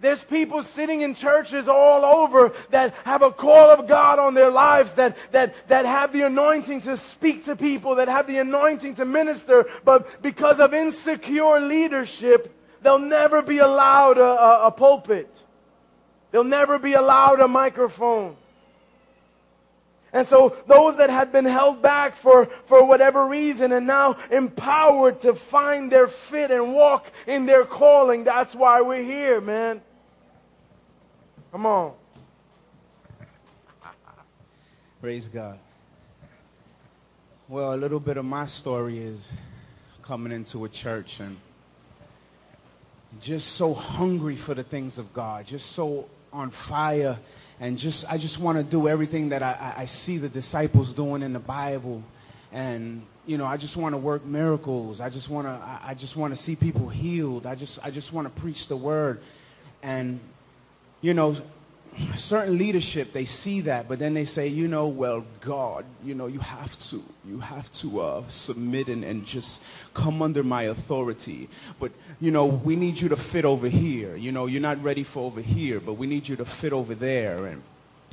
There's 0.00 0.22
people 0.22 0.62
sitting 0.62 1.00
in 1.00 1.14
churches 1.14 1.68
all 1.68 2.04
over 2.04 2.52
that 2.70 2.94
have 3.04 3.22
a 3.22 3.32
call 3.32 3.70
of 3.70 3.88
God 3.88 4.18
on 4.18 4.34
their 4.34 4.50
lives, 4.50 4.94
that, 4.94 5.16
that, 5.32 5.68
that 5.68 5.86
have 5.86 6.12
the 6.12 6.22
anointing 6.22 6.82
to 6.82 6.96
speak 6.96 7.44
to 7.44 7.56
people, 7.56 7.96
that 7.96 8.08
have 8.08 8.26
the 8.26 8.38
anointing 8.38 8.94
to 8.94 9.04
minister, 9.04 9.66
but 9.84 10.22
because 10.22 10.60
of 10.60 10.72
insecure 10.72 11.58
leadership, 11.58 12.54
they'll 12.82 12.98
never 12.98 13.42
be 13.42 13.58
allowed 13.58 14.18
a, 14.18 14.22
a, 14.22 14.66
a 14.68 14.70
pulpit. 14.70 15.42
They'll 16.30 16.44
never 16.44 16.78
be 16.78 16.92
allowed 16.92 17.40
a 17.40 17.48
microphone. 17.48 18.36
And 20.12 20.26
so 20.26 20.56
those 20.66 20.96
that 20.96 21.10
have 21.10 21.32
been 21.32 21.44
held 21.44 21.82
back 21.82 22.16
for, 22.16 22.46
for 22.66 22.84
whatever 22.84 23.26
reason 23.26 23.72
and 23.72 23.86
now 23.86 24.16
empowered 24.30 25.20
to 25.20 25.34
find 25.34 25.92
their 25.92 26.08
fit 26.08 26.50
and 26.50 26.72
walk 26.72 27.10
in 27.26 27.46
their 27.46 27.64
calling, 27.64 28.24
that's 28.24 28.54
why 28.54 28.80
we're 28.80 29.02
here, 29.02 29.40
man. 29.40 29.82
Come 31.50 31.64
on. 31.64 31.92
Praise 35.00 35.28
God. 35.28 35.58
Well, 37.48 37.72
a 37.72 37.76
little 37.76 38.00
bit 38.00 38.18
of 38.18 38.26
my 38.26 38.44
story 38.44 38.98
is 38.98 39.32
coming 40.02 40.30
into 40.30 40.66
a 40.66 40.68
church 40.68 41.20
and 41.20 41.38
just 43.22 43.52
so 43.54 43.72
hungry 43.72 44.36
for 44.36 44.52
the 44.52 44.62
things 44.62 44.98
of 44.98 45.14
God, 45.14 45.46
just 45.46 45.72
so 45.72 46.06
on 46.34 46.50
fire, 46.50 47.18
and 47.60 47.78
just 47.78 48.10
I 48.12 48.18
just 48.18 48.38
want 48.38 48.58
to 48.58 48.64
do 48.64 48.86
everything 48.86 49.30
that 49.30 49.42
I, 49.42 49.74
I 49.78 49.86
see 49.86 50.18
the 50.18 50.28
disciples 50.28 50.92
doing 50.92 51.22
in 51.22 51.32
the 51.32 51.38
Bible, 51.38 52.02
and 52.52 53.02
you 53.26 53.38
know 53.38 53.46
I 53.46 53.56
just 53.56 53.78
want 53.78 53.94
to 53.94 53.98
work 53.98 54.26
miracles. 54.26 55.00
I 55.00 55.08
just 55.08 55.30
want 55.30 55.46
to 55.46 55.52
I, 55.52 55.80
I 55.86 55.94
just 55.94 56.14
want 56.14 56.36
to 56.36 56.36
see 56.36 56.56
people 56.56 56.90
healed. 56.90 57.46
I 57.46 57.54
just 57.54 57.78
I 57.82 57.90
just 57.90 58.12
want 58.12 58.34
to 58.34 58.40
preach 58.42 58.68
the 58.68 58.76
word, 58.76 59.22
and 59.82 60.20
you 61.00 61.14
know, 61.14 61.36
certain 62.14 62.56
leadership 62.56 63.12
they 63.12 63.24
see 63.24 63.60
that 63.60 63.88
but 63.88 63.98
then 63.98 64.14
they 64.14 64.24
say 64.24 64.46
you 64.46 64.68
know 64.68 64.86
well 64.86 65.24
god 65.40 65.84
you 66.04 66.14
know 66.14 66.28
you 66.28 66.38
have 66.38 66.78
to 66.78 67.02
you 67.26 67.40
have 67.40 67.70
to 67.72 68.00
uh, 68.00 68.22
submit 68.28 68.86
and, 68.86 69.02
and 69.02 69.26
just 69.26 69.64
come 69.94 70.22
under 70.22 70.44
my 70.44 70.64
authority. 70.64 71.48
But 71.80 71.90
you 72.20 72.30
know 72.30 72.46
we 72.46 72.76
need 72.76 73.00
you 73.00 73.08
to 73.08 73.16
fit 73.16 73.44
over 73.44 73.68
here. 73.68 74.14
You 74.14 74.30
know 74.30 74.46
you're 74.46 74.62
not 74.62 74.80
ready 74.80 75.02
for 75.02 75.24
over 75.24 75.40
here 75.40 75.80
but 75.80 75.94
we 75.94 76.06
need 76.06 76.28
you 76.28 76.36
to 76.36 76.44
fit 76.44 76.72
over 76.72 76.94
there. 76.94 77.46
And 77.46 77.62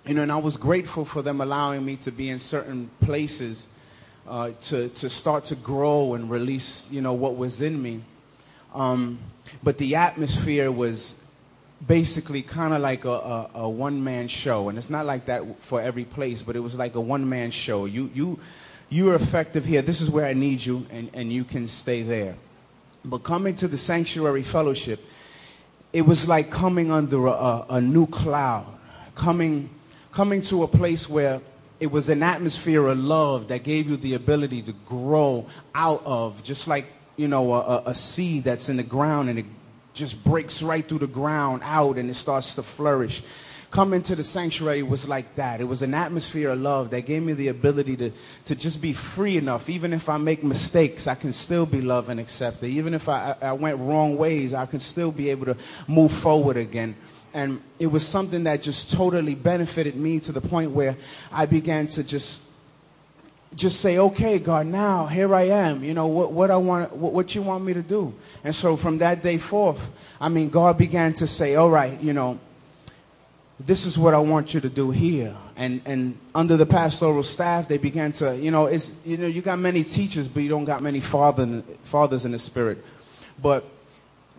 you 0.06 0.14
know, 0.14 0.22
and 0.22 0.32
I 0.32 0.38
was 0.38 0.56
grateful 0.56 1.04
for 1.04 1.24
them 1.24 1.42
allowing 1.42 1.84
me 1.84 1.96
to 1.98 2.12
be 2.12 2.30
in 2.30 2.40
certain 2.40 2.92
places 3.02 3.68
uh, 4.28 4.52
to, 4.62 4.90
to 4.90 5.10
start 5.10 5.46
to 5.46 5.56
grow 5.56 6.14
and 6.14 6.30
release, 6.30 6.88
you 6.92 7.02
know, 7.02 7.14
what 7.14 7.38
was 7.38 7.62
in 7.62 7.82
me. 7.82 8.02
Um, 8.76 9.18
but 9.64 9.80
the 9.80 9.96
atmosphere 9.96 10.72
was 10.72 11.20
basically 11.88 12.42
kind 12.42 12.74
of 12.74 12.82
like 12.82 13.06
a, 13.06 13.10
a, 13.10 13.50
a 13.56 13.70
one-man 13.70 14.28
show. 14.28 14.70
And 14.70 14.78
it's 14.78 14.90
not 14.90 15.06
like 15.06 15.26
that 15.26 15.44
for 15.62 15.82
every 15.82 16.06
place, 16.06 16.42
but 16.42 16.56
it 16.56 16.60
was 16.60 16.76
like 16.76 16.96
a 16.96 17.02
one-man 17.02 17.52
show. 17.52 17.86
You, 17.86 18.10
you, 18.14 18.40
you 18.90 19.12
are 19.12 19.16
effective 19.16 19.66
here. 19.66 19.82
This 19.82 20.02
is 20.02 20.10
where 20.10 20.26
I 20.26 20.34
need 20.34 20.66
you, 20.66 20.86
and, 20.92 21.10
and 21.14 21.32
you 21.32 21.44
can 21.44 21.68
stay 21.68 22.02
there. 22.02 22.36
But 23.04 23.20
coming 23.20 23.56
to 23.56 23.68
the 23.68 23.78
sanctuary 23.78 24.44
fellowship, 24.44 25.00
it 25.94 26.02
was 26.02 26.28
like 26.28 26.50
coming 26.50 26.92
under 26.92 27.28
a, 27.28 27.66
a 27.70 27.82
new 27.82 28.08
cloud, 28.08 28.66
coming, 29.14 29.70
coming 30.12 30.42
to 30.44 30.64
a 30.64 30.68
place 30.68 31.08
where 31.08 31.40
it 31.80 31.92
was 31.92 32.10
an 32.10 32.24
atmosphere 32.24 32.88
of 32.88 32.98
love 32.98 33.50
that 33.50 33.64
gave 33.64 33.90
you 33.90 33.98
the 33.98 34.14
ability 34.16 34.62
to 34.64 34.74
grow 34.88 35.46
out 35.74 36.02
of, 36.06 36.44
just 36.44 36.68
like, 36.68 36.86
you 37.16 37.28
know, 37.28 37.54
a, 37.54 37.84
a 37.88 37.94
seed 37.94 38.44
that's 38.44 38.70
in 38.70 38.78
the 38.78 38.84
ground 38.84 39.30
and 39.30 39.40
it 39.40 39.46
just 39.96 40.24
breaks 40.24 40.62
right 40.62 40.88
through 40.88 41.00
the 41.00 41.08
ground 41.08 41.62
out 41.66 41.98
and 41.98 42.10
it 42.10 42.16
starts 42.16 42.54
to 42.56 42.62
flourish 42.62 43.24
coming 43.76 44.02
to 44.02 44.16
the 44.16 44.24
sanctuary 44.24 44.84
was 44.84 45.06
like 45.06 45.36
that. 45.36 45.60
It 45.60 45.66
was 45.66 45.82
an 45.82 45.94
atmosphere 45.94 46.52
of 46.52 46.62
love 46.62 46.92
that 46.92 47.06
gave 47.06 47.22
me 47.24 47.34
the 47.34 47.50
ability 47.50 47.98
to, 47.98 48.12
to 48.46 48.56
just 48.56 48.82
be 48.82 48.94
free 48.94 49.36
enough. 49.36 49.70
Even 49.70 49.92
if 49.92 50.08
I 50.08 50.16
make 50.16 50.46
mistakes, 50.46 51.08
I 51.08 51.16
can 51.16 51.34
still 51.34 51.66
be 51.66 51.82
loved 51.82 52.10
and 52.10 52.18
accepted. 52.18 52.70
Even 52.70 52.94
if 52.94 53.10
I, 53.10 53.36
I 53.42 53.52
went 53.52 53.78
wrong 53.80 54.16
ways, 54.16 54.54
I 54.54 54.66
can 54.66 54.80
still 54.80 55.12
be 55.12 55.30
able 55.30 55.48
to 55.48 55.58
move 55.90 56.14
forward 56.14 56.56
again. 56.56 56.96
And 57.34 57.62
it 57.78 57.88
was 57.88 58.08
something 58.08 58.44
that 58.44 58.62
just 58.62 58.94
totally 58.94 59.36
benefited 59.36 59.98
me 59.98 60.22
to 60.22 60.32
the 60.32 60.40
point 60.40 60.72
where 60.72 60.96
I 61.34 61.46
began 61.46 61.88
to 61.88 62.04
just 62.06 62.45
just 63.56 63.80
say, 63.80 63.98
okay, 63.98 64.38
God, 64.38 64.68
now 64.68 65.06
here 65.06 65.34
I 65.34 65.44
am. 65.44 65.84
You 65.84 65.94
know 65.94 66.08
what, 66.08 66.32
what 66.32 66.52
I 66.52 66.58
want, 66.58 66.94
what, 66.96 67.14
what 67.14 67.36
you 67.36 67.42
want 67.42 67.64
me 67.64 67.74
to 67.74 67.82
do. 67.82 68.14
And 68.44 68.54
so 68.54 68.76
from 68.76 68.98
that 69.00 69.24
day 69.24 69.38
forth, 69.38 69.92
I 70.20 70.30
mean, 70.30 70.50
God 70.50 70.78
began 70.78 71.14
to 71.16 71.28
say, 71.28 71.56
all 71.56 71.70
right, 71.70 72.00
you 72.02 72.14
know, 72.14 72.40
this 73.60 73.86
is 73.86 73.98
what 73.98 74.14
I 74.14 74.20
want 74.20 74.54
you 74.54 74.60
to 74.60 74.70
do 74.70 74.92
here. 74.92 75.36
And, 75.56 75.82
and 75.86 76.18
under 76.34 76.58
the 76.58 76.66
pastoral 76.66 77.24
staff, 77.24 77.68
they 77.68 77.78
began 77.78 78.12
to, 78.14 78.36
you 78.38 78.52
know, 78.52 78.66
it's, 78.66 78.94
you 79.06 79.16
know, 79.16 79.28
you 79.28 79.42
got 79.42 79.60
many 79.60 79.84
teachers, 79.84 80.28
but 80.28 80.44
you 80.44 80.50
don't 80.50 80.66
got 80.66 80.82
many 80.82 81.00
father, 81.00 81.64
fathers 81.84 82.26
in 82.26 82.34
the 82.34 82.40
spirit. 82.40 82.84
But 83.42 83.64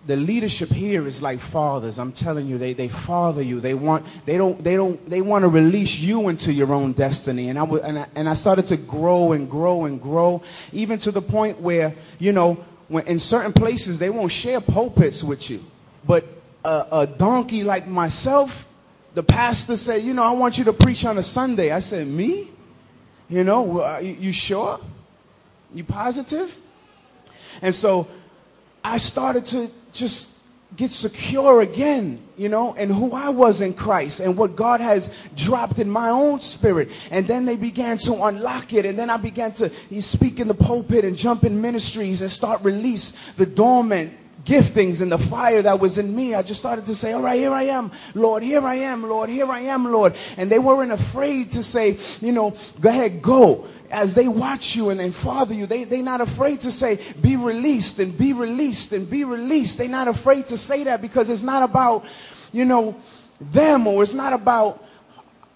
the 0.06 0.16
leadership 0.16 0.68
here 0.68 1.06
is 1.06 1.20
like 1.20 1.40
fathers. 1.40 1.98
I'm 1.98 2.12
telling 2.12 2.46
you, 2.46 2.58
they, 2.58 2.72
they 2.72 2.88
father 2.88 3.42
you. 3.42 3.60
They 3.60 3.74
want, 3.74 4.06
they 4.24 4.36
don't, 4.38 4.62
they 4.62 4.76
don't, 4.76 5.04
they 5.10 5.20
want 5.20 5.42
to 5.42 5.48
release 5.48 5.98
you 5.98 6.28
into 6.28 6.52
your 6.52 6.72
own 6.72 6.92
destiny. 6.92 7.48
And 7.48 7.58
I, 7.58 7.62
w- 7.62 7.82
and 7.82 7.98
I, 7.98 8.06
and 8.14 8.28
I 8.28 8.34
started 8.34 8.66
to 8.66 8.76
grow 8.76 9.32
and 9.32 9.50
grow 9.50 9.84
and 9.84 10.00
grow, 10.00 10.42
even 10.72 10.98
to 11.00 11.10
the 11.10 11.20
point 11.20 11.60
where, 11.60 11.92
you 12.20 12.32
know, 12.32 12.54
when 12.88 13.06
in 13.08 13.18
certain 13.18 13.52
places, 13.52 13.98
they 13.98 14.10
won't 14.10 14.30
share 14.30 14.60
pulpits 14.60 15.24
with 15.24 15.50
you. 15.50 15.60
But 16.06 16.24
a, 16.64 16.86
a 16.92 17.06
donkey 17.06 17.64
like 17.64 17.88
myself, 17.88 18.68
the 19.14 19.24
pastor 19.24 19.76
said, 19.76 20.02
You 20.02 20.14
know, 20.14 20.22
I 20.22 20.30
want 20.32 20.56
you 20.56 20.64
to 20.64 20.72
preach 20.72 21.04
on 21.04 21.18
a 21.18 21.22
Sunday. 21.22 21.72
I 21.72 21.80
said, 21.80 22.06
Me? 22.06 22.48
You 23.28 23.42
know, 23.42 23.98
you, 23.98 24.14
you 24.14 24.32
sure? 24.32 24.78
You 25.74 25.82
positive? 25.82 26.56
And 27.60 27.74
so 27.74 28.06
I 28.86 28.98
started 28.98 29.46
to 29.46 29.68
just 29.92 30.38
get 30.76 30.92
secure 30.92 31.60
again, 31.60 32.22
you 32.36 32.48
know, 32.48 32.72
and 32.74 32.88
who 32.88 33.10
I 33.12 33.30
was 33.30 33.60
in 33.60 33.74
Christ 33.74 34.20
and 34.20 34.36
what 34.36 34.54
God 34.54 34.80
has 34.80 35.12
dropped 35.34 35.80
in 35.80 35.90
my 35.90 36.10
own 36.10 36.40
spirit. 36.40 36.90
And 37.10 37.26
then 37.26 37.46
they 37.46 37.56
began 37.56 37.98
to 37.98 38.24
unlock 38.24 38.72
it. 38.72 38.86
And 38.86 38.96
then 38.96 39.10
I 39.10 39.16
began 39.16 39.50
to 39.54 39.70
speak 40.00 40.38
in 40.38 40.46
the 40.46 40.54
pulpit 40.54 41.04
and 41.04 41.16
jump 41.16 41.42
in 41.42 41.60
ministries 41.60 42.22
and 42.22 42.30
start 42.30 42.62
release 42.62 43.32
the 43.32 43.44
dormant 43.44 44.12
giftings 44.46 45.02
and 45.02 45.10
the 45.10 45.18
fire 45.18 45.60
that 45.60 45.80
was 45.80 45.98
in 45.98 46.14
me, 46.14 46.34
I 46.34 46.42
just 46.42 46.60
started 46.60 46.86
to 46.86 46.94
say, 46.94 47.12
All 47.12 47.20
right, 47.20 47.38
here 47.38 47.52
I 47.52 47.64
am, 47.64 47.90
Lord, 48.14 48.42
here 48.42 48.64
I 48.64 48.76
am, 48.76 49.02
Lord, 49.02 49.28
here 49.28 49.50
I 49.50 49.60
am, 49.60 49.90
Lord. 49.90 50.14
And 50.38 50.48
they 50.48 50.60
weren't 50.60 50.92
afraid 50.92 51.52
to 51.52 51.62
say, 51.62 51.98
You 52.20 52.32
know, 52.32 52.54
go 52.80 52.88
ahead, 52.88 53.20
go. 53.20 53.66
As 53.90 54.14
they 54.14 54.28
watch 54.28 54.76
you 54.76 54.90
and, 54.90 55.00
and 55.00 55.14
father 55.14 55.54
you, 55.54 55.66
they, 55.66 55.84
they're 55.84 56.02
not 56.02 56.20
afraid 56.20 56.60
to 56.62 56.70
say, 56.70 57.00
Be 57.20 57.36
released 57.36 57.98
and 57.98 58.16
be 58.16 58.32
released 58.32 58.92
and 58.92 59.08
be 59.08 59.24
released. 59.24 59.78
They're 59.78 59.88
not 59.88 60.08
afraid 60.08 60.46
to 60.46 60.56
say 60.56 60.84
that 60.84 61.02
because 61.02 61.30
it's 61.30 61.42
not 61.42 61.62
about, 61.62 62.04
you 62.52 62.64
know, 62.64 62.96
them 63.40 63.86
or 63.86 64.02
it's 64.02 64.14
not 64.14 64.32
about 64.32 64.85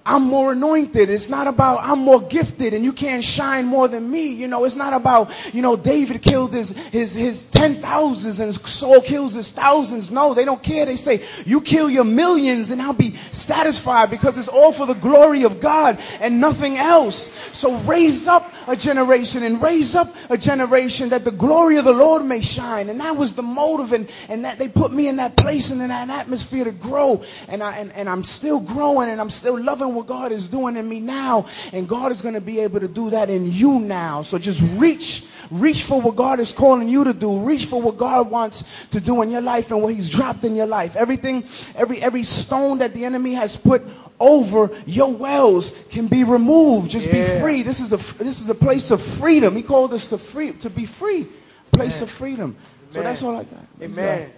I'm 0.04 0.22
more 0.22 0.52
anointed. 0.52 1.10
It's 1.10 1.28
not 1.28 1.46
about 1.46 1.80
I'm 1.82 1.98
more 1.98 2.22
gifted 2.22 2.72
and 2.72 2.82
you 2.82 2.92
can't 2.92 3.22
shine 3.22 3.66
more 3.66 3.86
than 3.86 4.10
me. 4.10 4.28
You 4.32 4.48
know, 4.48 4.64
it's 4.64 4.76
not 4.76 4.94
about, 4.94 5.30
you 5.54 5.60
know, 5.60 5.76
David 5.76 6.22
killed 6.22 6.52
his 6.52 6.70
his 6.88 7.14
his 7.14 7.44
ten 7.44 7.74
thousands 7.74 8.40
and 8.40 8.54
Saul 8.54 9.02
kills 9.02 9.34
his 9.34 9.52
thousands. 9.52 10.10
No, 10.10 10.32
they 10.32 10.46
don't 10.46 10.62
care. 10.62 10.86
They 10.86 10.96
say, 10.96 11.22
you 11.44 11.60
kill 11.60 11.90
your 11.90 12.04
millions 12.04 12.70
and 12.70 12.80
I'll 12.80 12.94
be 12.94 13.14
satisfied 13.14 14.10
because 14.10 14.38
it's 14.38 14.48
all 14.48 14.72
for 14.72 14.86
the 14.86 14.94
glory 14.94 15.44
of 15.44 15.60
God 15.60 15.98
and 16.20 16.40
nothing 16.40 16.78
else. 16.78 17.30
So 17.56 17.76
raise 17.80 18.26
up 18.26 18.50
a 18.70 18.76
generation 18.76 19.42
and 19.42 19.60
raise 19.60 19.96
up 19.96 20.08
a 20.30 20.38
generation 20.38 21.08
that 21.08 21.24
the 21.24 21.32
glory 21.32 21.76
of 21.76 21.84
the 21.84 21.92
Lord 21.92 22.24
may 22.24 22.40
shine. 22.40 22.88
And 22.88 23.00
that 23.00 23.16
was 23.16 23.34
the 23.34 23.42
motive 23.42 23.92
and, 23.92 24.08
and 24.28 24.44
that 24.44 24.58
they 24.58 24.68
put 24.68 24.92
me 24.92 25.08
in 25.08 25.16
that 25.16 25.36
place 25.36 25.70
and 25.70 25.82
in 25.82 25.88
that 25.88 26.08
atmosphere 26.08 26.64
to 26.64 26.70
grow. 26.70 27.22
And 27.48 27.64
I 27.64 27.76
and, 27.78 27.92
and 27.92 28.08
I'm 28.08 28.22
still 28.22 28.60
growing 28.60 29.08
and 29.08 29.20
I'm 29.20 29.30
still 29.30 29.60
loving 29.60 29.94
what 29.94 30.06
God 30.06 30.30
is 30.30 30.46
doing 30.46 30.76
in 30.76 30.88
me 30.88 31.00
now. 31.00 31.46
And 31.72 31.88
God 31.88 32.12
is 32.12 32.22
going 32.22 32.34
to 32.34 32.40
be 32.40 32.60
able 32.60 32.78
to 32.78 32.88
do 32.88 33.10
that 33.10 33.28
in 33.28 33.50
you 33.50 33.80
now. 33.80 34.22
So 34.22 34.38
just 34.38 34.62
reach, 34.80 35.26
reach 35.50 35.82
for 35.82 36.00
what 36.00 36.16
God 36.16 36.40
is 36.40 36.52
calling 36.52 36.88
you 36.88 37.04
to 37.04 37.12
do. 37.12 37.38
Reach 37.40 37.66
for 37.66 37.80
what 37.80 37.96
God 37.96 38.30
wants 38.30 38.86
to 38.88 39.00
do 39.00 39.22
in 39.22 39.30
your 39.30 39.40
life 39.40 39.70
and 39.70 39.82
what 39.82 39.94
He's 39.94 40.10
dropped 40.10 40.44
in 40.44 40.54
your 40.54 40.66
life. 40.66 40.96
Everything, 40.96 41.44
every, 41.74 42.00
every 42.02 42.22
stone 42.22 42.78
that 42.78 42.94
the 42.94 43.04
enemy 43.04 43.34
has 43.34 43.56
put 43.56 43.82
over 44.18 44.70
your 44.86 45.12
wells 45.12 45.70
can 45.90 46.06
be 46.06 46.24
removed. 46.24 46.90
Just 46.90 47.06
yeah. 47.06 47.34
be 47.34 47.40
free. 47.40 47.62
This 47.62 47.80
is 47.80 47.92
a, 47.92 48.22
this 48.22 48.40
is 48.40 48.48
a 48.48 48.54
place 48.54 48.90
of 48.90 49.00
freedom. 49.00 49.56
He 49.56 49.62
called 49.62 49.92
us 49.94 50.08
to 50.08 50.18
free, 50.18 50.52
to 50.52 50.70
be 50.70 50.86
free. 50.86 51.26
Place 51.72 51.98
Amen. 51.98 52.02
of 52.02 52.10
freedom. 52.10 52.56
Amen. 52.56 52.92
So 52.92 53.02
that's 53.02 53.22
all 53.22 53.36
I 53.36 53.44
got. 53.44 53.66
Amen. 53.80 54.30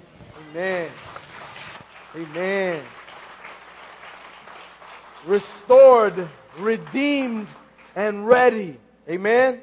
Amen. 0.52 0.90
Amen 2.14 2.82
restored, 5.26 6.28
redeemed, 6.58 7.48
and 7.94 8.26
ready. 8.26 8.76
Amen. 9.08 9.60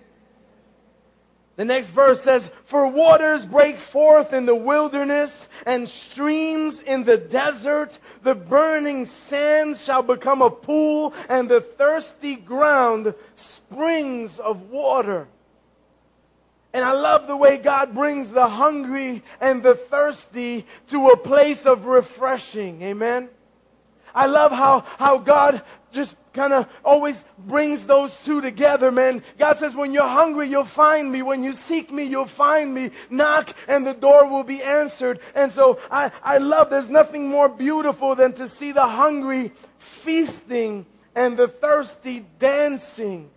The 1.59 1.65
next 1.65 1.89
verse 1.89 2.21
says, 2.21 2.49
For 2.63 2.87
waters 2.87 3.45
break 3.45 3.79
forth 3.79 4.31
in 4.31 4.45
the 4.45 4.55
wilderness 4.55 5.49
and 5.65 5.89
streams 5.89 6.81
in 6.81 7.03
the 7.03 7.17
desert. 7.17 7.99
The 8.23 8.33
burning 8.33 9.03
sands 9.03 9.83
shall 9.83 10.01
become 10.01 10.41
a 10.41 10.49
pool 10.49 11.13
and 11.27 11.49
the 11.49 11.59
thirsty 11.59 12.37
ground 12.37 13.13
springs 13.35 14.39
of 14.39 14.69
water. 14.69 15.27
And 16.71 16.85
I 16.85 16.93
love 16.93 17.27
the 17.27 17.35
way 17.35 17.57
God 17.57 17.93
brings 17.93 18.29
the 18.29 18.47
hungry 18.47 19.21
and 19.41 19.61
the 19.61 19.75
thirsty 19.75 20.65
to 20.91 21.09
a 21.09 21.17
place 21.17 21.65
of 21.65 21.87
refreshing. 21.87 22.81
Amen. 22.83 23.27
I 24.15 24.27
love 24.27 24.53
how, 24.53 24.85
how 24.97 25.17
God 25.17 25.61
just 25.91 26.15
kind 26.33 26.53
of 26.53 26.67
always 26.85 27.25
brings 27.37 27.87
those 27.87 28.23
two 28.23 28.41
together, 28.41 28.91
man. 28.91 29.23
God 29.37 29.53
says, 29.57 29.75
when 29.75 29.93
you're 29.93 30.07
hungry, 30.07 30.47
you'll 30.47 30.63
find 30.63 31.11
me. 31.11 31.21
When 31.21 31.43
you 31.43 31.53
seek 31.53 31.91
me, 31.91 32.03
you'll 32.03 32.25
find 32.25 32.73
me. 32.73 32.91
Knock 33.09 33.55
and 33.67 33.85
the 33.85 33.93
door 33.93 34.27
will 34.27 34.43
be 34.43 34.61
answered. 34.61 35.19
And 35.35 35.51
so 35.51 35.79
I, 35.89 36.11
I 36.23 36.37
love, 36.37 36.69
there's 36.69 36.89
nothing 36.89 37.27
more 37.27 37.49
beautiful 37.49 38.15
than 38.15 38.33
to 38.33 38.47
see 38.47 38.71
the 38.71 38.87
hungry 38.87 39.51
feasting 39.77 40.85
and 41.15 41.35
the 41.37 41.47
thirsty 41.47 42.25
dancing 42.37 43.29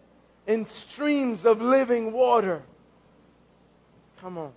in 0.46 0.64
streams 0.64 1.46
of 1.46 1.62
living 1.62 2.12
water. 2.12 2.62
Come 4.20 4.38
on. 4.38 4.52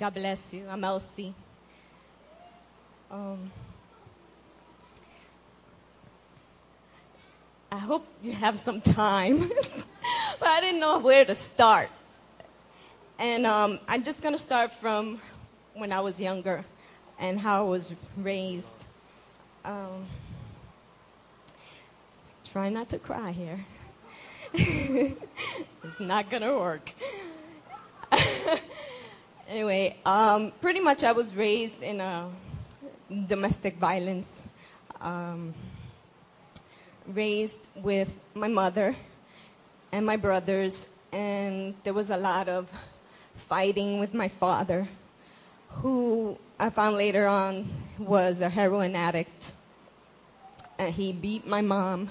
God 0.00 0.14
bless 0.14 0.54
you. 0.54 0.66
I'm 0.66 0.82
Elsie. 0.82 1.34
Um, 3.10 3.52
I 7.70 7.76
hope 7.76 8.06
you 8.22 8.32
have 8.32 8.56
some 8.56 8.80
time, 8.80 9.40
but 10.40 10.48
I 10.48 10.62
didn't 10.62 10.80
know 10.80 11.00
where 11.00 11.26
to 11.26 11.34
start. 11.34 11.90
And 13.18 13.44
um, 13.44 13.78
I'm 13.86 14.02
just 14.02 14.22
going 14.22 14.32
to 14.32 14.38
start 14.38 14.72
from 14.72 15.20
when 15.74 15.92
I 15.92 16.00
was 16.00 16.18
younger 16.18 16.64
and 17.18 17.38
how 17.38 17.66
I 17.66 17.68
was 17.68 17.94
raised. 18.16 18.86
Um, 19.66 20.06
try 22.50 22.70
not 22.70 22.88
to 22.88 22.98
cry 22.98 23.32
here. 23.32 23.62
it's 24.54 26.00
not 26.00 26.30
going 26.30 26.42
to 26.42 26.54
work. 26.54 26.90
Anyway, 29.50 29.96
um, 30.06 30.52
pretty 30.60 30.78
much 30.78 31.02
I 31.02 31.10
was 31.10 31.34
raised 31.34 31.82
in 31.82 32.00
a 32.00 32.30
domestic 33.26 33.78
violence. 33.78 34.46
Um, 35.00 35.52
raised 37.08 37.66
with 37.74 38.16
my 38.32 38.46
mother 38.46 38.94
and 39.90 40.06
my 40.06 40.14
brothers, 40.16 40.86
and 41.10 41.74
there 41.82 41.92
was 41.92 42.10
a 42.10 42.16
lot 42.16 42.48
of 42.48 42.70
fighting 43.34 43.98
with 43.98 44.14
my 44.14 44.28
father, 44.28 44.86
who 45.68 46.38
I 46.60 46.70
found 46.70 46.94
later 46.94 47.26
on 47.26 47.68
was 47.98 48.42
a 48.42 48.48
heroin 48.48 48.94
addict. 48.94 49.54
And 50.78 50.94
he 50.94 51.12
beat 51.12 51.44
my 51.44 51.60
mom 51.60 52.10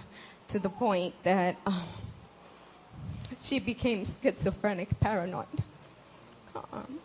to 0.50 0.60
the 0.60 0.68
point 0.68 1.14
that 1.24 1.56
uh, 1.66 1.86
she 3.40 3.60
became 3.60 4.04
schizophrenic, 4.04 5.00
paranoid. 5.00 5.48
Um, 6.74 7.00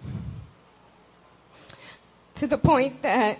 to 2.44 2.50
the 2.50 2.58
point 2.58 3.00
that 3.00 3.38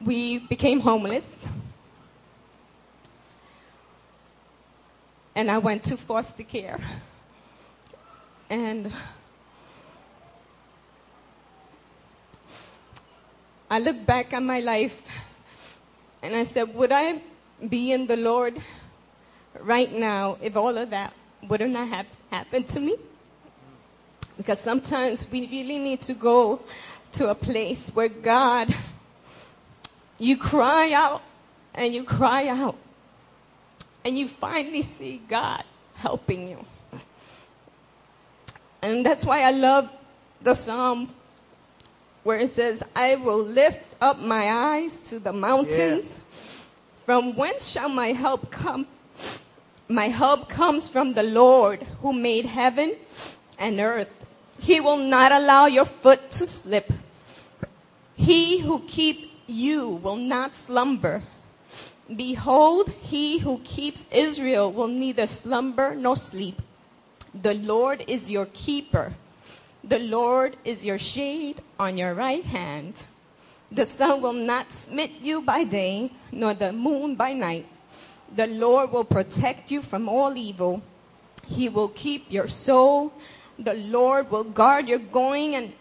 we 0.00 0.38
became 0.38 0.78
homeless. 0.78 1.48
And 5.34 5.50
I 5.50 5.58
went 5.58 5.82
to 5.90 5.96
foster 5.96 6.44
care. 6.44 6.78
And 8.48 8.92
I 13.68 13.80
look 13.80 14.06
back 14.06 14.32
at 14.32 14.44
my 14.44 14.60
life 14.60 15.08
and 16.22 16.36
I 16.36 16.44
said, 16.44 16.72
Would 16.76 16.92
I 16.92 17.20
be 17.68 17.90
in 17.90 18.06
the 18.06 18.16
Lord 18.16 18.62
right 19.58 19.92
now 19.92 20.38
if 20.40 20.56
all 20.56 20.78
of 20.78 20.90
that 20.90 21.12
wouldn't 21.48 21.74
have 21.74 22.06
happened 22.30 22.68
to 22.68 22.78
me? 22.78 22.94
Because 24.36 24.60
sometimes 24.60 25.28
we 25.32 25.48
really 25.48 25.78
need 25.78 26.00
to 26.02 26.14
go 26.14 26.60
to 27.12 27.30
a 27.30 27.34
place 27.34 27.90
where 27.90 28.08
God, 28.08 28.74
you 30.18 30.36
cry 30.36 30.92
out 30.92 31.22
and 31.74 31.94
you 31.94 32.04
cry 32.04 32.48
out 32.48 32.76
and 34.04 34.16
you 34.18 34.28
finally 34.28 34.82
see 34.82 35.20
God 35.28 35.64
helping 35.94 36.48
you. 36.48 36.64
And 38.82 39.04
that's 39.04 39.24
why 39.24 39.42
I 39.42 39.50
love 39.50 39.90
the 40.42 40.54
psalm 40.54 41.12
where 42.22 42.38
it 42.38 42.50
says, 42.50 42.82
I 42.94 43.16
will 43.16 43.42
lift 43.42 43.84
up 44.00 44.18
my 44.18 44.50
eyes 44.50 44.98
to 45.00 45.18
the 45.18 45.32
mountains. 45.32 46.20
From 47.06 47.34
whence 47.36 47.66
shall 47.66 47.88
my 47.88 48.08
help 48.08 48.50
come? 48.50 48.86
My 49.88 50.08
help 50.08 50.48
comes 50.48 50.88
from 50.88 51.14
the 51.14 51.22
Lord 51.22 51.82
who 52.02 52.12
made 52.12 52.44
heaven 52.44 52.96
and 53.58 53.80
earth. 53.80 54.17
He 54.58 54.80
will 54.80 54.96
not 54.96 55.32
allow 55.32 55.66
your 55.66 55.84
foot 55.84 56.30
to 56.32 56.46
slip. 56.46 56.92
He 58.16 58.58
who 58.58 58.80
keeps 58.80 59.28
you 59.46 59.88
will 59.88 60.16
not 60.16 60.54
slumber. 60.54 61.22
Behold, 62.14 62.90
he 63.00 63.38
who 63.38 63.60
keeps 63.64 64.06
Israel 64.10 64.70
will 64.70 64.88
neither 64.88 65.26
slumber 65.26 65.94
nor 65.94 66.16
sleep. 66.16 66.60
The 67.34 67.54
Lord 67.54 68.04
is 68.06 68.30
your 68.30 68.46
keeper. 68.46 69.14
The 69.84 69.98
Lord 69.98 70.56
is 70.64 70.84
your 70.84 70.98
shade 70.98 71.62
on 71.78 71.96
your 71.96 72.14
right 72.14 72.44
hand. 72.44 73.04
The 73.70 73.84
sun 73.84 74.22
will 74.22 74.32
not 74.32 74.72
smite 74.72 75.20
you 75.20 75.42
by 75.42 75.64
day, 75.64 76.10
nor 76.32 76.54
the 76.54 76.72
moon 76.72 77.14
by 77.14 77.32
night. 77.34 77.66
The 78.34 78.46
Lord 78.46 78.92
will 78.92 79.04
protect 79.04 79.70
you 79.70 79.82
from 79.82 80.08
all 80.08 80.36
evil. 80.36 80.82
He 81.46 81.68
will 81.68 81.88
keep 81.88 82.30
your 82.30 82.48
soul. 82.48 83.12
The 83.58 83.74
Lord 83.74 84.30
will 84.30 84.44
guard 84.44 84.88
your 84.88 84.98
going 84.98 85.54
and 85.56 85.72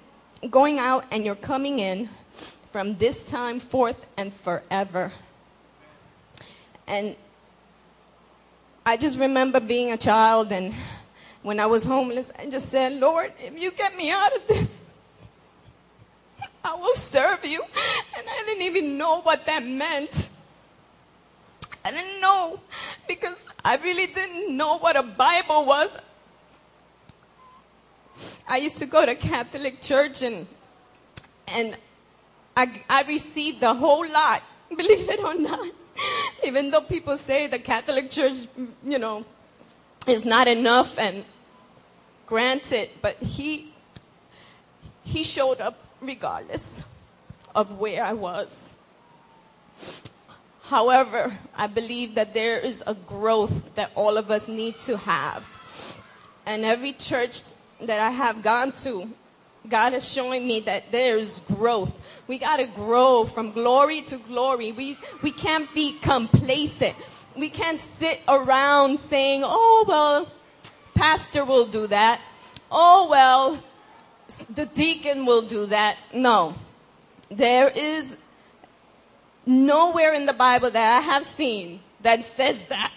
going 0.49 0.79
out 0.79 1.05
and 1.11 1.25
your 1.25 1.35
coming 1.35 1.79
in 1.79 2.09
from 2.71 2.97
this 2.97 3.29
time 3.29 3.59
forth 3.59 4.05
and 4.17 4.33
forever. 4.33 5.11
And 6.87 7.15
I 8.85 8.97
just 8.97 9.19
remember 9.19 9.59
being 9.59 9.91
a 9.91 9.97
child 9.97 10.51
and 10.51 10.73
when 11.43 11.59
I 11.59 11.65
was 11.65 11.83
homeless, 11.83 12.31
I 12.37 12.47
just 12.47 12.69
said, 12.69 12.93
Lord, 12.93 13.31
if 13.39 13.57
you 13.59 13.71
get 13.71 13.95
me 13.95 14.11
out 14.11 14.35
of 14.35 14.47
this, 14.47 14.83
I 16.63 16.75
will 16.75 16.95
serve 16.95 17.45
you. 17.45 17.63
And 18.17 18.27
I 18.27 18.43
didn't 18.45 18.63
even 18.63 18.97
know 18.97 19.21
what 19.21 19.45
that 19.45 19.65
meant. 19.65 20.29
I 21.85 21.91
didn't 21.91 22.19
know 22.19 22.59
because 23.07 23.35
I 23.63 23.77
really 23.77 24.07
didn't 24.07 24.57
know 24.57 24.77
what 24.77 24.97
a 24.97 25.03
Bible 25.03 25.65
was. 25.65 25.89
I 28.47 28.57
used 28.57 28.77
to 28.77 28.85
go 28.85 29.05
to 29.05 29.15
Catholic 29.15 29.81
church 29.81 30.21
and 30.21 30.47
and 31.47 31.77
I, 32.57 32.81
I 32.89 33.03
received 33.03 33.61
a 33.61 33.73
whole 33.73 34.09
lot, 34.09 34.41
believe 34.69 35.07
it 35.09 35.19
or 35.19 35.35
not. 35.35 35.69
Even 36.43 36.71
though 36.71 36.81
people 36.81 37.17
say 37.17 37.47
the 37.47 37.59
Catholic 37.59 38.09
Church, 38.09 38.47
you 38.83 38.99
know, 38.99 39.25
is 40.07 40.25
not 40.25 40.47
enough 40.47 40.97
and 40.97 41.23
granted, 42.25 42.89
but 43.01 43.15
he 43.17 43.73
he 45.03 45.23
showed 45.23 45.61
up 45.61 45.77
regardless 46.01 46.83
of 47.55 47.79
where 47.79 48.03
I 48.03 48.13
was. 48.13 48.75
However, 50.63 51.37
I 51.55 51.67
believe 51.67 52.15
that 52.15 52.33
there 52.33 52.59
is 52.59 52.83
a 52.85 52.93
growth 52.93 53.75
that 53.75 53.91
all 53.95 54.17
of 54.17 54.29
us 54.29 54.47
need 54.47 54.79
to 54.81 54.97
have. 54.97 55.47
And 56.45 56.65
every 56.65 56.91
church 56.93 57.41
that 57.81 57.99
I 57.99 58.09
have 58.09 58.41
gone 58.41 58.71
to, 58.83 59.09
God 59.69 59.93
is 59.93 60.09
showing 60.09 60.47
me 60.47 60.61
that 60.61 60.91
there's 60.91 61.41
growth. 61.41 61.91
We 62.27 62.37
got 62.37 62.57
to 62.57 62.67
grow 62.67 63.25
from 63.25 63.51
glory 63.51 64.01
to 64.03 64.17
glory. 64.17 64.71
We, 64.71 64.97
we 65.21 65.31
can't 65.31 65.71
be 65.73 65.93
complacent. 65.99 66.95
We 67.35 67.49
can't 67.49 67.79
sit 67.79 68.21
around 68.27 68.99
saying, 68.99 69.41
oh, 69.43 69.85
well, 69.87 70.31
pastor 70.95 71.43
will 71.43 71.65
do 71.65 71.87
that. 71.87 72.21
Oh, 72.71 73.07
well, 73.09 73.63
the 74.55 74.65
deacon 74.65 75.25
will 75.25 75.41
do 75.41 75.65
that. 75.67 75.97
No. 76.13 76.55
There 77.29 77.69
is 77.69 78.15
nowhere 79.45 80.13
in 80.13 80.25
the 80.25 80.33
Bible 80.33 80.71
that 80.71 80.97
I 80.97 81.01
have 81.01 81.25
seen 81.25 81.81
that 82.01 82.25
says 82.25 82.67
that. 82.67 82.91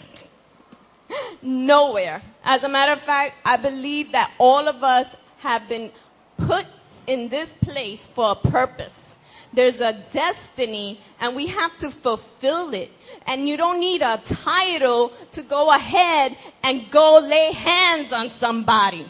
Nowhere. 1.42 2.22
As 2.44 2.64
a 2.64 2.68
matter 2.68 2.92
of 2.92 3.00
fact, 3.00 3.34
I 3.44 3.56
believe 3.56 4.12
that 4.12 4.32
all 4.38 4.66
of 4.68 4.82
us 4.82 5.14
have 5.38 5.68
been 5.68 5.90
put 6.36 6.66
in 7.06 7.28
this 7.28 7.54
place 7.54 8.06
for 8.06 8.32
a 8.32 8.34
purpose. 8.34 9.18
There's 9.52 9.80
a 9.80 9.92
destiny 10.12 11.00
and 11.20 11.34
we 11.34 11.48
have 11.48 11.76
to 11.78 11.90
fulfill 11.90 12.72
it. 12.72 12.90
And 13.26 13.48
you 13.48 13.56
don't 13.56 13.80
need 13.80 14.02
a 14.02 14.18
title 14.24 15.12
to 15.32 15.42
go 15.42 15.72
ahead 15.72 16.36
and 16.62 16.90
go 16.90 17.18
lay 17.18 17.52
hands 17.52 18.12
on 18.12 18.30
somebody. 18.30 19.06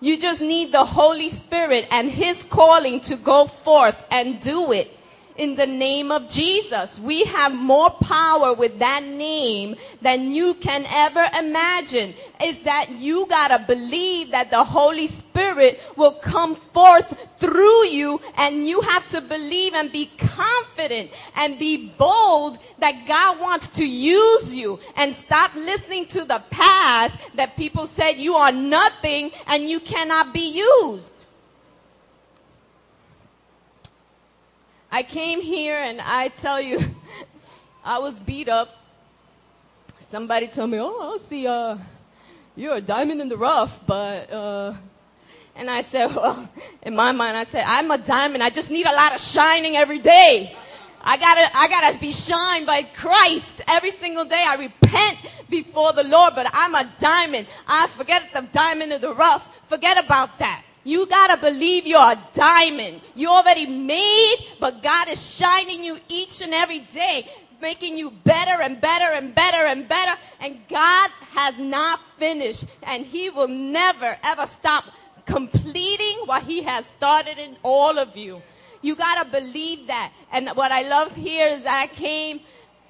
You 0.00 0.16
just 0.18 0.40
need 0.40 0.72
the 0.72 0.84
Holy 0.84 1.28
Spirit 1.28 1.86
and 1.90 2.10
His 2.10 2.42
calling 2.44 3.00
to 3.02 3.16
go 3.16 3.46
forth 3.46 4.04
and 4.10 4.40
do 4.40 4.72
it 4.72 4.90
in 5.36 5.54
the 5.54 5.66
name 5.66 6.10
of 6.10 6.28
Jesus. 6.28 6.98
We 6.98 7.24
have 7.24 7.54
more 7.54 7.90
power 7.90 8.54
with 8.54 8.78
that 8.78 9.02
name 9.02 9.76
than 10.00 10.32
you 10.34 10.54
can 10.54 10.84
ever 10.90 11.26
imagine. 11.38 12.14
Is 12.42 12.62
that 12.62 12.90
you 12.90 13.26
gotta 13.26 13.64
believe 13.66 14.30
that 14.32 14.50
the 14.50 14.64
Holy 14.64 15.06
Spirit 15.06 15.80
will 15.96 16.12
come 16.12 16.54
forth 16.54 17.16
through 17.38 17.86
you 17.86 18.20
and 18.36 18.66
you 18.66 18.80
have 18.80 19.06
to 19.08 19.20
believe 19.20 19.74
and 19.74 19.90
be 19.90 20.10
confident 20.18 21.10
and 21.36 21.58
be 21.58 21.88
bold 21.98 22.58
that 22.78 23.06
God 23.06 23.40
wants 23.40 23.68
to 23.70 23.88
use 23.88 24.56
you 24.56 24.78
and 24.96 25.14
stop 25.14 25.54
listening 25.54 26.06
to 26.06 26.24
the 26.24 26.42
past 26.50 27.16
that 27.34 27.56
people 27.56 27.86
said 27.86 28.12
you 28.12 28.34
are 28.34 28.52
nothing 28.52 29.30
and 29.46 29.68
you 29.68 29.80
cannot 29.80 30.32
be 30.32 30.62
used. 30.84 31.26
I 34.94 35.02
came 35.02 35.40
here 35.40 35.74
and 35.74 36.02
I 36.02 36.28
tell 36.28 36.60
you, 36.60 36.78
I 37.84 37.98
was 37.98 38.20
beat 38.20 38.50
up. 38.50 38.76
Somebody 39.98 40.48
told 40.48 40.68
me, 40.68 40.78
oh, 40.78 41.14
I 41.14 41.16
see, 41.16 41.46
uh, 41.46 41.78
you're 42.54 42.74
a 42.74 42.80
diamond 42.82 43.22
in 43.22 43.30
the 43.30 43.38
rough, 43.38 43.86
but, 43.86 44.30
uh, 44.30 44.74
and 45.56 45.70
I 45.70 45.80
said, 45.80 46.06
well, 46.14 46.46
in 46.82 46.94
my 46.94 47.10
mind, 47.10 47.38
I 47.38 47.44
said, 47.44 47.64
I'm 47.66 47.90
a 47.90 47.96
diamond. 47.96 48.42
I 48.42 48.50
just 48.50 48.70
need 48.70 48.84
a 48.84 48.92
lot 48.92 49.14
of 49.14 49.20
shining 49.22 49.76
every 49.76 49.98
day. 49.98 50.54
I 51.00 51.16
gotta, 51.16 51.48
I 51.56 51.68
gotta 51.68 51.98
be 51.98 52.10
shined 52.10 52.66
by 52.66 52.82
Christ 52.82 53.62
every 53.66 53.92
single 53.92 54.26
day. 54.26 54.44
I 54.46 54.56
repent 54.56 55.16
before 55.48 55.94
the 55.94 56.04
Lord, 56.04 56.34
but 56.34 56.50
I'm 56.52 56.74
a 56.74 56.92
diamond. 57.00 57.46
I 57.66 57.86
forget 57.86 58.24
the 58.34 58.42
diamond 58.52 58.92
in 58.92 59.00
the 59.00 59.14
rough. 59.14 59.66
Forget 59.70 60.04
about 60.04 60.38
that. 60.38 60.64
You 60.84 61.06
gotta 61.06 61.36
believe 61.36 61.86
you're 61.86 62.00
a 62.00 62.18
diamond. 62.34 63.00
You're 63.14 63.30
already 63.30 63.66
made, 63.66 64.36
but 64.58 64.82
God 64.82 65.08
is 65.08 65.34
shining 65.36 65.84
you 65.84 65.98
each 66.08 66.42
and 66.42 66.52
every 66.52 66.80
day, 66.80 67.28
making 67.60 67.96
you 67.96 68.10
better 68.10 68.62
and 68.62 68.80
better 68.80 69.04
and 69.04 69.34
better 69.34 69.66
and 69.66 69.88
better. 69.88 70.18
And 70.40 70.58
God 70.68 71.10
has 71.30 71.56
not 71.58 72.00
finished, 72.18 72.64
and 72.82 73.06
He 73.06 73.30
will 73.30 73.48
never 73.48 74.18
ever 74.24 74.46
stop 74.46 74.84
completing 75.24 76.18
what 76.26 76.42
He 76.42 76.62
has 76.62 76.84
started 76.86 77.38
in 77.38 77.56
all 77.62 77.98
of 77.98 78.16
you. 78.16 78.42
You 78.82 78.96
got 78.96 79.22
to 79.22 79.40
believe 79.40 79.86
that. 79.86 80.12
And 80.32 80.48
what 80.50 80.72
I 80.72 80.82
love 80.82 81.14
here 81.14 81.46
is 81.46 81.62
that 81.62 81.88
I 81.88 81.94
came, 81.94 82.40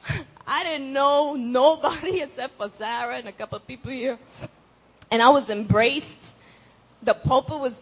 I 0.47 0.65
didn't 0.65 0.93
know 0.93 1.35
nobody 1.35 2.21
except 2.23 2.57
for 2.57 2.69
Sarah 2.69 3.17
and 3.17 3.29
a 3.29 3.33
couple 3.33 3.57
of 3.57 3.67
people 3.67 3.91
here. 3.91 4.19
And 5.11 5.21
I 5.21 5.29
was 5.29 5.51
embraced. 5.51 6.37
The 7.03 7.15
pulpit 7.15 7.59
was 7.59 7.81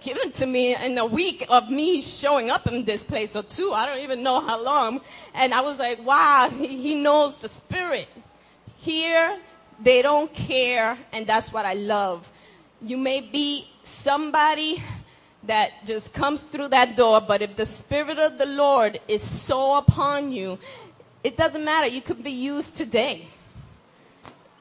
given 0.00 0.30
to 0.32 0.46
me 0.46 0.76
in 0.76 0.98
a 0.98 1.06
week 1.06 1.46
of 1.48 1.70
me 1.70 2.00
showing 2.00 2.50
up 2.50 2.66
in 2.66 2.84
this 2.84 3.02
place 3.02 3.34
or 3.34 3.42
two. 3.42 3.72
I 3.72 3.86
don't 3.86 4.00
even 4.00 4.22
know 4.22 4.40
how 4.40 4.62
long. 4.62 5.00
And 5.34 5.54
I 5.54 5.60
was 5.62 5.78
like, 5.78 6.04
wow, 6.04 6.50
he, 6.50 6.94
knows 6.94 7.40
the 7.40 7.48
spirit. 7.48 8.08
Here, 8.76 9.38
they 9.82 10.02
don't 10.02 10.32
care, 10.34 10.98
and 11.12 11.26
that's 11.26 11.52
what 11.52 11.64
I 11.64 11.72
love. 11.72 12.30
You 12.82 12.98
may 12.98 13.22
be 13.22 13.66
somebody 13.82 14.82
that 15.46 15.72
just 15.86 16.12
comes 16.14 16.42
through 16.42 16.68
that 16.68 16.96
door, 16.96 17.20
but 17.20 17.42
if 17.42 17.56
the 17.56 17.66
Spirit 17.66 18.18
of 18.18 18.38
the 18.38 18.46
Lord 18.46 19.00
is 19.08 19.22
so 19.22 19.78
upon 19.78 20.32
you, 20.32 20.58
it 21.22 21.36
doesn't 21.36 21.64
matter. 21.64 21.86
You 21.86 22.02
could 22.02 22.22
be 22.22 22.30
used 22.30 22.76
today. 22.76 23.26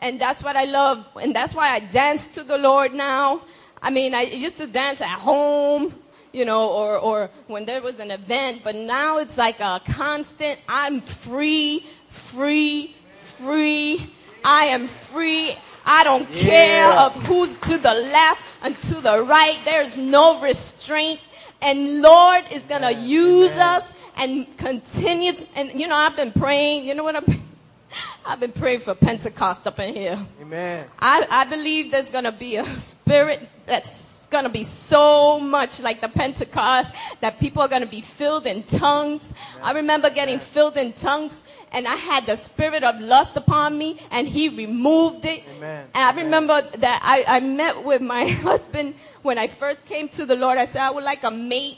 And 0.01 0.19
that's 0.19 0.43
what 0.43 0.55
I 0.55 0.65
love. 0.65 1.05
And 1.21 1.33
that's 1.33 1.53
why 1.53 1.69
I 1.69 1.79
dance 1.79 2.27
to 2.29 2.43
the 2.43 2.57
Lord 2.57 2.93
now. 2.93 3.41
I 3.83 3.89
mean, 3.89 4.15
I 4.15 4.21
used 4.21 4.57
to 4.59 4.67
dance 4.67 5.01
at 5.01 5.09
home, 5.09 5.93
you 6.31 6.45
know, 6.45 6.69
or, 6.69 6.97
or 6.97 7.29
when 7.47 7.65
there 7.65 7.81
was 7.81 7.99
an 7.99 8.11
event, 8.11 8.61
but 8.63 8.75
now 8.75 9.17
it's 9.17 9.37
like 9.37 9.59
a 9.59 9.81
constant, 9.85 10.57
I'm 10.69 11.01
free, 11.01 11.85
free, 12.09 12.95
free. 13.13 14.09
I 14.45 14.67
am 14.67 14.87
free. 14.87 15.55
I 15.85 16.05
don't 16.05 16.31
care 16.31 16.89
of 16.91 17.13
who's 17.27 17.57
to 17.57 17.77
the 17.77 17.93
left 17.93 18.41
and 18.63 18.81
to 18.83 19.01
the 19.01 19.21
right. 19.21 19.59
There's 19.65 19.97
no 19.97 20.39
restraint. 20.39 21.19
And 21.61 22.01
Lord 22.01 22.45
is 22.51 22.61
going 22.63 22.83
to 22.83 22.93
use 22.93 23.57
us 23.57 23.91
and 24.15 24.57
continue. 24.57 25.33
and, 25.55 25.77
you 25.77 25.89
know, 25.89 25.95
I've 25.95 26.15
been 26.15 26.31
praying. 26.31 26.87
You 26.87 26.95
know 26.95 27.03
what 27.03 27.17
I'm 27.17 27.43
I've 28.25 28.39
been 28.39 28.51
praying 28.53 28.79
for 28.79 28.95
Pentecost 28.95 29.67
up 29.67 29.79
in 29.79 29.93
here. 29.93 30.19
Amen. 30.43 30.85
I, 30.99 31.25
I 31.29 31.45
believe 31.45 31.89
there's 31.89 32.09
going 32.09 32.25
to 32.25 32.31
be 32.33 32.57
a 32.57 32.65
spirit 32.65 33.47
that's 33.65 34.27
going 34.27 34.43
to 34.43 34.49
be 34.49 34.63
so 34.63 35.39
much 35.39 35.79
like 35.79 36.01
the 36.01 36.09
Pentecost 36.09 36.93
that 37.21 37.39
people 37.39 37.61
are 37.61 37.69
going 37.69 37.81
to 37.81 37.87
be 37.87 38.01
filled 38.01 38.45
in 38.45 38.63
tongues. 38.63 39.31
I 39.61 39.71
remember 39.71 40.09
getting 40.09 40.39
filled 40.39 40.75
in 40.75 40.91
tongues 40.91 41.45
and 41.71 41.87
I 41.87 41.95
had 41.95 42.25
the 42.25 42.35
spirit 42.35 42.83
of 42.83 42.99
lust 42.99 43.37
upon 43.37 43.77
me 43.77 43.99
and 44.11 44.27
he 44.27 44.49
removed 44.49 45.23
it. 45.25 45.43
Amen. 45.55 45.87
And 45.93 46.03
I 46.03 46.21
remember 46.21 46.61
that 46.61 46.99
I, 47.01 47.37
I 47.37 47.39
met 47.39 47.81
with 47.81 48.01
my 48.01 48.27
husband 48.47 48.95
when 49.21 49.37
I 49.37 49.47
first 49.47 49.85
came 49.85 50.09
to 50.09 50.25
the 50.25 50.35
Lord. 50.35 50.57
I 50.57 50.65
said, 50.65 50.81
I 50.81 50.91
would 50.91 51.05
like 51.05 51.23
a 51.23 51.31
mate. 51.31 51.77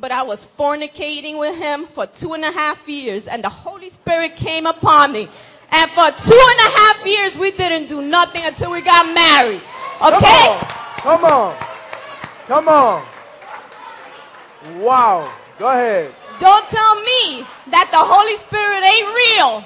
But 0.00 0.12
I 0.12 0.22
was 0.22 0.46
fornicating 0.46 1.40
with 1.40 1.58
him 1.58 1.86
for 1.86 2.06
two 2.06 2.32
and 2.34 2.44
a 2.44 2.52
half 2.52 2.88
years, 2.88 3.26
and 3.26 3.42
the 3.42 3.48
Holy 3.48 3.90
Spirit 3.90 4.36
came 4.36 4.64
upon 4.64 5.10
me. 5.10 5.28
And 5.70 5.90
for 5.90 6.10
two 6.10 6.40
and 6.50 6.60
a 6.60 6.70
half 6.78 7.06
years, 7.06 7.38
we 7.38 7.50
didn't 7.50 7.88
do 7.88 8.00
nothing 8.00 8.44
until 8.44 8.70
we 8.72 8.80
got 8.80 9.12
married. 9.14 9.60
Okay? 10.00 10.58
Come 11.02 11.24
on. 11.24 11.24
Come 11.24 11.24
on. 11.24 11.56
Come 12.46 12.68
on. 12.68 13.02
Wow. 14.80 15.32
Go 15.58 15.68
ahead. 15.68 16.14
Don't 16.40 16.68
tell 16.68 16.94
me 17.02 17.44
that 17.68 17.88
the 17.90 17.98
Holy 17.98 18.36
Spirit 18.36 18.82
ain't 18.82 19.08
real. 19.08 19.64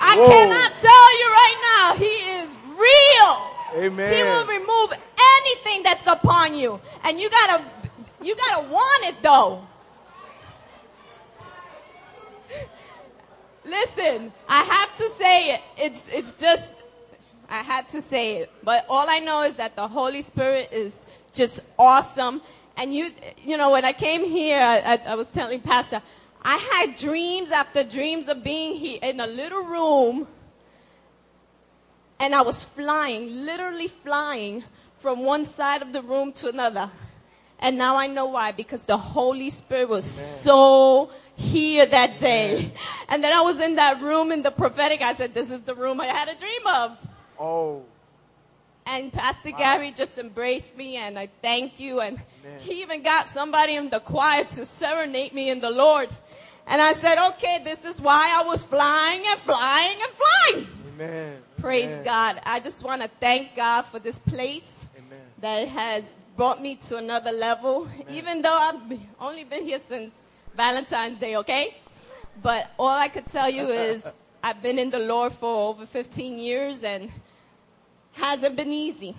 I 0.00 0.16
Whoa. 0.16 0.28
cannot 0.28 0.70
tell 0.80 1.08
you 1.18 1.26
right 1.28 1.58
now, 1.74 1.84
He 1.98 2.12
is 2.38 2.56
real. 2.78 3.84
Amen. 3.84 4.14
He 4.14 4.22
will 4.22 4.46
remove 4.46 4.92
anything 5.36 5.82
that's 5.82 6.06
upon 6.06 6.54
you. 6.54 6.80
And 7.02 7.20
you 7.20 7.28
gotta, 7.30 7.64
you 8.22 8.36
gotta 8.36 8.68
want 8.68 9.04
it 9.04 9.16
though. 9.22 9.66
Listen, 13.64 14.32
I 14.48 14.62
have 14.62 14.96
to 14.96 15.10
say 15.16 15.54
it. 15.54 15.60
It's, 15.76 16.08
it's 16.08 16.34
just, 16.34 16.70
I 17.48 17.62
had 17.62 17.88
to 17.90 18.00
say 18.00 18.38
it. 18.38 18.50
But 18.62 18.86
all 18.88 19.08
I 19.08 19.20
know 19.20 19.42
is 19.42 19.54
that 19.56 19.76
the 19.76 19.88
Holy 19.88 20.22
Spirit 20.22 20.70
is 20.72 21.06
just 21.32 21.60
awesome. 21.78 22.42
And 22.76 22.94
you, 22.94 23.10
you 23.42 23.56
know, 23.56 23.70
when 23.70 23.84
I 23.84 23.92
came 23.92 24.24
here, 24.24 24.60
I, 24.60 24.78
I, 24.80 25.00
I 25.12 25.14
was 25.14 25.26
telling 25.28 25.60
Pastor, 25.60 26.02
I 26.42 26.56
had 26.56 26.94
dreams 26.94 27.50
after 27.50 27.84
dreams 27.84 28.28
of 28.28 28.44
being 28.44 28.76
here 28.76 28.98
in 29.02 29.20
a 29.20 29.26
little 29.26 29.62
room 29.62 30.26
and 32.20 32.34
I 32.34 32.42
was 32.42 32.64
flying, 32.64 33.44
literally 33.44 33.88
flying 33.88 34.64
from 34.98 35.24
one 35.24 35.44
side 35.44 35.82
of 35.82 35.92
the 35.92 36.02
room 36.02 36.32
to 36.32 36.48
another. 36.48 36.90
And 37.58 37.78
now 37.78 37.96
I 37.96 38.06
know 38.06 38.26
why, 38.26 38.52
because 38.52 38.84
the 38.84 38.96
Holy 38.96 39.50
Spirit 39.50 39.88
was 39.88 40.04
so 40.04 41.10
here 41.36 41.86
that 41.86 42.18
day. 42.18 42.72
And 43.08 43.22
then 43.22 43.32
I 43.32 43.40
was 43.42 43.60
in 43.60 43.76
that 43.76 44.00
room 44.00 44.32
in 44.32 44.42
the 44.42 44.50
prophetic. 44.50 45.02
I 45.02 45.14
said, 45.14 45.34
This 45.34 45.50
is 45.50 45.60
the 45.60 45.74
room 45.74 46.00
I 46.00 46.06
had 46.06 46.28
a 46.28 46.34
dream 46.34 46.66
of. 46.66 46.98
Oh. 47.38 47.82
And 48.86 49.12
Pastor 49.12 49.50
Gary 49.50 49.92
just 49.92 50.18
embraced 50.18 50.76
me, 50.76 50.96
and 50.96 51.18
I 51.18 51.28
thank 51.40 51.80
you. 51.80 52.00
And 52.00 52.22
he 52.58 52.82
even 52.82 53.02
got 53.02 53.28
somebody 53.28 53.76
in 53.76 53.88
the 53.88 54.00
choir 54.00 54.44
to 54.44 54.64
serenade 54.64 55.32
me 55.32 55.48
in 55.50 55.60
the 55.60 55.70
Lord. 55.70 56.10
And 56.66 56.80
I 56.80 56.92
said, 56.94 57.18
Okay, 57.30 57.60
this 57.64 57.84
is 57.84 58.00
why 58.00 58.32
I 58.34 58.46
was 58.46 58.64
flying 58.64 59.22
and 59.26 59.40
flying 59.40 59.98
and 60.00 60.12
flying. 60.12 60.68
Amen. 60.94 61.36
Praise 61.58 61.88
Amen. 61.88 62.04
God. 62.04 62.40
I 62.44 62.60
just 62.60 62.84
want 62.84 63.02
to 63.02 63.08
thank 63.20 63.56
God 63.56 63.82
for 63.82 63.98
this 63.98 64.18
place 64.18 64.86
Amen. 64.96 65.20
that 65.40 65.68
has 65.68 66.14
brought 66.36 66.60
me 66.60 66.74
to 66.76 66.96
another 66.96 67.32
level, 67.32 67.88
even 68.08 68.42
though 68.42 68.56
I've 68.56 68.98
only 69.20 69.44
been 69.44 69.64
here 69.64 69.78
since 69.78 70.14
Valentine's 70.56 71.18
Day, 71.18 71.36
okay? 71.36 71.76
But 72.42 72.70
all 72.78 72.88
I 72.88 73.08
could 73.08 73.26
tell 73.26 73.50
you 73.50 73.68
is 73.68 74.06
I've 74.42 74.62
been 74.62 74.78
in 74.78 74.90
the 74.90 74.98
Lord 74.98 75.32
for 75.32 75.70
over 75.70 75.86
15 75.86 76.38
years 76.38 76.84
and 76.84 77.10
hasn't 78.12 78.56
been 78.56 78.72
easy. 78.72 79.14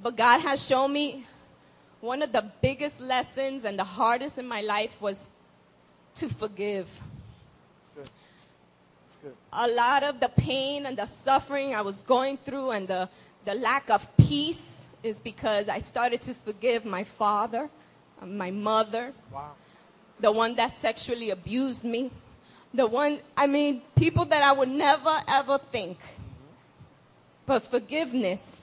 But 0.00 0.16
God 0.16 0.40
has 0.40 0.66
shown 0.66 0.92
me 0.92 1.24
one 2.00 2.22
of 2.22 2.32
the 2.32 2.44
biggest 2.60 3.00
lessons 3.00 3.64
and 3.64 3.78
the 3.78 3.84
hardest 3.84 4.38
in 4.38 4.46
my 4.46 4.60
life 4.60 5.00
was 5.00 5.30
to 6.16 6.28
forgive 6.28 6.88
It's 7.96 9.16
good. 9.22 9.32
a 9.52 9.68
lot 9.68 10.02
of 10.02 10.18
the 10.20 10.28
pain 10.28 10.86
and 10.86 10.96
the 10.96 11.06
suffering 11.06 11.74
I 11.74 11.80
was 11.82 12.02
going 12.02 12.36
through 12.38 12.70
and 12.72 12.88
the, 12.88 13.08
the 13.44 13.54
lack 13.54 13.88
of 13.88 14.06
peace 14.16 14.86
is 15.02 15.20
because 15.20 15.68
I 15.68 15.78
started 15.78 16.20
to 16.22 16.34
forgive 16.34 16.84
my 16.84 17.04
father, 17.04 17.70
my 18.24 18.50
mother, 18.50 19.12
Wow. 19.32 19.52
The 20.22 20.32
one 20.32 20.54
that 20.54 20.70
sexually 20.70 21.30
abused 21.30 21.84
me, 21.84 22.10
the 22.72 22.86
one, 22.86 23.18
I 23.36 23.46
mean, 23.46 23.82
people 23.96 24.24
that 24.26 24.42
I 24.42 24.52
would 24.52 24.68
never 24.68 25.20
ever 25.28 25.58
think. 25.58 25.98
But 27.44 27.64
forgiveness 27.64 28.62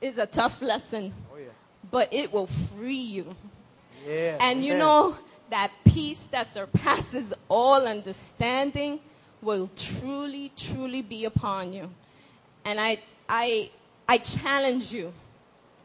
is 0.00 0.18
a 0.18 0.26
tough 0.26 0.60
lesson, 0.60 1.14
Oh 1.32 1.38
yeah. 1.38 1.46
but 1.90 2.12
it 2.12 2.32
will 2.32 2.48
free 2.48 2.94
you. 2.94 3.34
Yeah. 4.06 4.36
And 4.40 4.64
you 4.64 4.76
know, 4.76 5.16
that 5.50 5.70
peace 5.84 6.26
that 6.32 6.52
surpasses 6.52 7.32
all 7.48 7.86
understanding 7.86 8.98
will 9.40 9.70
truly, 9.76 10.50
truly 10.56 11.02
be 11.02 11.24
upon 11.24 11.72
you. 11.72 11.88
And 12.64 12.80
I, 12.80 12.98
I, 13.28 13.70
I 14.08 14.18
challenge 14.18 14.92
you 14.92 15.12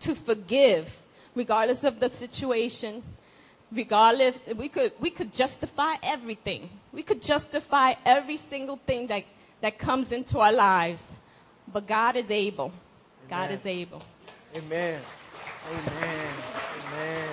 to 0.02 0.16
forgive, 0.16 1.00
regardless 1.36 1.84
of 1.84 2.00
the 2.00 2.10
situation, 2.10 3.04
regardless, 3.72 4.40
we 4.56 4.70
could, 4.70 4.92
we 5.00 5.10
could 5.10 5.34
justify 5.34 5.96
everything. 6.04 6.70
We 6.92 7.04
could 7.04 7.22
justify 7.22 7.96
every 8.06 8.38
single 8.38 8.78
thing 8.78 9.08
that, 9.08 9.24
that 9.62 9.78
comes 9.78 10.12
into 10.12 10.40
our 10.40 10.54
lives. 10.54 11.16
But 11.72 11.88
God 11.88 12.16
is 12.16 12.32
able. 12.32 12.72
God 13.28 13.52
is 13.52 13.66
able. 13.66 14.02
Amen. 14.56 15.02
Amen. 15.72 16.30
Amen. 16.94 17.30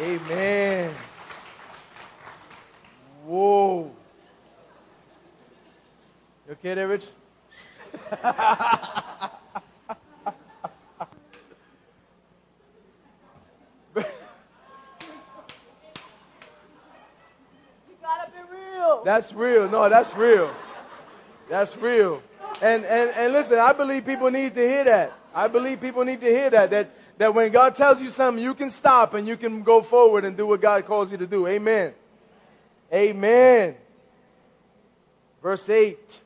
Amen. 0.00 0.94
Whoa. 3.26 3.90
You 6.46 6.52
okay 6.52 6.74
there, 6.74 6.88
Rich? 6.88 7.06
You 17.88 17.94
gotta 18.00 18.30
be 18.30 18.38
That's 19.04 19.32
real. 19.32 19.68
No, 19.68 19.88
that's 19.88 20.14
real. 20.14 20.52
That's 21.48 21.76
real. 21.76 22.22
And, 22.60 22.84
and, 22.84 23.10
and 23.10 23.32
listen, 23.32 23.58
I 23.58 23.72
believe 23.72 24.04
people 24.04 24.30
need 24.30 24.54
to 24.54 24.60
hear 24.60 24.84
that. 24.84 25.12
I 25.34 25.48
believe 25.48 25.80
people 25.80 26.04
need 26.04 26.20
to 26.20 26.28
hear 26.28 26.50
that, 26.50 26.70
that. 26.70 26.94
That 27.18 27.34
when 27.34 27.50
God 27.50 27.74
tells 27.74 28.00
you 28.00 28.10
something, 28.10 28.42
you 28.42 28.54
can 28.54 28.70
stop 28.70 29.14
and 29.14 29.26
you 29.26 29.36
can 29.36 29.64
go 29.64 29.82
forward 29.82 30.24
and 30.24 30.36
do 30.36 30.46
what 30.46 30.60
God 30.60 30.86
calls 30.86 31.10
you 31.10 31.18
to 31.18 31.26
do. 31.26 31.48
Amen. 31.48 31.92
Amen. 32.92 33.74
Verse 35.42 35.68
8 35.68 36.20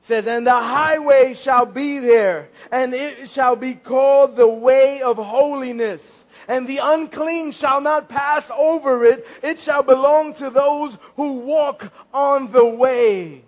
says, 0.00 0.26
And 0.26 0.46
the 0.46 0.52
highway 0.52 1.34
shall 1.34 1.66
be 1.66 1.98
there, 1.98 2.48
and 2.72 2.94
it 2.94 3.28
shall 3.28 3.54
be 3.54 3.74
called 3.74 4.36
the 4.36 4.48
way 4.48 5.02
of 5.02 5.18
holiness. 5.18 6.26
And 6.50 6.66
the 6.66 6.80
unclean 6.82 7.52
shall 7.52 7.80
not 7.80 8.08
pass 8.08 8.50
over 8.50 9.04
it. 9.04 9.24
It 9.40 9.60
shall 9.60 9.84
belong 9.84 10.34
to 10.34 10.50
those 10.50 10.98
who 11.14 11.34
walk 11.34 11.92
on 12.12 12.50
the 12.50 12.64
way. 12.64 13.44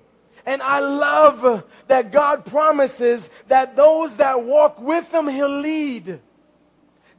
And 0.46 0.62
I 0.62 0.78
love 0.78 1.64
that 1.88 2.12
God 2.12 2.46
promises 2.46 3.28
that 3.48 3.74
those 3.74 4.18
that 4.18 4.44
walk 4.44 4.80
with 4.80 5.12
Him, 5.12 5.26
He'll 5.26 5.48
lead. 5.48 6.20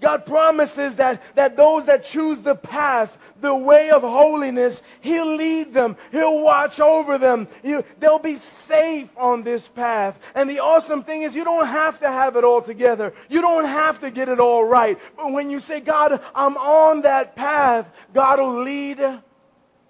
God 0.04 0.26
promises 0.26 0.98
that, 0.98 1.24
that 1.36 1.56
those 1.56 1.86
that 1.86 2.04
choose 2.04 2.42
the 2.42 2.56
path, 2.56 3.18
the 3.40 3.56
way 3.56 3.90
of 3.90 4.02
holiness, 4.02 4.82
He'll 5.00 5.36
lead 5.36 5.74
them. 5.74 5.96
He'll 6.12 6.42
watch 6.42 6.82
over 6.82 7.18
them. 7.18 7.48
You, 7.64 7.86
they'll 8.00 8.20
be 8.20 8.36
safe 8.36 9.10
on 9.18 9.44
this 9.44 9.70
path. 9.70 10.20
And 10.36 10.50
the 10.50 10.60
awesome 10.60 11.04
thing 11.04 11.22
is 11.22 11.36
you 11.36 11.46
don't 11.46 11.68
have 11.68 12.02
to 12.02 12.08
have 12.08 12.36
it 12.36 12.44
all 12.44 12.62
together. 12.62 13.14
You 13.30 13.42
don't 13.42 13.64
have 13.64 14.02
to 14.02 14.12
get 14.12 14.28
it 14.28 14.42
all 14.42 14.66
right. 14.66 15.00
But 15.16 15.32
when 15.32 15.50
you 15.50 15.60
say, 15.60 15.80
God, 15.80 16.22
I'm 16.36 16.58
on 16.58 17.04
that 17.04 17.36
path, 17.38 17.90
God 18.14 18.40
will 18.40 18.62
lead 18.62 19.02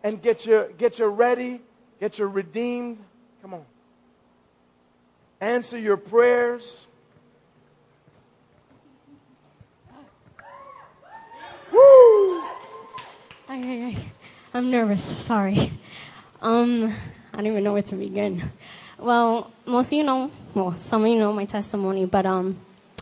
and 0.04 0.22
get 0.22 0.46
you, 0.46 0.72
get 0.78 1.00
you 1.00 1.08
ready, 1.08 1.60
get 2.00 2.20
you 2.20 2.28
redeemed. 2.28 3.04
Come 3.42 3.56
on. 3.56 3.66
Answer 5.42 5.80
your 5.80 5.98
prayers. 5.98 6.88
Woo! 11.74 12.44
I, 13.50 13.98
I'm 14.54 14.70
nervous. 14.70 15.04
Sorry. 15.04 15.72
Um, 16.40 16.94
I 17.34 17.38
don't 17.38 17.48
even 17.48 17.64
know 17.64 17.74
where 17.74 17.82
to 17.82 17.96
begin. 17.96 18.44
Well, 19.00 19.52
most 19.66 19.88
of 19.88 19.94
you 19.94 20.04
know, 20.04 20.30
well, 20.54 20.74
some 20.74 21.02
of 21.04 21.08
you 21.08 21.18
know 21.18 21.34
my 21.34 21.46
testimony, 21.46 22.06
but 22.06 22.28
um, 22.28 22.58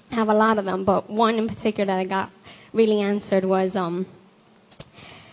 I 0.10 0.16
have 0.16 0.30
a 0.30 0.34
lot 0.34 0.58
of 0.58 0.64
them. 0.64 0.86
But 0.86 1.10
one 1.10 1.36
in 1.36 1.50
particular 1.50 1.86
that 1.88 2.00
I 2.00 2.06
got 2.06 2.32
really 2.72 3.02
answered 3.02 3.44
was 3.44 3.76
um, 3.76 4.06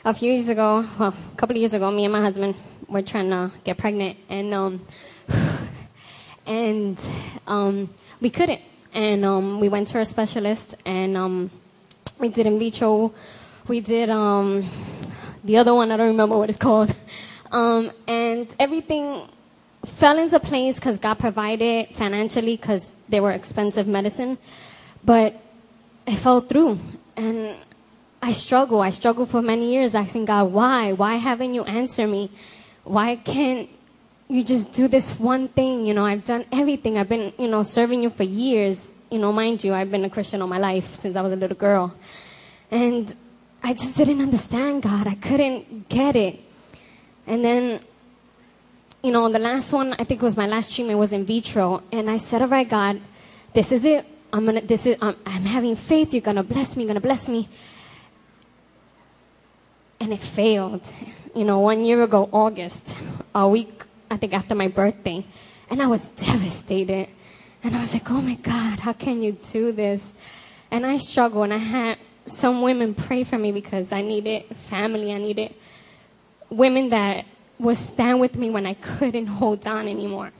a 0.04 0.12
few 0.12 0.32
years 0.32 0.48
ago, 0.48 0.84
well, 0.98 1.14
a 1.32 1.36
couple 1.36 1.54
of 1.54 1.60
years 1.60 1.74
ago, 1.74 1.92
me 1.92 2.06
and 2.06 2.12
my 2.12 2.20
husband 2.20 2.56
were 2.88 3.02
trying 3.02 3.30
to 3.30 3.52
get 3.62 3.78
pregnant, 3.78 4.18
and 4.28 4.52
um, 4.52 4.86
and 6.46 6.98
um, 7.46 7.94
we 8.20 8.30
couldn't. 8.30 8.62
And 8.92 9.24
um, 9.24 9.60
we 9.60 9.68
went 9.68 9.86
to 9.88 10.00
a 10.00 10.04
specialist, 10.04 10.74
and 10.84 11.16
um, 11.16 11.52
we 12.18 12.28
did 12.28 12.46
in 12.46 12.58
vitro. 12.58 13.12
We 13.66 13.80
did 13.80 14.10
um, 14.10 14.68
the 15.44 15.56
other 15.56 15.74
one. 15.74 15.90
I 15.92 15.96
don't 15.96 16.08
remember 16.08 16.36
what 16.36 16.48
it's 16.48 16.58
called. 16.58 16.94
Um, 17.50 17.92
and 18.06 18.54
everything 18.58 19.26
fell 19.86 20.18
into 20.18 20.38
place 20.38 20.74
because 20.74 20.98
God 20.98 21.18
provided 21.18 21.94
financially 21.94 22.56
because 22.56 22.92
they 23.08 23.20
were 23.20 23.32
expensive 23.32 23.86
medicine. 23.86 24.36
But 25.02 25.40
it 26.06 26.16
fell 26.16 26.40
through, 26.40 26.78
and 27.16 27.56
I 28.20 28.32
struggle. 28.32 28.80
I 28.80 28.90
struggled 28.90 29.30
for 29.30 29.40
many 29.40 29.72
years 29.72 29.94
asking 29.94 30.26
God, 30.26 30.52
why? 30.52 30.92
Why 30.92 31.16
haven't 31.16 31.54
you 31.54 31.64
answered 31.64 32.08
me? 32.08 32.30
Why 32.84 33.16
can't 33.16 33.70
you 34.28 34.42
just 34.42 34.72
do 34.72 34.88
this 34.88 35.18
one 35.18 35.48
thing? 35.48 35.86
You 35.86 35.94
know, 35.94 36.04
I've 36.04 36.24
done 36.24 36.44
everything. 36.52 36.98
I've 36.98 37.08
been, 37.08 37.32
you 37.38 37.48
know, 37.48 37.62
serving 37.62 38.02
you 38.02 38.10
for 38.10 38.24
years. 38.24 38.92
You 39.10 39.18
know, 39.18 39.32
mind 39.32 39.64
you, 39.64 39.72
I've 39.72 39.90
been 39.90 40.04
a 40.04 40.10
Christian 40.10 40.42
all 40.42 40.48
my 40.48 40.58
life 40.58 40.94
since 40.94 41.16
I 41.16 41.22
was 41.22 41.32
a 41.32 41.36
little 41.36 41.56
girl. 41.56 41.94
And 42.70 43.14
I 43.62 43.72
just 43.72 43.96
didn't 43.96 44.20
understand 44.20 44.82
God. 44.82 45.06
I 45.06 45.14
couldn't 45.14 45.88
get 45.88 46.14
it. 46.14 46.40
And 47.26 47.44
then, 47.44 47.80
you 49.02 49.10
know, 49.10 49.28
the 49.30 49.38
last 49.38 49.72
one, 49.72 49.94
I 49.98 50.04
think 50.04 50.22
was 50.22 50.36
my 50.36 50.46
last 50.46 50.74
treatment 50.74 50.98
was 50.98 51.12
in 51.12 51.24
vitro. 51.24 51.82
And 51.90 52.10
I 52.10 52.18
said, 52.18 52.42
all 52.42 52.48
right, 52.48 52.68
God, 52.68 53.00
this 53.54 53.72
is 53.72 53.84
it. 53.84 54.06
I'm 54.32 54.44
gonna, 54.44 54.60
this 54.60 54.86
is, 54.86 54.96
I'm, 55.00 55.16
I'm 55.24 55.44
having 55.44 55.74
faith. 55.74 56.12
You're 56.12 56.20
gonna 56.20 56.42
bless 56.42 56.76
me. 56.76 56.82
You're 56.82 56.88
gonna 56.88 57.00
bless 57.00 57.28
me. 57.28 57.48
And 60.00 60.12
it 60.12 60.20
failed. 60.20 60.92
You 61.34 61.44
know, 61.44 61.60
one 61.60 61.84
year 61.84 62.02
ago, 62.02 62.28
August, 62.32 62.94
a 63.34 63.48
week, 63.48 63.84
I 64.10 64.16
think 64.16 64.34
after 64.34 64.54
my 64.54 64.68
birthday. 64.68 65.24
And 65.70 65.82
I 65.82 65.86
was 65.86 66.08
devastated. 66.08 67.08
And 67.62 67.74
I 67.74 67.80
was 67.80 67.92
like, 67.92 68.10
oh 68.10 68.20
my 68.20 68.34
God, 68.34 68.80
how 68.80 68.92
can 68.92 69.22
you 69.22 69.32
do 69.32 69.72
this? 69.72 70.12
And 70.70 70.86
I 70.86 70.98
struggled 70.98 71.44
and 71.44 71.54
I 71.54 71.58
had 71.58 71.98
some 72.26 72.62
women 72.62 72.94
pray 72.94 73.24
for 73.24 73.38
me 73.38 73.52
because 73.52 73.90
I 73.90 74.02
needed 74.02 74.44
family. 74.68 75.12
I 75.12 75.18
needed 75.18 75.54
women 76.50 76.90
that 76.90 77.24
would 77.58 77.76
stand 77.76 78.20
with 78.20 78.36
me 78.36 78.50
when 78.50 78.66
I 78.66 78.74
couldn't 78.74 79.26
hold 79.26 79.66
on 79.66 79.88
anymore. 79.88 80.32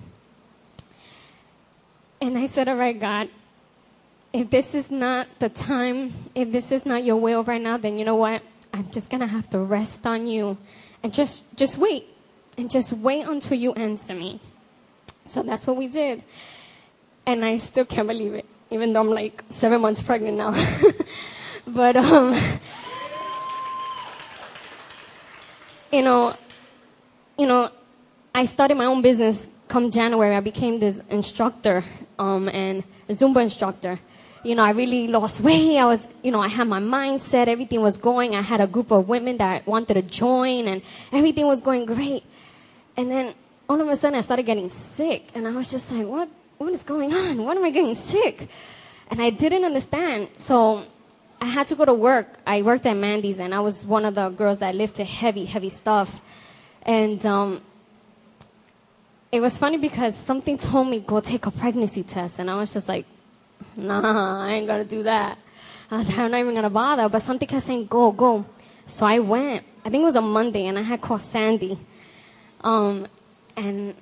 And 2.20 2.36
I 2.36 2.46
said, 2.46 2.68
all 2.68 2.76
right, 2.76 2.98
God, 2.98 3.28
if 4.32 4.50
this 4.50 4.74
is 4.74 4.90
not 4.90 5.26
the 5.38 5.48
time, 5.48 6.12
if 6.34 6.52
this 6.52 6.70
is 6.70 6.84
not 6.84 7.04
your 7.04 7.16
will 7.16 7.42
right 7.44 7.60
now, 7.60 7.76
then 7.76 7.98
you 7.98 8.04
know 8.04 8.16
what? 8.16 8.42
I'm 8.72 8.90
just 8.90 9.10
gonna 9.10 9.26
have 9.26 9.48
to 9.50 9.58
rest 9.58 10.06
on 10.06 10.26
you 10.26 10.58
and 11.02 11.12
just 11.12 11.44
just 11.56 11.78
wait 11.78 12.06
and 12.56 12.70
just 12.70 12.92
wait 12.92 13.26
until 13.26 13.56
you 13.56 13.72
answer 13.72 14.14
me. 14.14 14.40
So 15.24 15.42
that's 15.42 15.66
what 15.66 15.76
we 15.76 15.88
did. 15.88 16.22
And 17.28 17.44
I 17.44 17.58
still 17.58 17.84
can't 17.84 18.08
believe 18.08 18.32
it, 18.32 18.46
even 18.70 18.92
though 18.92 19.00
I'm 19.00 19.10
like 19.10 19.44
seven 19.50 19.82
months 19.82 20.00
pregnant 20.00 20.38
now. 20.38 20.54
but 21.66 21.94
um 21.96 22.34
you 25.92 26.02
know 26.02 26.34
you 27.38 27.46
know, 27.46 27.70
I 28.34 28.44
started 28.44 28.74
my 28.74 28.84
own 28.84 29.00
business 29.00 29.48
come 29.68 29.90
January. 29.90 30.34
I 30.34 30.40
became 30.40 30.80
this 30.80 31.00
instructor 31.08 31.84
um, 32.18 32.48
and 32.48 32.82
a 33.08 33.12
Zumba 33.12 33.42
instructor. 33.42 34.00
You 34.42 34.54
know, 34.56 34.64
I 34.64 34.70
really 34.70 35.06
lost 35.06 35.40
weight. 35.40 35.78
I 35.78 35.84
was, 35.84 36.08
you 36.22 36.32
know, 36.32 36.40
I 36.40 36.48
had 36.48 36.66
my 36.66 36.80
mindset. 36.80 37.46
Everything 37.46 37.80
was 37.80 37.96
going. 37.96 38.34
I 38.34 38.42
had 38.42 38.60
a 38.60 38.66
group 38.66 38.90
of 38.90 39.08
women 39.08 39.36
that 39.38 39.66
wanted 39.66 39.94
to 39.94 40.02
join, 40.02 40.68
and 40.68 40.82
everything 41.12 41.46
was 41.46 41.60
going 41.60 41.86
great. 41.86 42.24
And 42.96 43.10
then 43.10 43.34
all 43.68 43.80
of 43.80 43.88
a 43.88 43.96
sudden, 43.96 44.18
I 44.18 44.22
started 44.22 44.46
getting 44.46 44.70
sick, 44.70 45.28
and 45.34 45.46
I 45.46 45.52
was 45.52 45.70
just 45.70 45.90
like, 45.92 46.06
"What? 46.06 46.28
What 46.58 46.72
is 46.72 46.82
going 46.82 47.14
on? 47.14 47.42
Why 47.42 47.52
am 47.52 47.64
I 47.64 47.70
getting 47.70 47.94
sick?" 47.94 48.48
And 49.10 49.22
I 49.22 49.30
didn't 49.30 49.64
understand. 49.64 50.28
So 50.36 50.84
I 51.40 51.46
had 51.46 51.68
to 51.68 51.76
go 51.76 51.84
to 51.84 51.94
work. 51.94 52.26
I 52.46 52.62
worked 52.62 52.86
at 52.86 52.96
Mandy's, 52.96 53.38
and 53.38 53.54
I 53.54 53.60
was 53.60 53.86
one 53.86 54.04
of 54.04 54.14
the 54.14 54.28
girls 54.30 54.58
that 54.58 54.74
lifted 54.74 55.06
heavy, 55.06 55.44
heavy 55.44 55.68
stuff. 55.68 56.20
And 56.82 57.24
um, 57.24 57.62
it 59.30 59.40
was 59.40 59.56
funny 59.56 59.76
because 59.76 60.16
something 60.16 60.56
told 60.56 60.88
me 60.88 61.00
go 61.00 61.20
take 61.20 61.46
a 61.46 61.50
pregnancy 61.50 62.02
test, 62.02 62.38
and 62.38 62.50
I 62.50 62.56
was 62.56 62.74
just 62.74 62.88
like, 62.88 63.06
nah, 63.76 64.44
I 64.44 64.52
ain't 64.52 64.66
gonna 64.66 64.84
do 64.84 65.02
that. 65.04 65.38
I 65.90 65.98
was 65.98 66.08
like, 66.08 66.18
I'm 66.18 66.30
not 66.30 66.40
even 66.40 66.54
gonna 66.54 66.70
bother. 66.70 67.08
But 67.08 67.22
something 67.22 67.46
kept 67.46 67.62
saying 67.62 67.86
go, 67.86 68.10
go. 68.10 68.44
So 68.86 69.06
I 69.06 69.20
went. 69.20 69.64
I 69.84 69.90
think 69.90 70.02
it 70.02 70.04
was 70.04 70.16
a 70.16 70.22
Monday, 70.22 70.66
and 70.66 70.78
I 70.78 70.82
had 70.82 71.00
called 71.00 71.20
Sandy. 71.20 71.78
Um, 72.62 73.06
and 73.56 73.94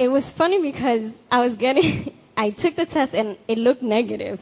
it 0.00 0.08
was 0.08 0.32
funny 0.32 0.62
because 0.62 1.12
I 1.30 1.44
was 1.44 1.58
getting, 1.58 2.16
I 2.36 2.50
took 2.50 2.74
the 2.74 2.86
test 2.86 3.14
and 3.14 3.36
it 3.46 3.58
looked 3.58 3.82
negative, 3.82 4.40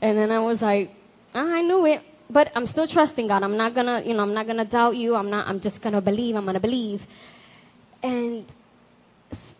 and 0.00 0.16
then 0.16 0.32
I 0.32 0.38
was 0.38 0.62
like, 0.62 0.92
ah, 1.34 1.46
I 1.46 1.60
knew 1.60 1.84
it, 1.84 2.00
but 2.30 2.50
I'm 2.56 2.64
still 2.64 2.86
trusting 2.86 3.26
God. 3.28 3.42
I'm 3.42 3.58
not 3.58 3.74
gonna, 3.74 4.00
you 4.00 4.14
know, 4.14 4.22
I'm 4.22 4.32
not 4.32 4.46
gonna 4.46 4.64
doubt 4.64 4.96
you. 4.96 5.14
I'm 5.14 5.28
not. 5.28 5.46
I'm 5.46 5.60
just 5.60 5.82
gonna 5.82 6.00
believe. 6.00 6.36
I'm 6.36 6.46
gonna 6.46 6.58
believe. 6.58 7.06
And 8.02 8.46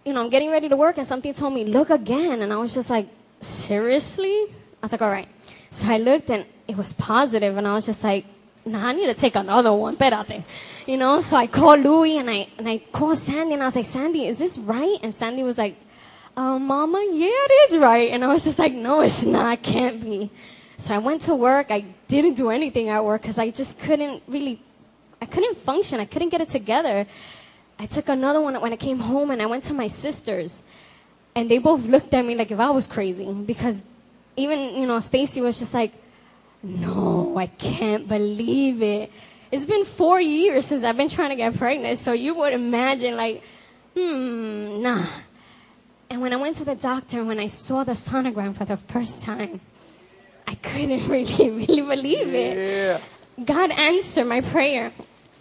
you 0.05 0.15
know, 0.15 0.23
I'm 0.23 0.31
getting 0.31 0.51
ready 0.51 0.69
to 0.69 0.77
work, 0.77 0.97
and 0.97 1.07
something 1.07 1.35
told 1.35 1.53
me 1.53 1.65
look 1.65 1.91
again, 1.91 2.41
and 2.41 2.51
I 2.51 2.57
was 2.57 2.73
just 2.73 2.89
like, 2.89 3.09
seriously? 3.43 4.47
I 4.49 4.83
was 4.83 4.93
like, 4.93 5.03
all 5.03 5.11
right. 5.11 5.29
So 5.71 5.89
I 5.89 5.99
looked, 5.99 6.31
and 6.31 6.47
it 6.67 6.77
was 6.77 6.95
positive, 6.95 7.59
and 7.59 7.69
I 7.69 7.75
was 7.75 7.85
just 7.85 8.03
like, 8.03 8.25
nah, 8.67 8.89
I 8.89 8.93
need 8.93 9.07
to 9.07 9.15
take 9.15 9.37
another 9.37 9.73
one, 9.73 9.97
espérate. 9.97 10.43
You 10.87 10.97
know, 10.97 11.21
so 11.21 11.37
I 11.37 11.47
called 11.47 11.81
Louie, 11.81 12.19
and 12.19 12.31
I 12.31 12.49
and 12.59 12.69
I 12.69 12.79
called 12.79 13.19
Sandy, 13.19 13.55
and 13.55 13.63
I 13.63 13.67
was 13.67 13.77
like, 13.77 13.87
Sandy, 13.87 14.27
is 14.27 14.39
this 14.39 14.59
right? 14.59 14.99
And 15.03 15.13
Sandy 15.13 15.43
was 15.43 15.59
like, 15.59 15.77
uh, 16.37 16.59
Mama, 16.59 17.05
yeah, 17.11 17.29
it 17.31 17.73
is 17.73 17.79
right. 17.79 18.11
And 18.11 18.25
I 18.25 18.29
was 18.29 18.45
just 18.45 18.59
like, 18.59 18.73
no, 18.73 19.01
it's 19.01 19.25
not, 19.25 19.63
can't 19.63 20.01
be. 20.01 20.31
So 20.79 20.95
I 20.95 20.99
went 20.99 21.23
to 21.23 21.35
work. 21.35 21.71
I 21.71 21.85
didn't 22.09 22.35
do 22.35 22.51
anything 22.51 22.89
at 22.89 23.05
work 23.05 23.23
because 23.23 23.39
I 23.39 23.51
just 23.51 23.79
couldn't 23.79 24.23
really, 24.27 24.61
I 25.23 25.27
couldn't 25.27 25.59
function. 25.59 26.01
I 26.01 26.05
couldn't 26.05 26.31
get 26.31 26.41
it 26.41 26.49
together. 26.49 27.07
I 27.79 27.87
took 27.87 28.09
another 28.09 28.41
one 28.41 28.61
when 28.61 28.73
I 28.73 28.77
came 28.77 28.99
home 28.99 29.31
and 29.31 29.41
I 29.41 29.47
went 29.47 29.65
to 29.65 29.75
my 29.75 29.87
sisters. 29.87 30.63
And 31.37 31.51
they 31.51 31.59
both 31.59 31.85
looked 31.87 32.15
at 32.15 32.25
me 32.25 32.35
like 32.35 32.51
if 32.51 32.61
I 32.61 32.71
was 32.71 32.87
crazy 32.87 33.33
because 33.33 33.83
even, 34.37 34.77
you 34.77 34.87
know, 34.87 35.01
Stacy 35.01 35.41
was 35.41 35.59
just 35.59 35.75
like, 35.75 35.93
no, 36.65 37.37
I 37.37 37.47
can't 37.47 38.09
believe 38.09 38.83
it. 38.83 39.13
It's 39.53 39.67
been 39.67 39.85
four 39.85 40.21
years 40.21 40.67
since 40.67 40.83
I've 40.83 40.97
been 40.97 41.11
trying 41.11 41.29
to 41.29 41.37
get 41.37 41.57
pregnant. 41.57 41.99
So 41.99 42.13
you 42.13 42.35
would 42.35 42.55
imagine 42.55 43.17
like, 43.17 43.43
hmm, 43.95 44.81
nah. 44.81 45.05
And 46.09 46.23
when 46.23 46.33
I 46.33 46.37
went 46.37 46.57
to 46.57 46.65
the 46.65 46.75
doctor, 46.75 47.19
and 47.19 47.29
when 47.29 47.39
I 47.39 47.49
saw 47.49 47.85
the 47.85 47.93
sonogram 47.93 48.57
for 48.57 48.65
the 48.65 48.79
first 48.79 49.23
time, 49.23 49.61
I 50.47 50.55
couldn't 50.55 51.07
really, 51.09 51.51
really 51.51 51.83
believe 51.83 52.35
it. 52.35 53.01
Yeah. 53.39 53.45
God 53.45 53.71
answered 53.71 54.27
my 54.27 54.41
prayer. 54.41 54.93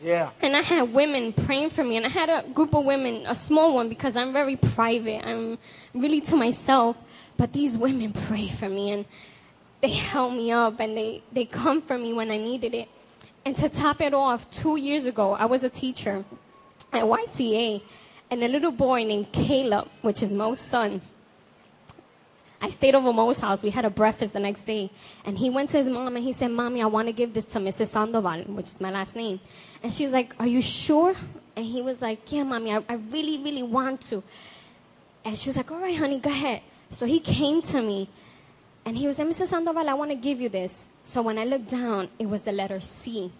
Yeah. 0.03 0.31
And 0.41 0.57
I 0.57 0.61
had 0.61 0.93
women 0.93 1.31
praying 1.31 1.69
for 1.69 1.85
me, 1.85 1.95
and 1.95 2.05
I 2.05 2.09
had 2.09 2.29
a 2.29 2.43
group 2.49 2.75
of 2.75 2.83
women, 2.83 3.23
a 3.25 3.35
small 3.35 3.73
one, 3.73 3.87
because 3.87 4.17
I'm 4.17 4.33
very 4.33 4.57
private. 4.57 5.25
I'm 5.25 5.57
really 5.93 6.19
to 6.21 6.35
myself. 6.35 6.97
But 7.37 7.53
these 7.53 7.77
women 7.77 8.11
pray 8.11 8.49
for 8.49 8.67
me, 8.67 8.91
and 8.91 9.05
they 9.83 9.89
help 10.13 10.33
me 10.33 10.51
up, 10.51 10.79
and 10.79 10.97
they, 10.97 11.21
they 11.31 11.45
come 11.45 11.81
for 11.81 11.97
me 11.97 12.13
when 12.13 12.31
I 12.31 12.37
needed 12.37 12.73
it. 12.73 12.89
And 13.45 13.55
to 13.57 13.69
top 13.69 14.01
it 14.01 14.13
off, 14.13 14.49
two 14.49 14.77
years 14.77 15.05
ago, 15.05 15.33
I 15.33 15.45
was 15.45 15.63
a 15.63 15.69
teacher 15.69 16.25
at 16.91 17.03
YCA, 17.03 17.83
and 18.31 18.43
a 18.43 18.47
little 18.47 18.71
boy 18.71 19.03
named 19.03 19.31
Caleb, 19.31 19.89
which 20.01 20.23
is 20.23 20.31
Mo's 20.31 20.59
son, 20.59 21.01
I 22.63 22.69
stayed 22.69 22.95
over 22.95 23.11
Mo's 23.11 23.39
house. 23.39 23.61
We 23.61 23.71
had 23.71 23.83
a 23.83 23.89
breakfast 23.89 24.31
the 24.31 24.39
next 24.39 24.65
day. 24.65 24.89
And 25.25 25.37
he 25.37 25.49
went 25.49 25.71
to 25.71 25.77
his 25.79 25.89
mom 25.89 26.15
and 26.15 26.23
he 26.23 26.31
said, 26.31 26.49
Mommy, 26.49 26.81
I 26.81 26.85
want 26.85 27.09
to 27.09 27.11
give 27.11 27.33
this 27.33 27.43
to 27.47 27.59
Mrs. 27.59 27.87
Sandoval, 27.87 28.43
which 28.55 28.67
is 28.67 28.79
my 28.79 28.89
last 28.89 29.17
name. 29.17 29.41
And 29.83 29.93
she 29.93 30.05
was 30.05 30.13
like, 30.13 30.33
Are 30.39 30.47
you 30.47 30.61
sure? 30.61 31.13
And 31.57 31.65
he 31.65 31.81
was 31.81 32.01
like, 32.01 32.31
Yeah, 32.31 32.43
Mommy, 32.43 32.71
I, 32.73 32.81
I 32.87 32.93
really, 32.93 33.43
really 33.43 33.63
want 33.63 33.99
to. 34.03 34.23
And 35.25 35.37
she 35.37 35.49
was 35.49 35.57
like, 35.57 35.69
All 35.71 35.79
right, 35.79 35.97
honey, 35.97 36.21
go 36.21 36.29
ahead. 36.29 36.61
So 36.89 37.05
he 37.05 37.19
came 37.19 37.61
to 37.63 37.81
me 37.81 38.07
and 38.85 38.97
he 38.97 39.07
was 39.07 39.19
like, 39.19 39.29
Mrs. 39.29 39.47
Sandoval, 39.47 39.89
I 39.89 39.93
want 39.93 40.11
to 40.11 40.15
give 40.15 40.41
you 40.41 40.49
this. 40.49 40.89
So 41.03 41.21
when 41.21 41.37
I 41.37 41.45
looked 41.45 41.69
down, 41.69 42.09
it 42.19 42.25
was 42.25 42.41
the 42.41 42.51
letter 42.51 42.79
C, 42.79 43.31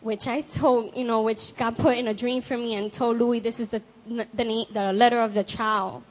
which 0.00 0.26
I 0.26 0.42
told, 0.42 0.94
you 0.96 1.04
know, 1.04 1.22
which 1.22 1.56
God 1.56 1.76
put 1.78 1.96
in 1.96 2.08
a 2.08 2.14
dream 2.14 2.42
for 2.42 2.56
me 2.56 2.74
and 2.74 2.92
told 2.92 3.18
Louis 3.18 3.40
this 3.40 3.60
is 3.60 3.68
the, 3.68 3.82
the, 4.06 4.66
the 4.72 4.92
letter 4.92 5.20
of 5.20 5.32
the 5.32 5.44
child. 5.44 6.02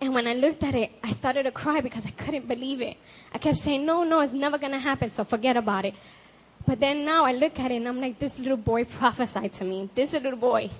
And 0.00 0.14
when 0.14 0.26
I 0.26 0.34
looked 0.34 0.62
at 0.62 0.74
it, 0.74 0.92
I 1.02 1.10
started 1.12 1.44
to 1.44 1.50
cry 1.50 1.80
because 1.80 2.06
I 2.06 2.10
couldn't 2.10 2.48
believe 2.48 2.80
it. 2.80 2.96
I 3.32 3.38
kept 3.38 3.58
saying, 3.58 3.84
no, 3.84 4.04
no, 4.04 4.20
it's 4.20 4.32
never 4.32 4.58
going 4.58 4.72
to 4.72 4.78
happen, 4.78 5.10
so 5.10 5.24
forget 5.24 5.56
about 5.56 5.84
it. 5.84 5.94
But 6.66 6.80
then 6.80 7.04
now 7.04 7.24
I 7.24 7.32
look 7.32 7.60
at 7.60 7.70
it 7.70 7.76
and 7.76 7.88
I'm 7.88 8.00
like, 8.00 8.18
this 8.18 8.38
little 8.38 8.56
boy 8.56 8.84
prophesied 8.84 9.52
to 9.54 9.64
me. 9.64 9.90
This 9.94 10.14
little 10.14 10.36
boy 10.36 10.70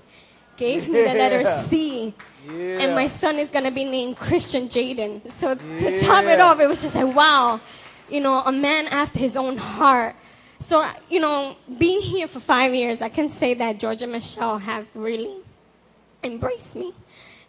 gave 0.57 0.87
me 0.87 1.01
the 1.01 1.13
letter 1.13 1.43
C. 1.61 2.13
Yeah. 2.47 2.53
And 2.53 2.95
my 2.95 3.07
son 3.07 3.37
is 3.37 3.49
going 3.49 3.65
to 3.65 3.71
be 3.71 3.83
named 3.83 4.17
Christian 4.17 4.67
Jaden. 4.67 5.29
So 5.31 5.55
to 5.55 5.99
top 6.01 6.25
it 6.25 6.39
off, 6.39 6.59
it 6.59 6.67
was 6.67 6.81
just 6.81 6.95
like, 6.95 7.15
wow, 7.15 7.59
you 8.09 8.21
know, 8.21 8.41
a 8.41 8.51
man 8.51 8.87
after 8.87 9.19
his 9.19 9.35
own 9.35 9.57
heart. 9.57 10.15
So, 10.59 10.87
you 11.09 11.19
know, 11.19 11.55
being 11.77 12.01
here 12.01 12.27
for 12.27 12.39
five 12.39 12.73
years, 12.73 13.01
I 13.01 13.09
can 13.09 13.29
say 13.29 13.55
that 13.55 13.79
George 13.79 14.01
and 14.01 14.11
Michelle 14.11 14.57
have 14.59 14.87
really 14.93 15.35
embraced 16.23 16.75
me. 16.75 16.93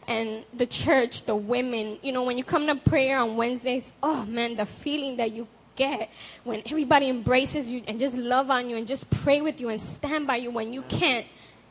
And 0.09 0.45
the 0.55 0.67
church, 0.67 1.25
the 1.25 1.35
women, 1.35 1.99
you 2.03 2.13
know, 2.13 2.23
when 2.23 2.39
you 2.39 2.45
come 2.45 2.67
to 2.69 2.77
prayer 2.77 3.19
on 3.19 3.37
Wednesdays, 3.37 3.93
oh 4.03 4.25
man, 4.27 4.57
the 4.57 4.67
feeling 4.67 5.17
that 5.17 5.33
you 5.33 5.49
get 5.75 6.11
when 6.45 6.63
everybody 6.67 7.09
embraces 7.09 7.71
you 7.71 7.83
and 7.87 7.99
just 7.99 8.17
love 8.17 8.51
on 8.51 8.71
you 8.71 8.77
and 8.77 8.87
just 8.87 9.11
pray 9.11 9.41
with 9.41 9.61
you 9.61 9.69
and 9.69 9.81
stand 9.81 10.27
by 10.27 10.37
you 10.37 10.51
when 10.51 10.73
you 10.73 10.83
can't, 10.83 11.27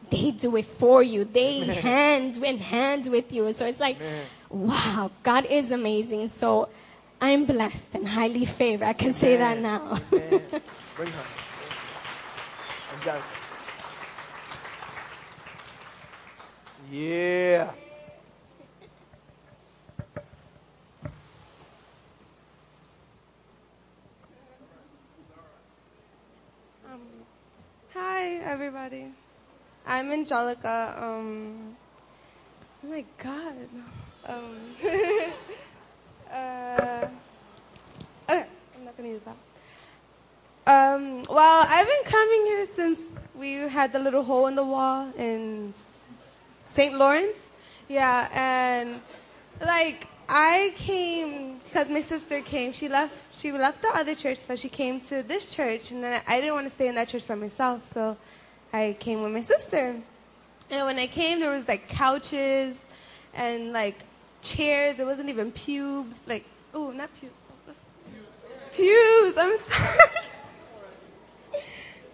they 0.10 0.32
do 0.32 0.56
it 0.58 0.66
for 0.66 1.04
you. 1.04 1.26
They 1.26 1.60
hand 1.66 2.38
in 2.38 2.58
hand 2.58 3.08
with 3.08 3.32
you. 3.34 3.52
So 3.54 3.66
it's 3.66 3.80
like, 3.80 3.98
wow, 4.50 5.12
God 5.24 5.46
is 5.46 5.72
amazing. 5.72 6.28
So 6.30 6.70
I'm 7.22 7.46
blessed 7.46 7.96
and 7.96 8.08
highly 8.08 8.46
favored. 8.46 8.86
I 8.86 8.94
can 8.94 9.14
say 9.14 9.38
that 9.38 9.60
now. 9.60 9.98
Bring 10.10 11.12
her. 11.12 11.26
And 12.94 13.04
guys. 13.04 13.22
Yeah. 16.92 17.72
Um, 26.88 27.02
hi, 27.94 28.36
everybody. 28.44 29.08
I'm 29.88 30.12
Angelica. 30.12 30.96
Um, 31.00 31.76
oh 32.84 32.88
my 32.90 33.06
God. 33.20 33.54
Um, 34.26 34.58
uh, 36.32 37.08
okay, 38.28 38.46
I'm 38.76 38.86
not 38.86 38.98
gonna 38.98 39.10
use 39.10 39.22
that. 39.26 39.38
Um, 40.66 41.24
well, 41.30 41.68
I've 41.70 41.86
been 41.86 42.12
coming 42.12 42.46
here 42.48 42.66
since 42.66 43.02
we 43.36 43.54
had 43.54 43.94
the 43.94 44.00
little 44.00 44.24
hole 44.24 44.48
in 44.48 44.56
the 44.56 44.64
wall 44.64 45.14
in 45.20 45.72
St. 46.70 46.98
Lawrence. 46.98 47.38
Yeah, 47.88 48.28
and 48.34 49.00
like 49.62 50.08
I 50.28 50.74
came 50.78 51.60
because 51.64 51.92
my 51.92 52.02
sister 52.02 52.42
came. 52.42 52.74
She 52.74 52.90
left. 52.90 53.14
She 53.38 53.52
left 53.52 53.84
the 53.84 53.90
other 53.90 54.16
church, 54.16 54.40
so 54.40 54.56
she 54.56 54.70
came 54.70 55.00
to 55.02 55.22
this 55.22 55.54
church, 55.54 55.92
and 55.92 56.04
then 56.04 56.24
I 56.28 56.40
didn't 56.42 56.56
want 56.56 56.66
to 56.66 56.72
stay 56.72 56.88
in 56.88 56.96
that 56.96 57.10
church 57.10 57.28
by 57.28 57.36
myself, 57.36 57.94
so 57.94 58.18
I 58.76 58.98
came 59.00 59.22
with 59.22 59.32
my 59.32 59.40
sister. 59.42 59.96
And 60.70 60.86
when 60.86 61.00
I 61.00 61.08
came, 61.08 61.40
there 61.40 61.52
was 61.52 61.66
like 61.66 61.88
couches 61.88 62.76
and 63.34 63.72
like 63.72 64.04
chairs. 64.42 65.00
It 65.00 65.06
wasn't 65.06 65.30
even 65.30 65.54
pubes. 65.54 66.20
Like, 66.28 66.44
oh, 66.74 66.92
not 66.92 67.10
pubes. 67.18 67.34
Pews. 68.76 69.38
I'm 69.38 69.58
sorry. 69.58 69.98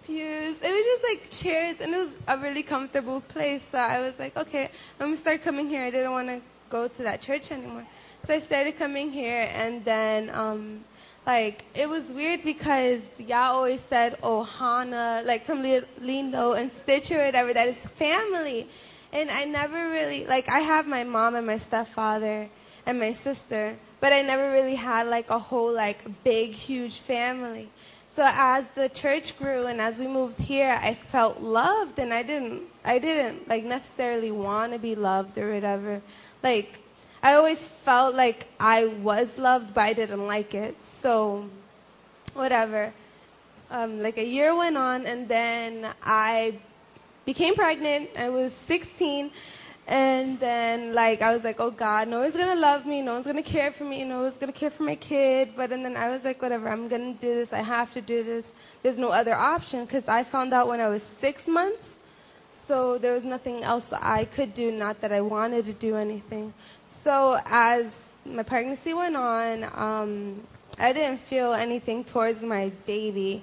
pews. 0.06 0.56
It 0.62 0.72
was 0.76 0.84
just 0.92 1.04
like 1.10 1.30
chairs, 1.30 1.80
and 1.80 1.92
it 1.92 1.96
was 1.96 2.14
a 2.28 2.38
really 2.38 2.62
comfortable 2.62 3.20
place. 3.22 3.64
So 3.64 3.78
I 3.78 4.00
was 4.00 4.16
like, 4.20 4.36
okay, 4.36 4.70
I'm 5.00 5.06
gonna 5.06 5.16
start 5.16 5.42
coming 5.42 5.68
here. 5.68 5.82
I 5.82 5.90
didn't 5.90 6.12
want 6.12 6.28
to 6.28 6.40
go 6.70 6.86
to 6.86 7.02
that 7.02 7.20
church 7.20 7.50
anymore, 7.50 7.84
so 8.22 8.34
I 8.34 8.38
started 8.38 8.78
coming 8.78 9.10
here, 9.10 9.50
and 9.52 9.84
then 9.84 10.30
um, 10.30 10.84
like 11.26 11.64
it 11.74 11.88
was 11.88 12.10
weird 12.10 12.42
because 12.42 13.08
y'all 13.18 13.56
always 13.56 13.80
said 13.80 14.20
Ohana, 14.22 15.24
like 15.24 15.44
from 15.44 15.62
Li- 15.62 15.82
Lilo 16.00 16.52
and 16.54 16.70
Stitch 16.70 17.10
or 17.12 17.18
whatever, 17.18 17.52
that 17.52 17.68
is 17.68 17.76
family, 17.76 18.68
and 19.12 19.30
I 19.30 19.44
never 19.44 19.90
really 19.90 20.26
like 20.26 20.48
I 20.48 20.60
have 20.60 20.86
my 20.86 21.04
mom 21.04 21.34
and 21.34 21.46
my 21.46 21.58
stepfather 21.58 22.48
and 22.86 22.98
my 22.98 23.12
sister, 23.12 23.76
but 24.00 24.12
I 24.12 24.22
never 24.22 24.50
really 24.50 24.74
had 24.74 25.06
like 25.06 25.30
a 25.30 25.38
whole 25.38 25.72
like 25.72 26.04
big 26.24 26.50
huge 26.50 26.98
family. 26.98 27.70
So 28.14 28.24
as 28.26 28.66
the 28.74 28.90
church 28.90 29.38
grew 29.38 29.66
and 29.66 29.80
as 29.80 29.98
we 29.98 30.06
moved 30.06 30.38
here, 30.38 30.78
I 30.82 30.92
felt 30.92 31.40
loved 31.40 31.98
and 31.98 32.12
I 32.12 32.22
didn't 32.22 32.62
I 32.84 32.98
didn't 32.98 33.48
like 33.48 33.64
necessarily 33.64 34.30
want 34.30 34.72
to 34.72 34.78
be 34.78 34.96
loved 34.96 35.38
or 35.38 35.54
whatever. 35.54 36.02
Like 36.42 36.81
I 37.22 37.34
always 37.34 37.66
felt 37.66 38.16
like 38.16 38.48
I 38.58 38.86
was 38.86 39.38
loved 39.38 39.74
but 39.74 39.82
I 39.82 39.92
didn't 39.92 40.26
like 40.26 40.54
it. 40.54 40.82
So 40.84 41.48
whatever. 42.34 42.92
Um, 43.70 44.02
like 44.02 44.18
a 44.18 44.24
year 44.24 44.54
went 44.54 44.76
on 44.76 45.06
and 45.06 45.28
then 45.28 45.88
I 46.02 46.58
became 47.24 47.54
pregnant. 47.54 48.10
I 48.18 48.28
was 48.28 48.52
16 48.52 49.30
and 49.88 50.38
then 50.38 50.94
like 50.94 51.22
I 51.22 51.32
was 51.32 51.44
like, 51.44 51.60
oh 51.60 51.70
God, 51.70 52.08
no 52.08 52.20
one's 52.20 52.36
gonna 52.36 52.60
love 52.60 52.86
me, 52.86 53.02
no 53.02 53.14
one's 53.14 53.26
gonna 53.26 53.42
care 53.42 53.72
for 53.72 53.84
me, 53.84 54.04
no 54.04 54.22
one's 54.22 54.38
gonna 54.38 54.52
care 54.52 54.70
for 54.70 54.84
my 54.84 54.94
kid. 54.94 55.50
But 55.56 55.72
and 55.72 55.84
then 55.84 55.96
I 55.96 56.08
was 56.08 56.24
like, 56.24 56.40
whatever, 56.40 56.68
I'm 56.68 56.88
gonna 56.88 57.14
do 57.14 57.34
this. 57.34 57.52
I 57.52 57.62
have 57.62 57.92
to 57.94 58.00
do 58.00 58.22
this. 58.22 58.52
There's 58.82 58.98
no 58.98 59.10
other 59.10 59.34
option 59.34 59.84
because 59.84 60.08
I 60.08 60.22
found 60.24 60.52
out 60.52 60.68
when 60.68 60.80
I 60.80 60.88
was 60.88 61.02
six 61.02 61.48
months, 61.48 61.91
so 62.66 62.98
there 62.98 63.12
was 63.12 63.24
nothing 63.24 63.62
else 63.62 63.92
I 63.92 64.24
could 64.24 64.54
do. 64.54 64.70
Not 64.70 65.00
that 65.00 65.12
I 65.12 65.20
wanted 65.20 65.64
to 65.66 65.72
do 65.72 65.96
anything. 65.96 66.54
So 66.86 67.38
as 67.46 67.98
my 68.24 68.42
pregnancy 68.42 68.94
went 68.94 69.16
on, 69.16 69.64
um, 69.74 70.42
I 70.78 70.92
didn't 70.92 71.20
feel 71.20 71.52
anything 71.52 72.04
towards 72.04 72.42
my 72.42 72.70
baby. 72.86 73.42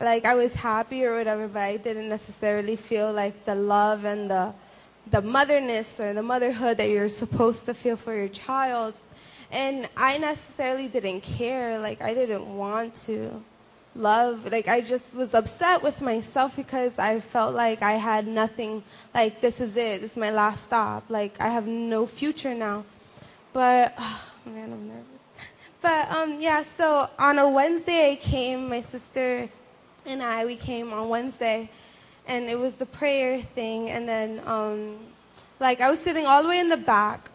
Like 0.00 0.24
I 0.24 0.34
was 0.34 0.54
happy 0.54 1.04
or 1.04 1.16
whatever, 1.16 1.48
but 1.48 1.62
I 1.62 1.76
didn't 1.76 2.08
necessarily 2.08 2.76
feel 2.76 3.12
like 3.12 3.44
the 3.44 3.54
love 3.54 4.04
and 4.04 4.30
the 4.30 4.54
the 5.10 5.22
motherness 5.22 5.98
or 5.98 6.12
the 6.12 6.22
motherhood 6.22 6.76
that 6.78 6.88
you're 6.88 7.08
supposed 7.08 7.66
to 7.66 7.74
feel 7.74 7.96
for 7.96 8.14
your 8.14 8.28
child. 8.28 8.94
And 9.50 9.88
I 9.96 10.18
necessarily 10.18 10.86
didn't 10.86 11.22
care. 11.22 11.78
Like, 11.78 12.00
I 12.02 12.14
didn't 12.14 12.56
want 12.56 12.94
to 13.06 13.42
love. 13.94 14.50
Like, 14.50 14.68
I 14.68 14.80
just 14.80 15.14
was 15.14 15.34
upset 15.34 15.82
with 15.82 16.00
myself 16.00 16.56
because 16.56 16.98
I 16.98 17.20
felt 17.20 17.54
like 17.54 17.82
I 17.82 17.92
had 17.92 18.26
nothing. 18.26 18.82
Like, 19.14 19.40
this 19.40 19.60
is 19.60 19.76
it. 19.76 20.00
This 20.00 20.12
is 20.12 20.16
my 20.16 20.30
last 20.30 20.64
stop. 20.64 21.04
Like, 21.08 21.40
I 21.40 21.48
have 21.48 21.66
no 21.66 22.06
future 22.06 22.54
now. 22.54 22.84
But, 23.52 23.94
oh, 23.98 24.22
man, 24.46 24.72
I'm 24.72 24.88
nervous. 24.88 25.04
But, 25.82 26.10
um, 26.10 26.40
yeah, 26.40 26.62
so 26.62 27.08
on 27.18 27.38
a 27.38 27.48
Wednesday, 27.48 28.12
I 28.12 28.16
came, 28.16 28.68
my 28.68 28.82
sister 28.82 29.48
and 30.06 30.22
I, 30.22 30.44
we 30.44 30.56
came 30.56 30.92
on 30.92 31.08
Wednesday 31.08 31.70
and 32.26 32.48
it 32.48 32.58
was 32.58 32.76
the 32.76 32.86
prayer 32.86 33.40
thing 33.40 33.90
and 33.90 34.08
then 34.08 34.40
um 34.46 34.96
like 35.58 35.80
I 35.80 35.90
was 35.90 35.98
sitting 35.98 36.26
all 36.26 36.42
the 36.42 36.48
way 36.48 36.60
in 36.60 36.68
the 36.68 36.76
back 36.76 37.30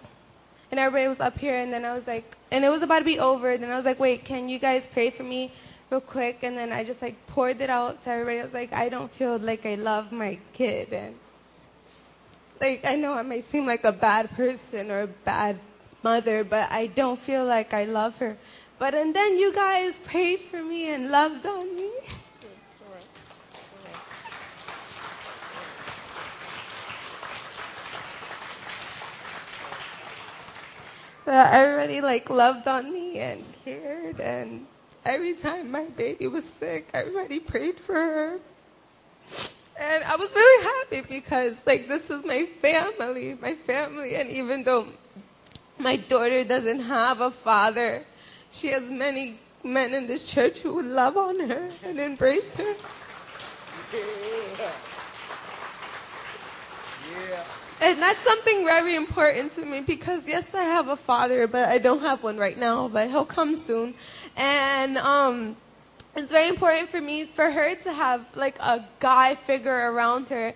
and 0.72 0.80
everybody 0.80 1.08
was 1.10 1.20
up 1.20 1.38
here 1.38 1.56
and 1.56 1.72
then 1.72 1.86
I 1.86 1.94
was 1.94 2.08
like 2.08 2.38
and 2.52 2.64
it 2.64 2.70
was 2.70 2.82
about 2.82 3.00
to 3.00 3.06
be 3.06 3.20
over 3.20 3.50
and 3.52 3.62
then 3.62 3.72
I 3.72 3.76
was 3.76 3.86
like 3.86 4.00
wait 4.00 4.24
can 4.24 4.48
you 4.50 4.58
guys 4.58 4.88
pray 4.88 5.10
for 5.10 5.24
me 5.24 5.52
real 5.90 6.02
quick, 6.02 6.40
and 6.44 6.58
then 6.58 6.72
I 6.72 6.84
just 6.84 7.02
like 7.02 7.16
poured 7.28 7.62
it 7.62 7.70
out 7.70 8.04
to 8.04 8.10
everybody. 8.10 8.40
I 8.40 8.44
was 8.44 8.54
like, 8.54 8.74
I 8.74 8.90
don't 8.90 9.12
feel 9.12 9.38
like 9.38 9.66
I 9.66 9.76
love 9.76 10.12
my 10.12 10.40
kid, 10.54 10.94
and 10.94 11.16
like 12.60 12.86
I 12.86 12.96
know 12.96 13.14
I 13.14 13.24
may 13.24 13.42
seem 13.42 13.66
like 13.66 13.84
a 13.84 13.92
bad 13.92 14.32
person 14.32 14.92
or 14.92 15.02
a 15.02 15.08
bad 15.08 15.60
mother, 16.04 16.44
but 16.44 16.72
I 16.72 16.88
don't 16.88 17.20
feel 17.20 17.46
like 17.46 17.74
I 17.74 17.86
love 17.86 18.18
her. 18.18 18.38
But 18.78 18.94
and 18.94 19.16
then 19.16 19.38
you 19.38 19.54
guys 19.54 19.96
prayed 20.06 20.40
for 20.40 20.64
me 20.64 20.94
and 20.94 21.10
loved 21.10 21.46
on 21.46 21.76
me. 21.76 21.92
But 31.26 31.54
everybody 31.54 32.02
like 32.02 32.30
loved 32.30 32.68
on 32.68 32.94
me 32.94 33.18
and 33.18 33.44
cared 33.66 34.20
and 34.20 34.68
every 35.06 35.36
time 35.36 35.72
my 35.72 35.86
baby 35.86 36.28
was 36.28 36.44
sick, 36.44 36.90
everybody 36.94 37.40
prayed 37.40 37.80
for 37.80 37.94
her. 37.94 38.40
And 39.80 40.04
I 40.06 40.16
was 40.16 40.34
really 40.34 40.64
happy 40.64 41.02
because 41.08 41.62
like 41.66 41.88
this 41.88 42.10
is 42.10 42.24
my 42.24 42.46
family, 42.62 43.38
my 43.42 43.54
family 43.54 44.16
and 44.16 44.30
even 44.30 44.64
though 44.64 44.88
my 45.78 45.98
daughter 45.98 46.44
doesn't 46.44 46.80
have 46.80 47.22
a 47.22 47.32
father, 47.32 48.04
she 48.52 48.68
has 48.68 48.84
many 48.90 49.40
men 49.64 49.94
in 49.94 50.08
this 50.08 50.32
church 50.32 50.60
who 50.60 50.76
would 50.76 50.86
love 50.86 51.18
on 51.18 51.40
her 51.40 51.70
and 51.84 52.00
embrace 52.00 52.56
her. 52.58 52.76
Yeah. 53.94 54.72
Yeah. 57.30 57.44
And 57.82 58.02
that's 58.02 58.20
something 58.20 58.64
very 58.64 58.96
important 58.96 59.52
to 59.56 59.66
me 59.66 59.82
because 59.82 60.28
yes, 60.28 60.56
I 60.56 60.64
have 60.64 60.88
a 60.88 60.96
father, 60.96 61.46
but 61.48 61.68
I 61.68 61.78
don't 61.78 62.00
have 62.00 62.24
one 62.24 62.38
right 62.38 62.58
now, 62.58 62.88
but 62.88 63.10
he'll 63.10 63.26
come 63.26 63.56
soon. 63.56 63.96
And 64.38 64.98
um 64.98 65.56
it's 66.16 66.32
very 66.32 66.48
important 66.48 66.88
for 66.88 67.02
me 67.02 67.26
for 67.26 67.52
her 67.52 67.76
to 67.76 67.92
have 67.92 68.36
like 68.38 68.58
a 68.60 68.86
guy 69.00 69.36
figure 69.36 69.92
around 69.92 70.30
her. 70.30 70.54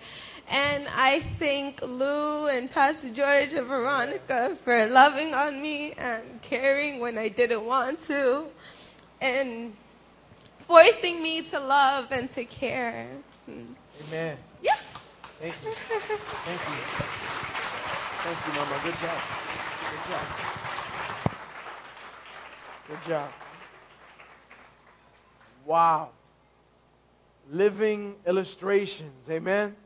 And 0.50 0.88
I 0.96 1.20
thank 1.20 1.80
Lou 1.82 2.48
and 2.48 2.70
Pastor 2.70 3.10
George 3.10 3.52
and 3.52 3.66
Veronica 3.66 4.56
for 4.64 4.86
loving 4.86 5.34
on 5.34 5.60
me 5.60 5.92
and 5.92 6.42
caring 6.42 6.98
when 6.98 7.18
I 7.18 7.28
didn't 7.28 7.64
want 7.64 8.04
to 8.06 8.46
and 9.20 9.74
forcing 10.66 11.22
me 11.22 11.42
to 11.42 11.60
love 11.60 12.10
and 12.10 12.30
to 12.30 12.44
care. 12.44 13.08
Amen. 13.48 14.38
Yeah. 14.62 14.76
Thank 15.38 15.54
you. 15.62 15.70
Thank 15.70 16.60
you. 16.60 16.76
Thank 18.22 18.46
you, 18.46 18.52
Mama. 18.54 18.80
Good 18.82 18.98
job. 18.98 19.20
Good 19.90 20.04
job. 20.10 20.26
Good 22.88 23.08
job. 23.08 23.49
Wow. 25.70 26.08
Living 27.48 28.16
illustrations. 28.26 29.30
Amen. 29.30 29.76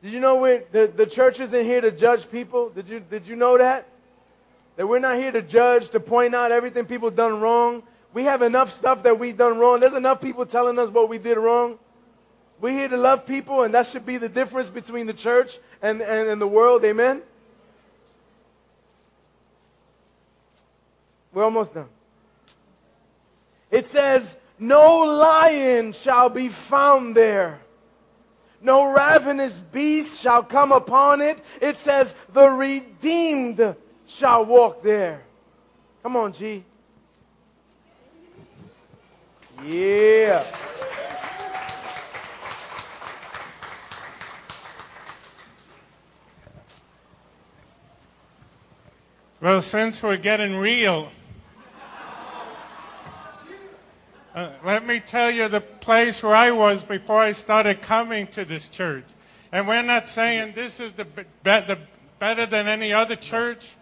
Did 0.00 0.12
you 0.12 0.20
know 0.20 0.36
we 0.36 0.60
the, 0.70 0.86
the 0.86 1.06
church 1.06 1.40
isn't 1.40 1.64
here 1.64 1.80
to 1.80 1.90
judge 1.90 2.30
people? 2.30 2.68
Did 2.68 2.88
you, 2.88 3.00
did 3.00 3.26
you 3.26 3.34
know 3.34 3.58
that? 3.58 3.88
That 4.76 4.86
we're 4.86 5.00
not 5.00 5.16
here 5.16 5.32
to 5.32 5.42
judge, 5.42 5.88
to 5.88 5.98
point 5.98 6.36
out 6.36 6.52
everything 6.52 6.86
people 6.86 7.10
done 7.10 7.40
wrong. 7.40 7.82
We 8.14 8.22
have 8.22 8.42
enough 8.42 8.72
stuff 8.72 9.02
that 9.02 9.18
we've 9.18 9.36
done 9.36 9.58
wrong. 9.58 9.80
There's 9.80 9.92
enough 9.92 10.20
people 10.20 10.46
telling 10.46 10.78
us 10.78 10.88
what 10.88 11.08
we 11.08 11.18
did 11.18 11.36
wrong. 11.36 11.80
We're 12.60 12.78
here 12.78 12.88
to 12.88 12.96
love 12.96 13.26
people, 13.26 13.64
and 13.64 13.74
that 13.74 13.86
should 13.86 14.06
be 14.06 14.18
the 14.18 14.28
difference 14.28 14.70
between 14.70 15.08
the 15.08 15.14
church 15.14 15.58
and, 15.82 16.00
and, 16.00 16.28
and 16.28 16.40
the 16.40 16.46
world. 16.46 16.84
Amen? 16.84 17.22
We're 21.32 21.42
almost 21.42 21.74
done. 21.74 21.88
It 23.70 23.86
says, 23.86 24.36
No 24.58 24.98
lion 24.98 25.92
shall 25.92 26.28
be 26.28 26.48
found 26.48 27.16
there. 27.16 27.60
No 28.60 28.92
ravenous 28.92 29.60
beast 29.60 30.20
shall 30.20 30.42
come 30.42 30.72
upon 30.72 31.20
it. 31.20 31.38
It 31.60 31.76
says, 31.76 32.14
The 32.32 32.48
redeemed 32.48 33.76
shall 34.06 34.44
walk 34.44 34.82
there. 34.82 35.22
Come 36.02 36.16
on, 36.16 36.32
G. 36.32 36.64
Yeah. 39.64 40.46
Well, 49.40 49.62
since 49.62 50.02
we're 50.02 50.16
getting 50.16 50.56
real, 50.56 51.10
uh, 54.38 54.52
let 54.64 54.86
me 54.86 55.00
tell 55.00 55.32
you 55.32 55.48
the 55.48 55.60
place 55.60 56.22
where 56.22 56.36
I 56.36 56.52
was 56.52 56.84
before 56.84 57.20
I 57.20 57.32
started 57.32 57.82
coming 57.82 58.28
to 58.28 58.44
this 58.44 58.68
church. 58.68 59.04
And 59.50 59.66
we're 59.66 59.82
not 59.82 60.06
saying 60.06 60.52
this 60.54 60.78
is 60.78 60.92
the, 60.92 61.04
be- 61.04 61.24
the 61.42 61.76
better 62.20 62.46
than 62.46 62.68
any 62.68 62.92
other 62.92 63.16
church. 63.16 63.74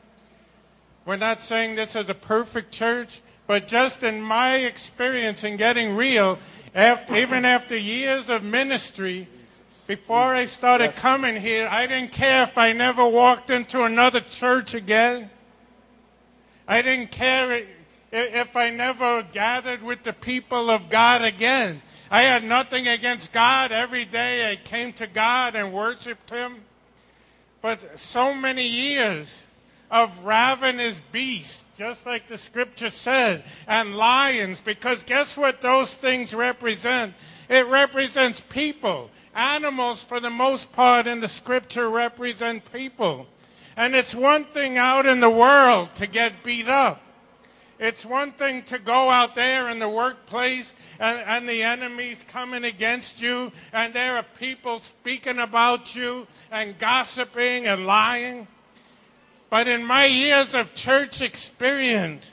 We're 1.04 1.18
not 1.18 1.42
saying 1.42 1.74
this 1.74 1.94
is 1.94 2.08
a 2.08 2.14
perfect 2.14 2.72
church, 2.72 3.20
but 3.46 3.68
just 3.68 4.02
in 4.02 4.22
my 4.22 4.56
experience 4.56 5.44
in 5.44 5.58
getting 5.58 5.94
real, 5.94 6.38
after, 6.74 7.16
even 7.16 7.44
after 7.44 7.76
years 7.76 8.30
of 8.30 8.42
ministry, 8.42 9.28
before 9.86 10.34
I 10.34 10.46
started 10.46 10.92
coming 10.92 11.36
here, 11.36 11.68
I 11.70 11.86
didn't 11.86 12.12
care 12.12 12.44
if 12.44 12.56
I 12.56 12.72
never 12.72 13.06
walked 13.06 13.50
into 13.50 13.82
another 13.82 14.20
church 14.20 14.72
again. 14.72 15.28
I 16.66 16.80
didn't 16.80 17.10
care 17.10 17.52
if 18.12 18.56
I 18.56 18.70
never 18.70 19.22
gathered 19.32 19.82
with 19.82 20.02
the 20.02 20.12
people 20.12 20.70
of 20.70 20.88
God 20.88 21.22
again. 21.22 21.82
I 22.10 22.22
had 22.22 22.44
nothing 22.44 22.86
against 22.86 23.32
God. 23.32 23.72
Every 23.72 24.04
day 24.04 24.50
I 24.50 24.56
came 24.56 24.92
to 24.94 25.06
God 25.06 25.56
and 25.56 25.72
worshiped 25.72 26.30
Him. 26.30 26.62
But 27.62 27.98
so 27.98 28.32
many 28.32 28.66
years 28.66 29.42
of 29.90 30.24
ravenous 30.24 31.00
beasts, 31.12 31.66
just 31.78 32.06
like 32.06 32.28
the 32.28 32.38
scripture 32.38 32.90
said, 32.90 33.42
and 33.66 33.96
lions, 33.96 34.60
because 34.60 35.02
guess 35.02 35.36
what 35.36 35.62
those 35.62 35.94
things 35.94 36.34
represent? 36.34 37.12
It 37.48 37.66
represents 37.66 38.40
people. 38.40 39.10
Animals, 39.34 40.02
for 40.02 40.20
the 40.20 40.30
most 40.30 40.72
part, 40.72 41.06
in 41.06 41.20
the 41.20 41.28
scripture 41.28 41.90
represent 41.90 42.72
people. 42.72 43.26
And 43.76 43.94
it's 43.94 44.14
one 44.14 44.44
thing 44.44 44.78
out 44.78 45.06
in 45.06 45.20
the 45.20 45.30
world 45.30 45.94
to 45.96 46.06
get 46.06 46.42
beat 46.42 46.68
up. 46.68 47.02
It's 47.78 48.06
one 48.06 48.32
thing 48.32 48.62
to 48.64 48.78
go 48.78 49.10
out 49.10 49.34
there 49.34 49.68
in 49.68 49.78
the 49.78 49.88
workplace 49.88 50.72
and, 50.98 51.18
and, 51.26 51.48
the 51.48 51.62
enemy's 51.62 52.22
coming 52.22 52.64
against 52.64 53.20
you, 53.20 53.52
and 53.72 53.92
there 53.92 54.16
are 54.16 54.24
people 54.38 54.80
speaking 54.80 55.38
about 55.38 55.94
you 55.94 56.26
and 56.50 56.78
gossiping 56.78 57.66
and 57.66 57.86
lying. 57.86 58.46
But 59.50 59.68
in 59.68 59.84
my 59.84 60.06
years 60.06 60.54
of 60.54 60.72
church 60.74 61.20
experience, 61.20 62.32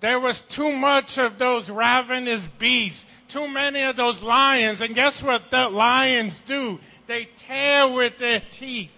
there 0.00 0.20
was 0.20 0.42
too 0.42 0.72
much 0.72 1.18
of 1.18 1.38
those 1.38 1.70
ravenous 1.70 2.46
beasts, 2.46 3.04
too 3.26 3.48
many 3.48 3.82
of 3.82 3.96
those 3.96 4.22
lions. 4.22 4.80
And 4.80 4.94
guess 4.94 5.22
what 5.22 5.50
the 5.50 5.68
lions 5.68 6.40
do? 6.40 6.78
They 7.06 7.28
tear 7.36 7.88
with 7.88 8.18
their 8.18 8.42
teeth. 8.50 8.97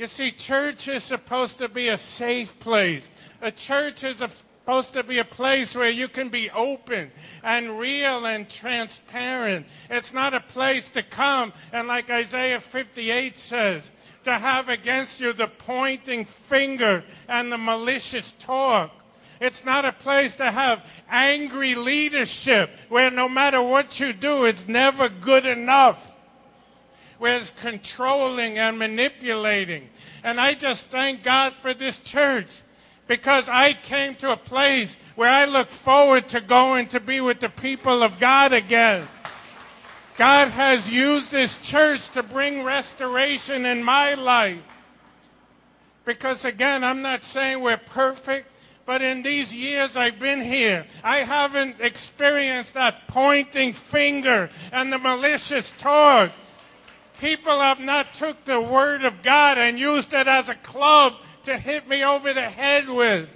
You 0.00 0.06
see, 0.06 0.30
church 0.30 0.88
is 0.88 1.04
supposed 1.04 1.58
to 1.58 1.68
be 1.68 1.88
a 1.88 1.98
safe 1.98 2.58
place. 2.58 3.10
A 3.42 3.52
church 3.52 4.02
is 4.02 4.22
a, 4.22 4.30
supposed 4.30 4.94
to 4.94 5.02
be 5.02 5.18
a 5.18 5.24
place 5.26 5.76
where 5.76 5.90
you 5.90 6.08
can 6.08 6.30
be 6.30 6.48
open 6.52 7.10
and 7.44 7.78
real 7.78 8.24
and 8.24 8.48
transparent. 8.48 9.66
It's 9.90 10.14
not 10.14 10.32
a 10.32 10.40
place 10.40 10.88
to 10.90 11.02
come 11.02 11.52
and, 11.74 11.86
like 11.86 12.08
Isaiah 12.08 12.60
58 12.60 13.38
says, 13.38 13.90
to 14.24 14.32
have 14.32 14.70
against 14.70 15.20
you 15.20 15.34
the 15.34 15.48
pointing 15.48 16.24
finger 16.24 17.04
and 17.28 17.52
the 17.52 17.58
malicious 17.58 18.32
talk. 18.32 18.92
It's 19.38 19.66
not 19.66 19.84
a 19.84 19.92
place 19.92 20.36
to 20.36 20.50
have 20.50 20.82
angry 21.10 21.74
leadership 21.74 22.70
where 22.88 23.10
no 23.10 23.28
matter 23.28 23.60
what 23.60 24.00
you 24.00 24.14
do, 24.14 24.46
it's 24.46 24.66
never 24.66 25.10
good 25.10 25.44
enough 25.44 26.09
it's 27.28 27.50
controlling 27.50 28.58
and 28.58 28.78
manipulating. 28.78 29.88
And 30.24 30.40
I 30.40 30.54
just 30.54 30.86
thank 30.86 31.22
God 31.22 31.52
for 31.60 31.74
this 31.74 32.00
church 32.00 32.62
because 33.06 33.48
I 33.48 33.72
came 33.72 34.14
to 34.16 34.32
a 34.32 34.36
place 34.36 34.96
where 35.16 35.28
I 35.28 35.44
look 35.44 35.68
forward 35.68 36.28
to 36.28 36.40
going 36.40 36.86
to 36.88 37.00
be 37.00 37.20
with 37.20 37.40
the 37.40 37.48
people 37.48 38.02
of 38.02 38.18
God 38.20 38.52
again. 38.52 39.06
God 40.16 40.48
has 40.48 40.88
used 40.88 41.30
this 41.30 41.58
church 41.58 42.08
to 42.10 42.22
bring 42.22 42.62
restoration 42.62 43.66
in 43.66 43.82
my 43.82 44.14
life. 44.14 44.58
Because 46.04 46.44
again, 46.44 46.84
I'm 46.84 47.02
not 47.02 47.24
saying 47.24 47.60
we're 47.60 47.76
perfect, 47.76 48.46
but 48.86 49.02
in 49.02 49.22
these 49.22 49.54
years 49.54 49.96
I've 49.96 50.18
been 50.18 50.40
here, 50.40 50.86
I 51.04 51.18
haven't 51.18 51.76
experienced 51.80 52.74
that 52.74 53.08
pointing 53.08 53.72
finger 53.72 54.50
and 54.72 54.92
the 54.92 54.98
malicious 54.98 55.72
talk 55.72 56.30
people 57.20 57.60
have 57.60 57.78
not 57.78 58.14
took 58.14 58.44
the 58.44 58.60
word 58.60 59.04
of 59.04 59.22
God 59.22 59.58
and 59.58 59.78
used 59.78 60.12
it 60.12 60.26
as 60.26 60.48
a 60.48 60.54
club 60.56 61.14
to 61.44 61.56
hit 61.56 61.86
me 61.86 62.02
over 62.02 62.32
the 62.32 62.40
head 62.40 62.88
with. 62.88 63.28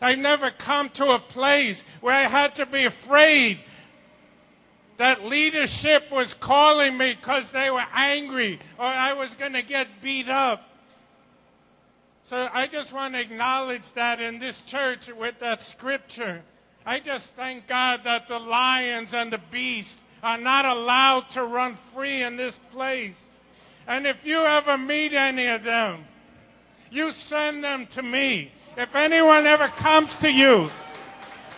I 0.00 0.14
never 0.14 0.50
come 0.50 0.88
to 0.90 1.12
a 1.12 1.18
place 1.18 1.82
where 2.00 2.14
I 2.14 2.22
had 2.22 2.54
to 2.56 2.66
be 2.66 2.84
afraid 2.84 3.58
that 4.98 5.24
leadership 5.24 6.10
was 6.10 6.34
calling 6.34 6.96
me 6.96 7.14
because 7.14 7.50
they 7.50 7.70
were 7.70 7.84
angry 7.92 8.58
or 8.78 8.86
I 8.86 9.12
was 9.14 9.34
going 9.34 9.52
to 9.52 9.62
get 9.62 9.88
beat 10.02 10.28
up. 10.28 10.62
So 12.22 12.48
I 12.52 12.66
just 12.66 12.92
want 12.92 13.14
to 13.14 13.20
acknowledge 13.20 13.92
that 13.92 14.20
in 14.20 14.38
this 14.38 14.62
church 14.62 15.10
with 15.12 15.38
that 15.40 15.62
scripture. 15.62 16.42
I 16.84 17.00
just 17.00 17.32
thank 17.32 17.66
God 17.66 18.02
that 18.04 18.28
the 18.28 18.38
lions 18.38 19.14
and 19.14 19.32
the 19.32 19.40
beasts 19.50 20.02
are 20.26 20.38
not 20.38 20.64
allowed 20.64 21.30
to 21.30 21.44
run 21.44 21.76
free 21.94 22.24
in 22.24 22.36
this 22.36 22.58
place. 22.72 23.24
And 23.86 24.08
if 24.08 24.26
you 24.26 24.38
ever 24.38 24.76
meet 24.76 25.12
any 25.12 25.46
of 25.46 25.62
them, 25.62 26.04
you 26.90 27.12
send 27.12 27.62
them 27.62 27.86
to 27.92 28.02
me. 28.02 28.50
If 28.76 28.96
anyone 28.96 29.46
ever 29.46 29.68
comes 29.68 30.16
to 30.16 30.30
you 30.30 30.68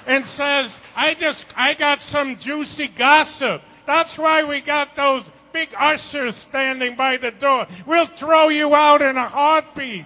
and 0.07 0.23
says, 0.23 0.79
I 0.95 1.15
just, 1.15 1.47
I 1.57 1.73
got 1.73 2.03
some 2.03 2.37
juicy 2.37 2.89
gossip. 2.89 3.63
That's 3.87 4.19
why 4.19 4.45
we 4.45 4.61
got 4.61 4.95
those 4.95 5.31
big 5.51 5.71
ushers 5.75 6.37
standing 6.37 6.95
by 6.95 7.17
the 7.17 7.31
door. 7.31 7.67
We'll 7.87 8.05
throw 8.05 8.51
you 8.51 8.75
out 8.75 9.01
in 9.01 9.17
a 9.17 9.27
heartbeat. 9.27 10.05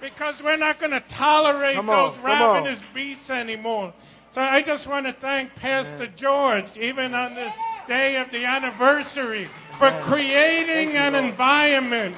Because 0.00 0.42
we're 0.42 0.56
not 0.56 0.80
going 0.80 0.90
to 0.90 1.00
tolerate 1.08 1.78
on, 1.78 1.86
those 1.86 2.18
ravenous 2.18 2.84
beasts 2.92 3.30
anymore. 3.30 3.92
So 4.36 4.42
I 4.42 4.60
just 4.60 4.86
want 4.86 5.06
to 5.06 5.14
thank 5.14 5.54
Pastor 5.54 6.08
George, 6.08 6.76
even 6.76 7.14
on 7.14 7.34
this 7.34 7.56
day 7.86 8.20
of 8.20 8.30
the 8.30 8.44
anniversary, 8.44 9.44
for 9.78 9.90
creating 10.02 10.94
an 10.94 11.14
environment 11.14 12.14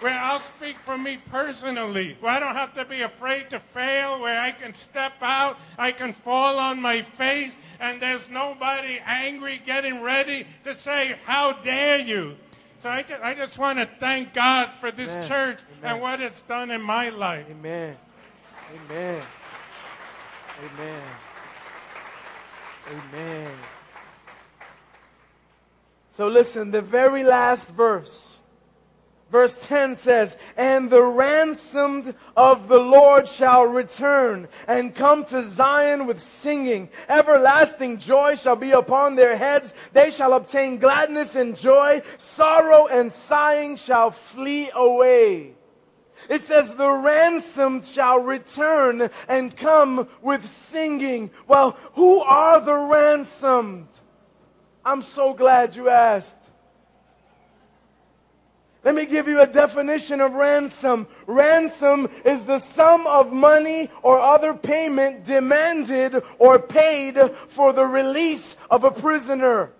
where 0.00 0.18
I'll 0.18 0.40
speak 0.40 0.76
for 0.84 0.98
me 0.98 1.16
personally, 1.16 2.18
where 2.20 2.32
I 2.32 2.38
don't 2.38 2.54
have 2.54 2.74
to 2.74 2.84
be 2.84 3.00
afraid 3.00 3.48
to 3.48 3.58
fail, 3.58 4.20
where 4.20 4.38
I 4.38 4.50
can 4.50 4.74
step 4.74 5.14
out, 5.22 5.58
I 5.78 5.90
can 5.90 6.12
fall 6.12 6.58
on 6.58 6.82
my 6.82 7.00
face, 7.00 7.56
and 7.80 7.98
there's 7.98 8.28
nobody 8.28 9.00
angry 9.06 9.62
getting 9.64 10.02
ready 10.02 10.46
to 10.64 10.74
say, 10.74 11.14
How 11.24 11.54
dare 11.62 12.00
you? 12.00 12.36
So 12.80 12.90
I 12.90 13.00
just, 13.04 13.22
I 13.22 13.32
just 13.32 13.58
want 13.58 13.78
to 13.78 13.86
thank 13.86 14.34
God 14.34 14.68
for 14.80 14.90
this 14.90 15.14
Amen. 15.14 15.28
church 15.28 15.60
Amen. 15.78 15.92
and 15.94 16.02
what 16.02 16.20
it's 16.20 16.42
done 16.42 16.70
in 16.70 16.82
my 16.82 17.08
life. 17.08 17.46
Amen. 17.48 17.96
Amen. 18.70 19.22
Amen. 20.58 21.02
Amen. 22.90 23.52
So 26.10 26.26
listen, 26.26 26.72
the 26.72 26.82
very 26.82 27.22
last 27.22 27.70
verse. 27.70 28.40
Verse 29.30 29.66
10 29.66 29.94
says, 29.94 30.36
And 30.56 30.88
the 30.90 31.02
ransomed 31.02 32.14
of 32.36 32.66
the 32.66 32.78
Lord 32.78 33.28
shall 33.28 33.64
return 33.64 34.48
and 34.66 34.94
come 34.94 35.24
to 35.26 35.42
Zion 35.42 36.06
with 36.06 36.18
singing. 36.18 36.88
Everlasting 37.08 37.98
joy 37.98 38.36
shall 38.36 38.56
be 38.56 38.70
upon 38.72 39.16
their 39.16 39.36
heads. 39.36 39.74
They 39.92 40.10
shall 40.10 40.32
obtain 40.32 40.78
gladness 40.78 41.36
and 41.36 41.56
joy. 41.56 42.02
Sorrow 42.16 42.86
and 42.86 43.12
sighing 43.12 43.76
shall 43.76 44.10
flee 44.10 44.70
away. 44.74 45.52
It 46.28 46.42
says, 46.42 46.70
The 46.70 46.90
ransomed 46.90 47.84
shall 47.84 48.20
return 48.20 49.10
and 49.28 49.56
come 49.56 50.08
with 50.20 50.46
singing. 50.46 51.30
Well, 51.46 51.76
who 51.94 52.20
are 52.20 52.60
the 52.60 52.76
ransomed? 52.76 53.88
I'm 54.84 55.02
so 55.02 55.34
glad 55.34 55.74
you 55.74 55.88
asked. 55.88 56.36
Let 58.84 58.94
me 58.94 59.06
give 59.06 59.26
you 59.26 59.40
a 59.40 59.46
definition 59.46 60.20
of 60.20 60.34
ransom. 60.34 61.08
Ransom 61.26 62.08
is 62.24 62.44
the 62.44 62.58
sum 62.58 63.06
of 63.06 63.32
money 63.32 63.90
or 64.02 64.20
other 64.20 64.54
payment 64.54 65.24
demanded 65.24 66.22
or 66.38 66.58
paid 66.58 67.18
for 67.48 67.72
the 67.72 67.84
release 67.84 68.56
of 68.70 68.84
a 68.84 68.90
prisoner. 68.90 69.72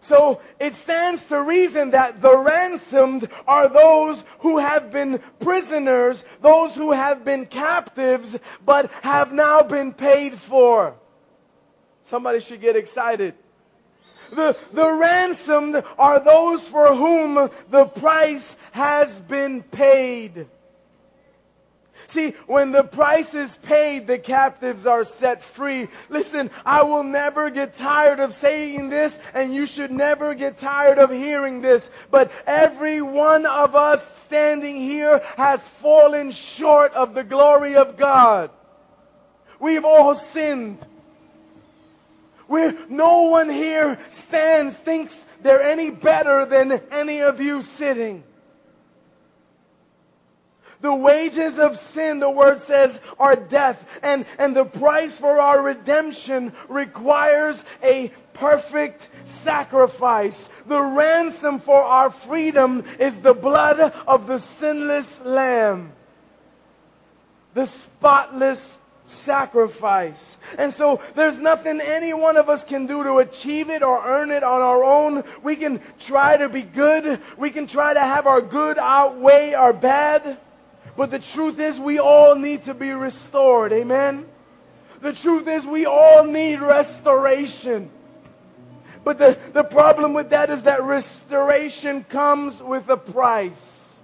So 0.00 0.40
it 0.58 0.72
stands 0.72 1.26
to 1.28 1.42
reason 1.42 1.90
that 1.90 2.22
the 2.22 2.36
ransomed 2.36 3.28
are 3.46 3.68
those 3.68 4.24
who 4.40 4.58
have 4.58 4.90
been 4.90 5.20
prisoners, 5.38 6.24
those 6.40 6.74
who 6.74 6.92
have 6.92 7.22
been 7.24 7.44
captives, 7.44 8.38
but 8.64 8.90
have 9.02 9.32
now 9.32 9.62
been 9.62 9.92
paid 9.92 10.34
for. 10.34 10.94
Somebody 12.02 12.40
should 12.40 12.62
get 12.62 12.76
excited. 12.76 13.34
The, 14.32 14.56
the 14.72 14.90
ransomed 14.90 15.82
are 15.98 16.18
those 16.18 16.66
for 16.66 16.94
whom 16.94 17.50
the 17.68 17.84
price 17.84 18.54
has 18.72 19.20
been 19.20 19.62
paid. 19.62 20.46
See, 22.10 22.32
when 22.48 22.72
the 22.72 22.82
price 22.82 23.34
is 23.34 23.54
paid, 23.54 24.08
the 24.08 24.18
captives 24.18 24.84
are 24.84 25.04
set 25.04 25.44
free. 25.44 25.86
Listen, 26.08 26.50
I 26.66 26.82
will 26.82 27.04
never 27.04 27.50
get 27.50 27.74
tired 27.74 28.18
of 28.18 28.34
saying 28.34 28.88
this, 28.88 29.16
and 29.32 29.54
you 29.54 29.64
should 29.64 29.92
never 29.92 30.34
get 30.34 30.58
tired 30.58 30.98
of 30.98 31.12
hearing 31.12 31.60
this. 31.60 31.88
But 32.10 32.32
every 32.48 33.00
one 33.00 33.46
of 33.46 33.76
us 33.76 34.22
standing 34.22 34.74
here 34.74 35.22
has 35.36 35.68
fallen 35.68 36.32
short 36.32 36.92
of 36.94 37.14
the 37.14 37.22
glory 37.22 37.76
of 37.76 37.96
God. 37.96 38.50
We've 39.60 39.84
all 39.84 40.16
sinned. 40.16 40.84
No 42.48 43.22
one 43.22 43.48
here 43.48 44.00
stands, 44.08 44.76
thinks 44.76 45.24
they're 45.42 45.62
any 45.62 45.90
better 45.90 46.44
than 46.44 46.72
any 46.90 47.20
of 47.20 47.40
you 47.40 47.62
sitting. 47.62 48.24
The 50.80 50.94
wages 50.94 51.58
of 51.58 51.78
sin, 51.78 52.20
the 52.20 52.30
word 52.30 52.58
says, 52.58 53.00
are 53.18 53.36
death. 53.36 54.00
And, 54.02 54.24
and 54.38 54.56
the 54.56 54.64
price 54.64 55.18
for 55.18 55.38
our 55.38 55.60
redemption 55.60 56.52
requires 56.68 57.64
a 57.82 58.08
perfect 58.32 59.08
sacrifice. 59.24 60.48
The 60.66 60.80
ransom 60.80 61.58
for 61.58 61.82
our 61.82 62.10
freedom 62.10 62.84
is 62.98 63.20
the 63.20 63.34
blood 63.34 63.78
of 64.06 64.26
the 64.26 64.38
sinless 64.38 65.22
lamb. 65.22 65.92
The 67.52 67.66
spotless 67.66 68.78
sacrifice. 69.04 70.38
And 70.56 70.72
so 70.72 71.00
there's 71.14 71.38
nothing 71.38 71.80
any 71.80 72.14
one 72.14 72.38
of 72.38 72.48
us 72.48 72.64
can 72.64 72.86
do 72.86 73.02
to 73.02 73.18
achieve 73.18 73.68
it 73.68 73.82
or 73.82 74.02
earn 74.06 74.30
it 74.30 74.42
on 74.42 74.62
our 74.62 74.82
own. 74.82 75.24
We 75.42 75.56
can 75.56 75.80
try 75.98 76.38
to 76.38 76.48
be 76.48 76.62
good. 76.62 77.20
We 77.36 77.50
can 77.50 77.66
try 77.66 77.92
to 77.92 78.00
have 78.00 78.26
our 78.26 78.40
good 78.40 78.78
outweigh 78.78 79.52
our 79.52 79.72
bad. 79.74 80.38
But 81.00 81.12
the 81.12 81.18
truth 81.18 81.58
is 81.58 81.80
we 81.80 81.98
all 81.98 82.34
need 82.34 82.64
to 82.64 82.74
be 82.74 82.90
restored. 82.90 83.72
Amen. 83.72 84.26
The 85.00 85.14
truth 85.14 85.48
is 85.48 85.66
we 85.66 85.86
all 85.86 86.24
need 86.24 86.60
restoration. 86.60 87.90
But 89.02 89.16
the, 89.16 89.38
the 89.54 89.64
problem 89.64 90.12
with 90.12 90.28
that 90.28 90.50
is 90.50 90.64
that 90.64 90.82
restoration 90.82 92.04
comes 92.04 92.62
with 92.62 92.86
a 92.90 92.98
price. 92.98 93.96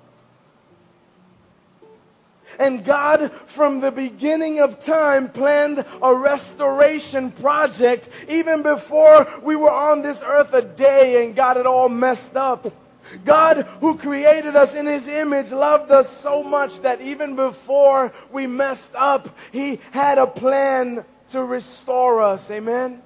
And 2.59 2.83
God, 2.83 3.31
from 3.45 3.81
the 3.81 3.93
beginning 3.93 4.61
of 4.61 4.83
time, 4.83 5.29
planned 5.29 5.85
a 6.01 6.15
restoration 6.15 7.31
project 7.31 8.09
even 8.27 8.63
before 8.63 9.29
we 9.43 9.55
were 9.55 9.71
on 9.71 10.01
this 10.01 10.23
earth 10.25 10.55
a 10.55 10.63
day 10.63 11.23
and 11.27 11.37
got 11.37 11.59
it 11.59 11.67
all 11.67 11.91
messed 11.91 12.37
up. 12.37 12.73
God, 13.25 13.67
who 13.81 13.97
created 13.97 14.57
us 14.57 14.75
in 14.75 14.87
His 14.87 15.09
image, 15.09 15.51
loved 15.51 15.91
us 15.91 16.09
so 16.09 16.43
much 16.43 16.81
that 16.81 17.01
even 17.01 17.37
before 17.37 18.13
we 18.33 18.47
messed 18.47 18.95
up, 18.95 19.29
He 19.53 19.81
had 19.91 20.19
a 20.19 20.27
plan 20.27 21.05
to 21.31 21.43
restore 21.43 22.23
us. 22.23 22.51
Amen? 22.51 23.03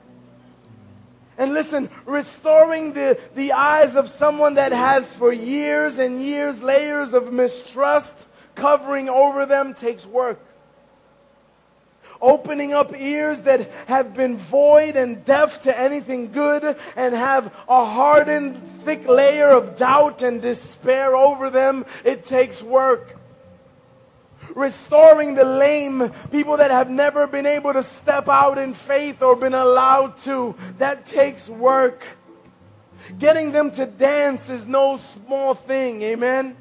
And 1.38 1.54
listen, 1.54 1.88
restoring 2.04 2.92
the, 2.92 3.18
the 3.34 3.53
eyes 3.53 3.96
of 3.96 4.11
someone 4.11 4.54
that 4.54 4.72
has 4.72 5.14
for 5.14 5.33
years 5.33 5.99
and 5.99 6.20
years 6.20 6.61
layers 6.61 7.14
of 7.14 7.33
mistrust 7.33 8.26
covering 8.54 9.08
over 9.08 9.46
them 9.46 9.72
takes 9.72 10.04
work. 10.04 10.38
Opening 12.22 12.75
up 12.75 12.95
ears 12.95 13.42
that 13.42 13.71
have 13.87 14.14
been 14.14 14.37
void 14.37 14.97
and 14.97 15.25
deaf 15.25 15.63
to 15.63 15.79
anything 15.79 16.33
good 16.33 16.76
and 16.95 17.14
have 17.14 17.47
a 17.68 17.84
hardened, 17.84 18.61
thick 18.84 19.09
layer 19.09 19.49
of 19.49 19.76
doubt 19.76 20.22
and 20.22 20.42
despair 20.42 21.17
over 21.17 21.49
them, 21.49 21.87
it 22.05 22.26
takes 22.26 22.63
work. 22.63 23.17
Restoring 24.55 25.34
the 25.34 25.45
lame, 25.45 26.11
people 26.30 26.59
that 26.59 26.71
have 26.71 26.91
never 26.91 27.26
been 27.26 27.47
able 27.47 27.72
to 27.72 27.83
step 27.83 28.29
out 28.29 28.59
in 28.59 28.75
faith 28.75 29.22
or 29.22 29.37
been 29.37 29.55
allowed 29.55 30.17
to, 30.18 30.55
that 30.79 31.07
takes 31.07 31.49
work. 31.49 32.05
Getting 33.18 33.53
them 33.53 33.71
to 33.72 33.87
dance 33.87 34.51
is 34.51 34.67
no 34.67 34.97
small 34.97 35.55
thing, 35.55 36.03
amen? 36.03 36.57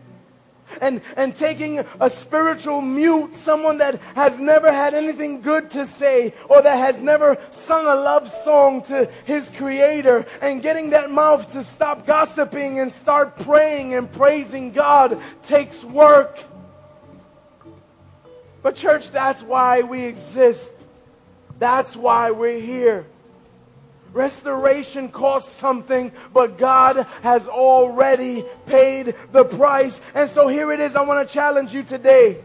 And, 0.81 1.01
and 1.15 1.35
taking 1.35 1.79
a 1.99 2.09
spiritual 2.09 2.81
mute, 2.81 3.35
someone 3.35 3.77
that 3.79 4.01
has 4.15 4.39
never 4.39 4.71
had 4.71 4.93
anything 4.93 5.41
good 5.41 5.71
to 5.71 5.85
say 5.85 6.33
or 6.47 6.61
that 6.61 6.77
has 6.77 6.99
never 6.99 7.37
sung 7.49 7.85
a 7.85 7.95
love 7.95 8.31
song 8.31 8.81
to 8.83 9.09
his 9.25 9.51
creator, 9.51 10.25
and 10.41 10.61
getting 10.61 10.91
that 10.91 11.11
mouth 11.11 11.51
to 11.53 11.63
stop 11.63 12.05
gossiping 12.05 12.79
and 12.79 12.91
start 12.91 13.37
praying 13.39 13.93
and 13.93 14.11
praising 14.11 14.71
God 14.71 15.21
takes 15.43 15.83
work. 15.83 16.39
But, 18.61 18.75
church, 18.75 19.11
that's 19.11 19.41
why 19.41 19.81
we 19.81 20.03
exist. 20.03 20.73
That's 21.57 21.95
why 21.95 22.31
we're 22.31 22.59
here. 22.59 23.05
Restoration 24.14 25.10
costs 25.10 25.52
something, 25.52 26.11
but 26.34 26.57
God 26.57 27.06
has 27.22 27.48
already 27.48 28.44
paid 28.65 29.15
the 29.31 29.45
price. 29.45 30.02
And 30.14 30.27
so 30.27 30.48
here 30.48 30.72
it 30.72 30.80
is. 30.80 30.95
I 30.95 31.02
want 31.02 31.27
to 31.27 31.34
challenge 31.34 31.73
you 31.73 31.84
today 31.84 32.38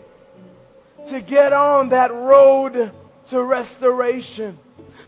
to 1.06 1.20
get 1.20 1.52
on 1.52 1.90
that 1.90 2.12
road 2.12 2.92
to 3.28 3.42
restoration. 3.42 4.58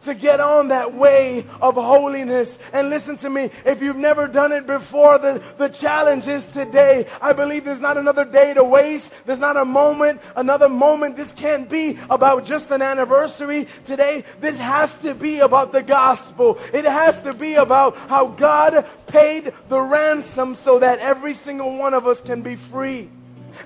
To 0.07 0.15
get 0.15 0.41
on 0.41 0.69
that 0.69 0.95
way 0.95 1.45
of 1.61 1.75
holiness. 1.75 2.59
And 2.73 2.91
listen 2.91 3.17
to 3.19 3.31
me, 3.31 3.51
if 3.65 3.81
you've 3.81 3.97
never 3.97 4.27
done 4.27 4.53
it 4.53 4.67
before, 4.67 5.19
the, 5.19 5.43
the 5.59 5.69
challenge 5.69 6.27
is 6.27 6.47
today. 6.47 7.07
I 7.21 7.33
believe 7.33 7.65
there's 7.65 7.81
not 7.81 7.97
another 7.97 8.25
day 8.25 8.55
to 8.55 8.65
waste. 8.65 9.13
There's 9.27 9.39
not 9.39 9.57
a 9.57 9.65
moment, 9.65 10.21
another 10.35 10.69
moment. 10.69 11.17
This 11.17 11.33
can't 11.33 11.69
be 11.69 11.99
about 12.11 12.45
just 12.45 12.71
an 12.71 12.83
anniversary 12.83 13.69
today. 13.85 14.25
This 14.41 14.59
has 14.59 14.95
to 14.99 15.15
be 15.15 15.41
about 15.41 15.73
the 15.73 15.83
gospel. 15.83 16.59
It 16.73 16.85
has 16.85 17.23
to 17.23 17.35
be 17.35 17.55
about 17.55 17.97
how 17.97 18.27
God 18.27 18.87
paid 19.07 19.53
the 19.69 19.81
ransom 19.81 20.55
so 20.55 20.79
that 20.79 20.99
every 20.99 21.35
single 21.35 21.77
one 21.77 21.95
of 21.95 22.07
us 22.07 22.21
can 22.21 22.43
be 22.43 22.57
free. 22.57 23.09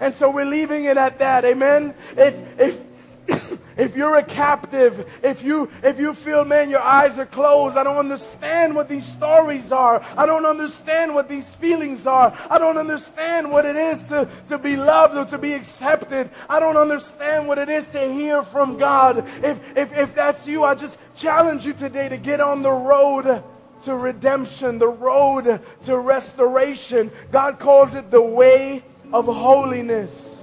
And 0.01 0.15
so 0.15 0.31
we're 0.31 0.45
leaving 0.45 0.85
it 0.85 0.97
at 0.97 1.19
that. 1.19 1.45
Amen. 1.45 1.95
If, 2.17 2.61
if, 2.61 3.60
if 3.81 3.97
you're 3.97 4.17
a 4.17 4.23
captive, 4.23 5.11
if 5.23 5.43
you 5.43 5.71
if 5.83 5.99
you 5.99 6.13
feel, 6.13 6.45
man, 6.45 6.69
your 6.69 6.83
eyes 6.83 7.19
are 7.19 7.27
closed, 7.27 7.77
I 7.77 7.83
don't 7.83 7.97
understand 7.97 8.75
what 8.75 8.89
these 8.89 9.07
stories 9.07 9.73
are. 9.73 10.05
I 10.17 10.27
don't 10.27 10.45
understand 10.45 11.15
what 11.15 11.29
these 11.29 11.55
feelings 11.55 12.07
are. 12.07 12.37
I 12.51 12.59
don't 12.59 12.77
understand 12.77 13.51
what 13.51 13.65
it 13.65 13.77
is 13.77 14.03
to, 14.05 14.29
to 14.49 14.59
be 14.59 14.77
loved 14.77 15.17
or 15.17 15.25
to 15.27 15.39
be 15.39 15.55
accepted. 15.55 16.29
I 16.49 16.61
don't 16.61 16.77
understand 16.77 17.49
what 17.49 17.59
it 17.59 17.71
is 17.71 17.89
to 17.89 18.13
hear 18.13 18.43
from 18.43 18.77
God. 18.77 19.27
If 19.43 19.77
if 19.77 19.97
if 19.97 20.15
that's 20.15 20.47
you, 20.47 20.63
I 20.65 20.75
just 20.75 21.01
challenge 21.15 21.65
you 21.65 21.73
today 21.73 22.09
to 22.11 22.19
get 22.19 22.41
on 22.41 22.63
the 22.63 22.71
road 22.71 23.43
to 23.83 23.95
redemption, 23.95 24.79
the 24.79 24.89
road 24.89 25.61
to 25.85 25.99
restoration. 25.99 27.11
God 27.33 27.59
calls 27.59 27.95
it 27.95 28.11
the 28.11 28.21
way 28.21 28.85
of 29.13 29.25
holiness. 29.25 30.40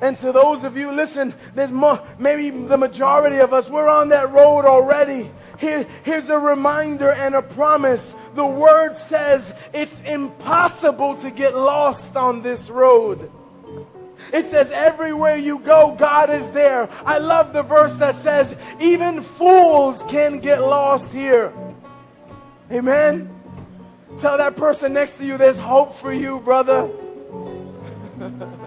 And 0.00 0.18
to 0.18 0.30
those 0.30 0.64
of 0.64 0.76
you, 0.76 0.92
listen, 0.92 1.32
there's 1.54 1.72
more, 1.72 2.02
maybe 2.18 2.50
the 2.50 2.76
majority 2.76 3.38
of 3.38 3.54
us, 3.54 3.70
we're 3.70 3.88
on 3.88 4.10
that 4.10 4.30
road 4.30 4.66
already. 4.66 5.30
Here, 5.58 5.86
here's 6.04 6.28
a 6.28 6.38
reminder 6.38 7.12
and 7.12 7.34
a 7.34 7.40
promise. 7.40 8.14
The 8.34 8.44
word 8.44 8.98
says 8.98 9.54
it's 9.72 10.00
impossible 10.00 11.16
to 11.18 11.30
get 11.30 11.54
lost 11.54 12.14
on 12.14 12.42
this 12.42 12.68
road. 12.68 13.30
It 14.32 14.46
says, 14.46 14.70
everywhere 14.70 15.36
you 15.36 15.58
go, 15.60 15.94
God 15.94 16.30
is 16.30 16.50
there. 16.50 16.88
I 17.04 17.18
love 17.18 17.52
the 17.52 17.62
verse 17.62 17.96
that 17.98 18.14
says, 18.14 18.56
even 18.80 19.22
fools 19.22 20.02
can 20.04 20.40
get 20.40 20.60
lost 20.60 21.12
here. 21.12 21.52
Amen. 22.70 23.30
Tell 24.18 24.36
that 24.38 24.56
person 24.56 24.92
next 24.92 25.14
to 25.18 25.26
you, 25.26 25.38
there's 25.38 25.58
hope 25.58 25.94
for 25.94 26.12
you, 26.12 26.40
brother. 26.40 26.90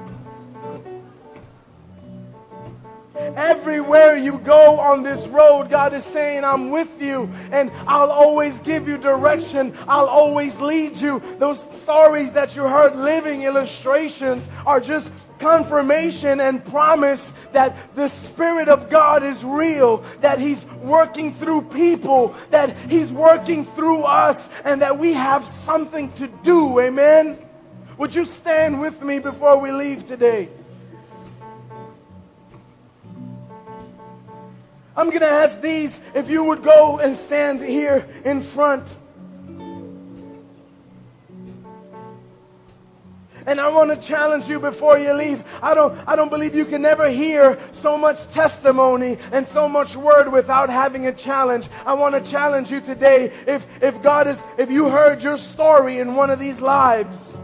Everywhere 3.35 4.15
you 4.15 4.39
go 4.39 4.79
on 4.79 5.03
this 5.03 5.27
road, 5.27 5.69
God 5.69 5.93
is 5.93 6.03
saying, 6.03 6.43
I'm 6.43 6.71
with 6.71 7.01
you 7.01 7.29
and 7.51 7.71
I'll 7.87 8.11
always 8.11 8.59
give 8.59 8.87
you 8.87 8.97
direction. 8.97 9.75
I'll 9.87 10.07
always 10.07 10.59
lead 10.59 10.95
you. 10.95 11.21
Those 11.37 11.61
stories 11.81 12.33
that 12.33 12.55
you 12.55 12.63
heard, 12.63 12.95
living 12.95 13.43
illustrations, 13.43 14.47
are 14.65 14.79
just 14.79 15.11
confirmation 15.39 16.41
and 16.41 16.63
promise 16.63 17.33
that 17.53 17.75
the 17.95 18.07
Spirit 18.07 18.67
of 18.67 18.89
God 18.89 19.23
is 19.23 19.43
real, 19.43 19.97
that 20.21 20.39
He's 20.39 20.65
working 20.83 21.33
through 21.33 21.63
people, 21.63 22.35
that 22.51 22.75
He's 22.89 23.11
working 23.11 23.65
through 23.65 24.03
us, 24.03 24.49
and 24.65 24.81
that 24.81 24.97
we 24.97 25.13
have 25.13 25.45
something 25.45 26.11
to 26.13 26.27
do. 26.27 26.79
Amen? 26.79 27.37
Would 27.97 28.15
you 28.15 28.25
stand 28.25 28.79
with 28.79 29.01
me 29.01 29.19
before 29.19 29.57
we 29.57 29.71
leave 29.71 30.07
today? 30.07 30.49
I'm 34.99 35.07
going 35.07 35.21
to 35.21 35.27
ask 35.27 35.61
these 35.61 35.97
if 36.13 36.29
you 36.29 36.43
would 36.43 36.61
go 36.61 36.99
and 36.99 37.15
stand 37.15 37.61
here 37.61 38.05
in 38.25 38.41
front. 38.41 38.83
And 43.45 43.61
I 43.61 43.69
want 43.69 43.91
to 43.91 44.05
challenge 44.05 44.49
you 44.49 44.59
before 44.59 44.99
you 44.99 45.13
leave. 45.13 45.41
I 45.63 45.73
don't, 45.73 45.97
I 46.05 46.17
don't 46.17 46.27
believe 46.27 46.53
you 46.53 46.65
can 46.65 46.83
ever 46.83 47.09
hear 47.09 47.57
so 47.71 47.97
much 47.97 48.27
testimony 48.27 49.17
and 49.31 49.47
so 49.47 49.69
much 49.69 49.95
word 49.95 50.33
without 50.33 50.69
having 50.69 51.07
a 51.07 51.13
challenge. 51.13 51.69
I 51.85 51.93
want 51.93 52.21
to 52.21 52.29
challenge 52.29 52.69
you 52.69 52.81
today. 52.81 53.31
If, 53.47 53.81
if 53.81 54.01
God 54.01 54.27
is, 54.27 54.43
if 54.57 54.69
you 54.69 54.89
heard 54.89 55.23
your 55.23 55.37
story 55.37 55.99
in 55.99 56.15
one 56.15 56.29
of 56.29 56.39
these 56.39 56.59
lives, 56.59 57.39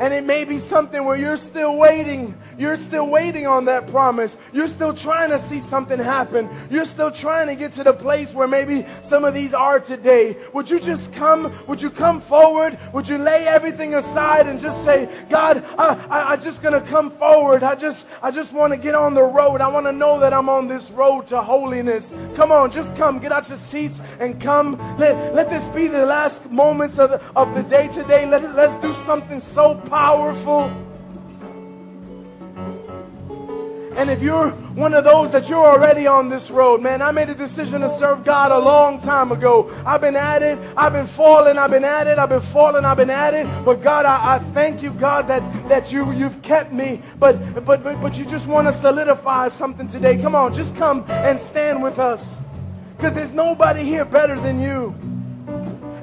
and 0.00 0.12
it 0.12 0.24
may 0.24 0.44
be 0.44 0.58
something 0.58 1.04
where 1.04 1.16
you're 1.16 1.36
still 1.36 1.76
waiting. 1.76 2.34
You're 2.58 2.76
still 2.76 3.08
waiting 3.08 3.46
on 3.46 3.64
that 3.66 3.86
promise. 3.88 4.38
You're 4.52 4.68
still 4.68 4.94
trying 4.94 5.30
to 5.30 5.38
see 5.38 5.60
something 5.60 5.98
happen. 5.98 6.48
You're 6.70 6.84
still 6.84 7.10
trying 7.10 7.48
to 7.48 7.54
get 7.54 7.72
to 7.74 7.84
the 7.84 7.92
place 7.92 8.34
where 8.34 8.48
maybe 8.48 8.86
some 9.00 9.24
of 9.24 9.34
these 9.34 9.54
are 9.54 9.80
today. 9.80 10.36
Would 10.52 10.70
you 10.70 10.80
just 10.80 11.12
come? 11.12 11.52
Would 11.66 11.82
you 11.82 11.90
come 11.90 12.20
forward? 12.20 12.78
Would 12.92 13.08
you 13.08 13.18
lay 13.18 13.46
everything 13.46 13.94
aside 13.94 14.46
and 14.46 14.60
just 14.60 14.84
say, 14.84 15.08
God, 15.28 15.64
I, 15.78 15.94
I, 16.08 16.32
I 16.32 16.36
just 16.36 16.62
gonna 16.62 16.80
come 16.80 17.10
forward. 17.10 17.62
I 17.62 17.74
just, 17.74 18.06
I 18.22 18.30
just 18.30 18.52
want 18.52 18.72
to 18.72 18.78
get 18.78 18.94
on 18.94 19.14
the 19.14 19.22
road. 19.22 19.60
I 19.60 19.68
want 19.68 19.86
to 19.86 19.92
know 19.92 20.18
that 20.20 20.32
I'm 20.32 20.48
on 20.48 20.68
this 20.68 20.90
road 20.90 21.26
to 21.28 21.42
holiness. 21.42 22.12
Come 22.34 22.52
on, 22.52 22.70
just 22.70 22.94
come. 22.96 23.18
Get 23.18 23.32
out 23.32 23.48
your 23.48 23.58
seats 23.58 24.00
and 24.20 24.40
come. 24.40 24.78
Let, 24.98 25.34
let 25.34 25.50
this 25.50 25.68
be 25.68 25.88
the 25.88 26.06
last 26.06 26.50
moments 26.50 26.98
of 26.98 27.10
the, 27.10 27.22
of 27.36 27.54
the 27.54 27.62
day 27.62 27.88
today. 27.88 28.26
Let, 28.26 28.54
let's 28.54 28.76
do 28.76 28.92
something 28.94 29.40
so 29.40 29.74
powerful. 29.74 30.70
And 33.96 34.10
if 34.10 34.20
you're 34.20 34.50
one 34.50 34.92
of 34.92 35.04
those 35.04 35.30
that 35.32 35.48
you're 35.48 35.64
already 35.64 36.08
on 36.08 36.28
this 36.28 36.50
road, 36.50 36.82
man, 36.82 37.00
I 37.00 37.12
made 37.12 37.30
a 37.30 37.34
decision 37.34 37.80
to 37.82 37.88
serve 37.88 38.24
God 38.24 38.50
a 38.50 38.58
long 38.58 39.00
time 39.00 39.30
ago. 39.30 39.72
I've 39.86 40.00
been 40.00 40.16
at 40.16 40.42
it, 40.42 40.58
I've 40.76 40.92
been 40.92 41.06
falling, 41.06 41.58
I've 41.58 41.70
been 41.70 41.84
at 41.84 42.08
it, 42.08 42.18
I've 42.18 42.28
been 42.28 42.40
falling, 42.40 42.84
I've 42.84 42.96
been 42.96 43.10
at 43.10 43.34
it. 43.34 43.46
But 43.64 43.82
God, 43.82 44.04
I, 44.04 44.34
I 44.34 44.38
thank 44.52 44.82
you, 44.82 44.90
God, 44.90 45.28
that, 45.28 45.68
that 45.68 45.92
you, 45.92 46.10
you've 46.12 46.42
kept 46.42 46.72
me. 46.72 47.00
But, 47.20 47.64
but, 47.64 47.84
but, 47.84 48.00
but 48.00 48.18
you 48.18 48.24
just 48.24 48.48
want 48.48 48.66
to 48.66 48.72
solidify 48.72 49.48
something 49.48 49.86
today. 49.86 50.20
Come 50.20 50.34
on, 50.34 50.52
just 50.54 50.74
come 50.76 51.04
and 51.08 51.38
stand 51.38 51.80
with 51.80 52.00
us. 52.00 52.40
Because 52.96 53.14
there's 53.14 53.32
nobody 53.32 53.84
here 53.84 54.04
better 54.04 54.38
than 54.38 54.60
you 54.60 54.94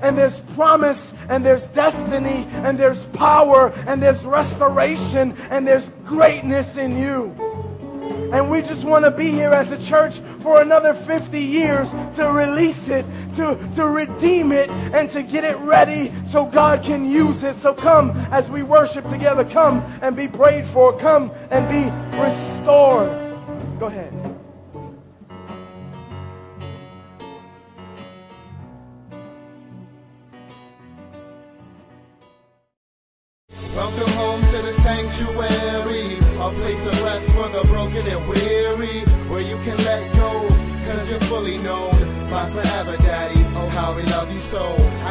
and 0.02 0.18
there's 0.18 0.40
promise 0.40 1.14
and 1.30 1.46
there's 1.46 1.68
destiny 1.68 2.48
and 2.64 2.78
there's 2.78 3.06
power 3.08 3.72
and 3.86 4.02
there's 4.02 4.24
restoration 4.24 5.36
and 5.50 5.68
there's 5.68 5.90
greatness 6.06 6.78
in 6.78 6.98
you. 6.98 7.71
And 8.32 8.50
we 8.50 8.62
just 8.62 8.86
want 8.86 9.04
to 9.04 9.12
be 9.12 9.30
here 9.30 9.50
as 9.50 9.72
a 9.74 9.86
church 9.86 10.20
for 10.40 10.62
another 10.62 10.94
50 10.94 11.38
years 11.38 11.92
to 12.16 12.32
release 12.32 12.88
it, 12.88 13.06
to, 13.36 13.60
to 13.76 13.88
redeem 13.88 14.54
it, 14.54 14.70
and 14.70 15.10
to 15.12 15.22
get 15.22 15.44
it 15.44 15.58
ready 15.58 16.12
so 16.28 16.46
God 16.46 16.82
can 16.82 17.10
use 17.10 17.44
it. 17.44 17.56
So 17.56 17.74
come 17.74 18.12
as 18.32 18.50
we 18.50 18.64
worship 18.64 19.06
together. 19.08 19.44
Come 19.44 19.84
and 20.02 20.16
be 20.16 20.30
prayed 20.30 20.66
for. 20.66 20.98
Come 20.98 21.32
and 21.50 21.68
be 21.68 22.18
restored. 22.18 23.10
Go 23.80 23.88
ahead. 23.88 24.14
Welcome 33.76 34.12
home 34.14 34.42
to 34.42 34.62
the 34.62 34.72
sanctuary, 34.74 35.50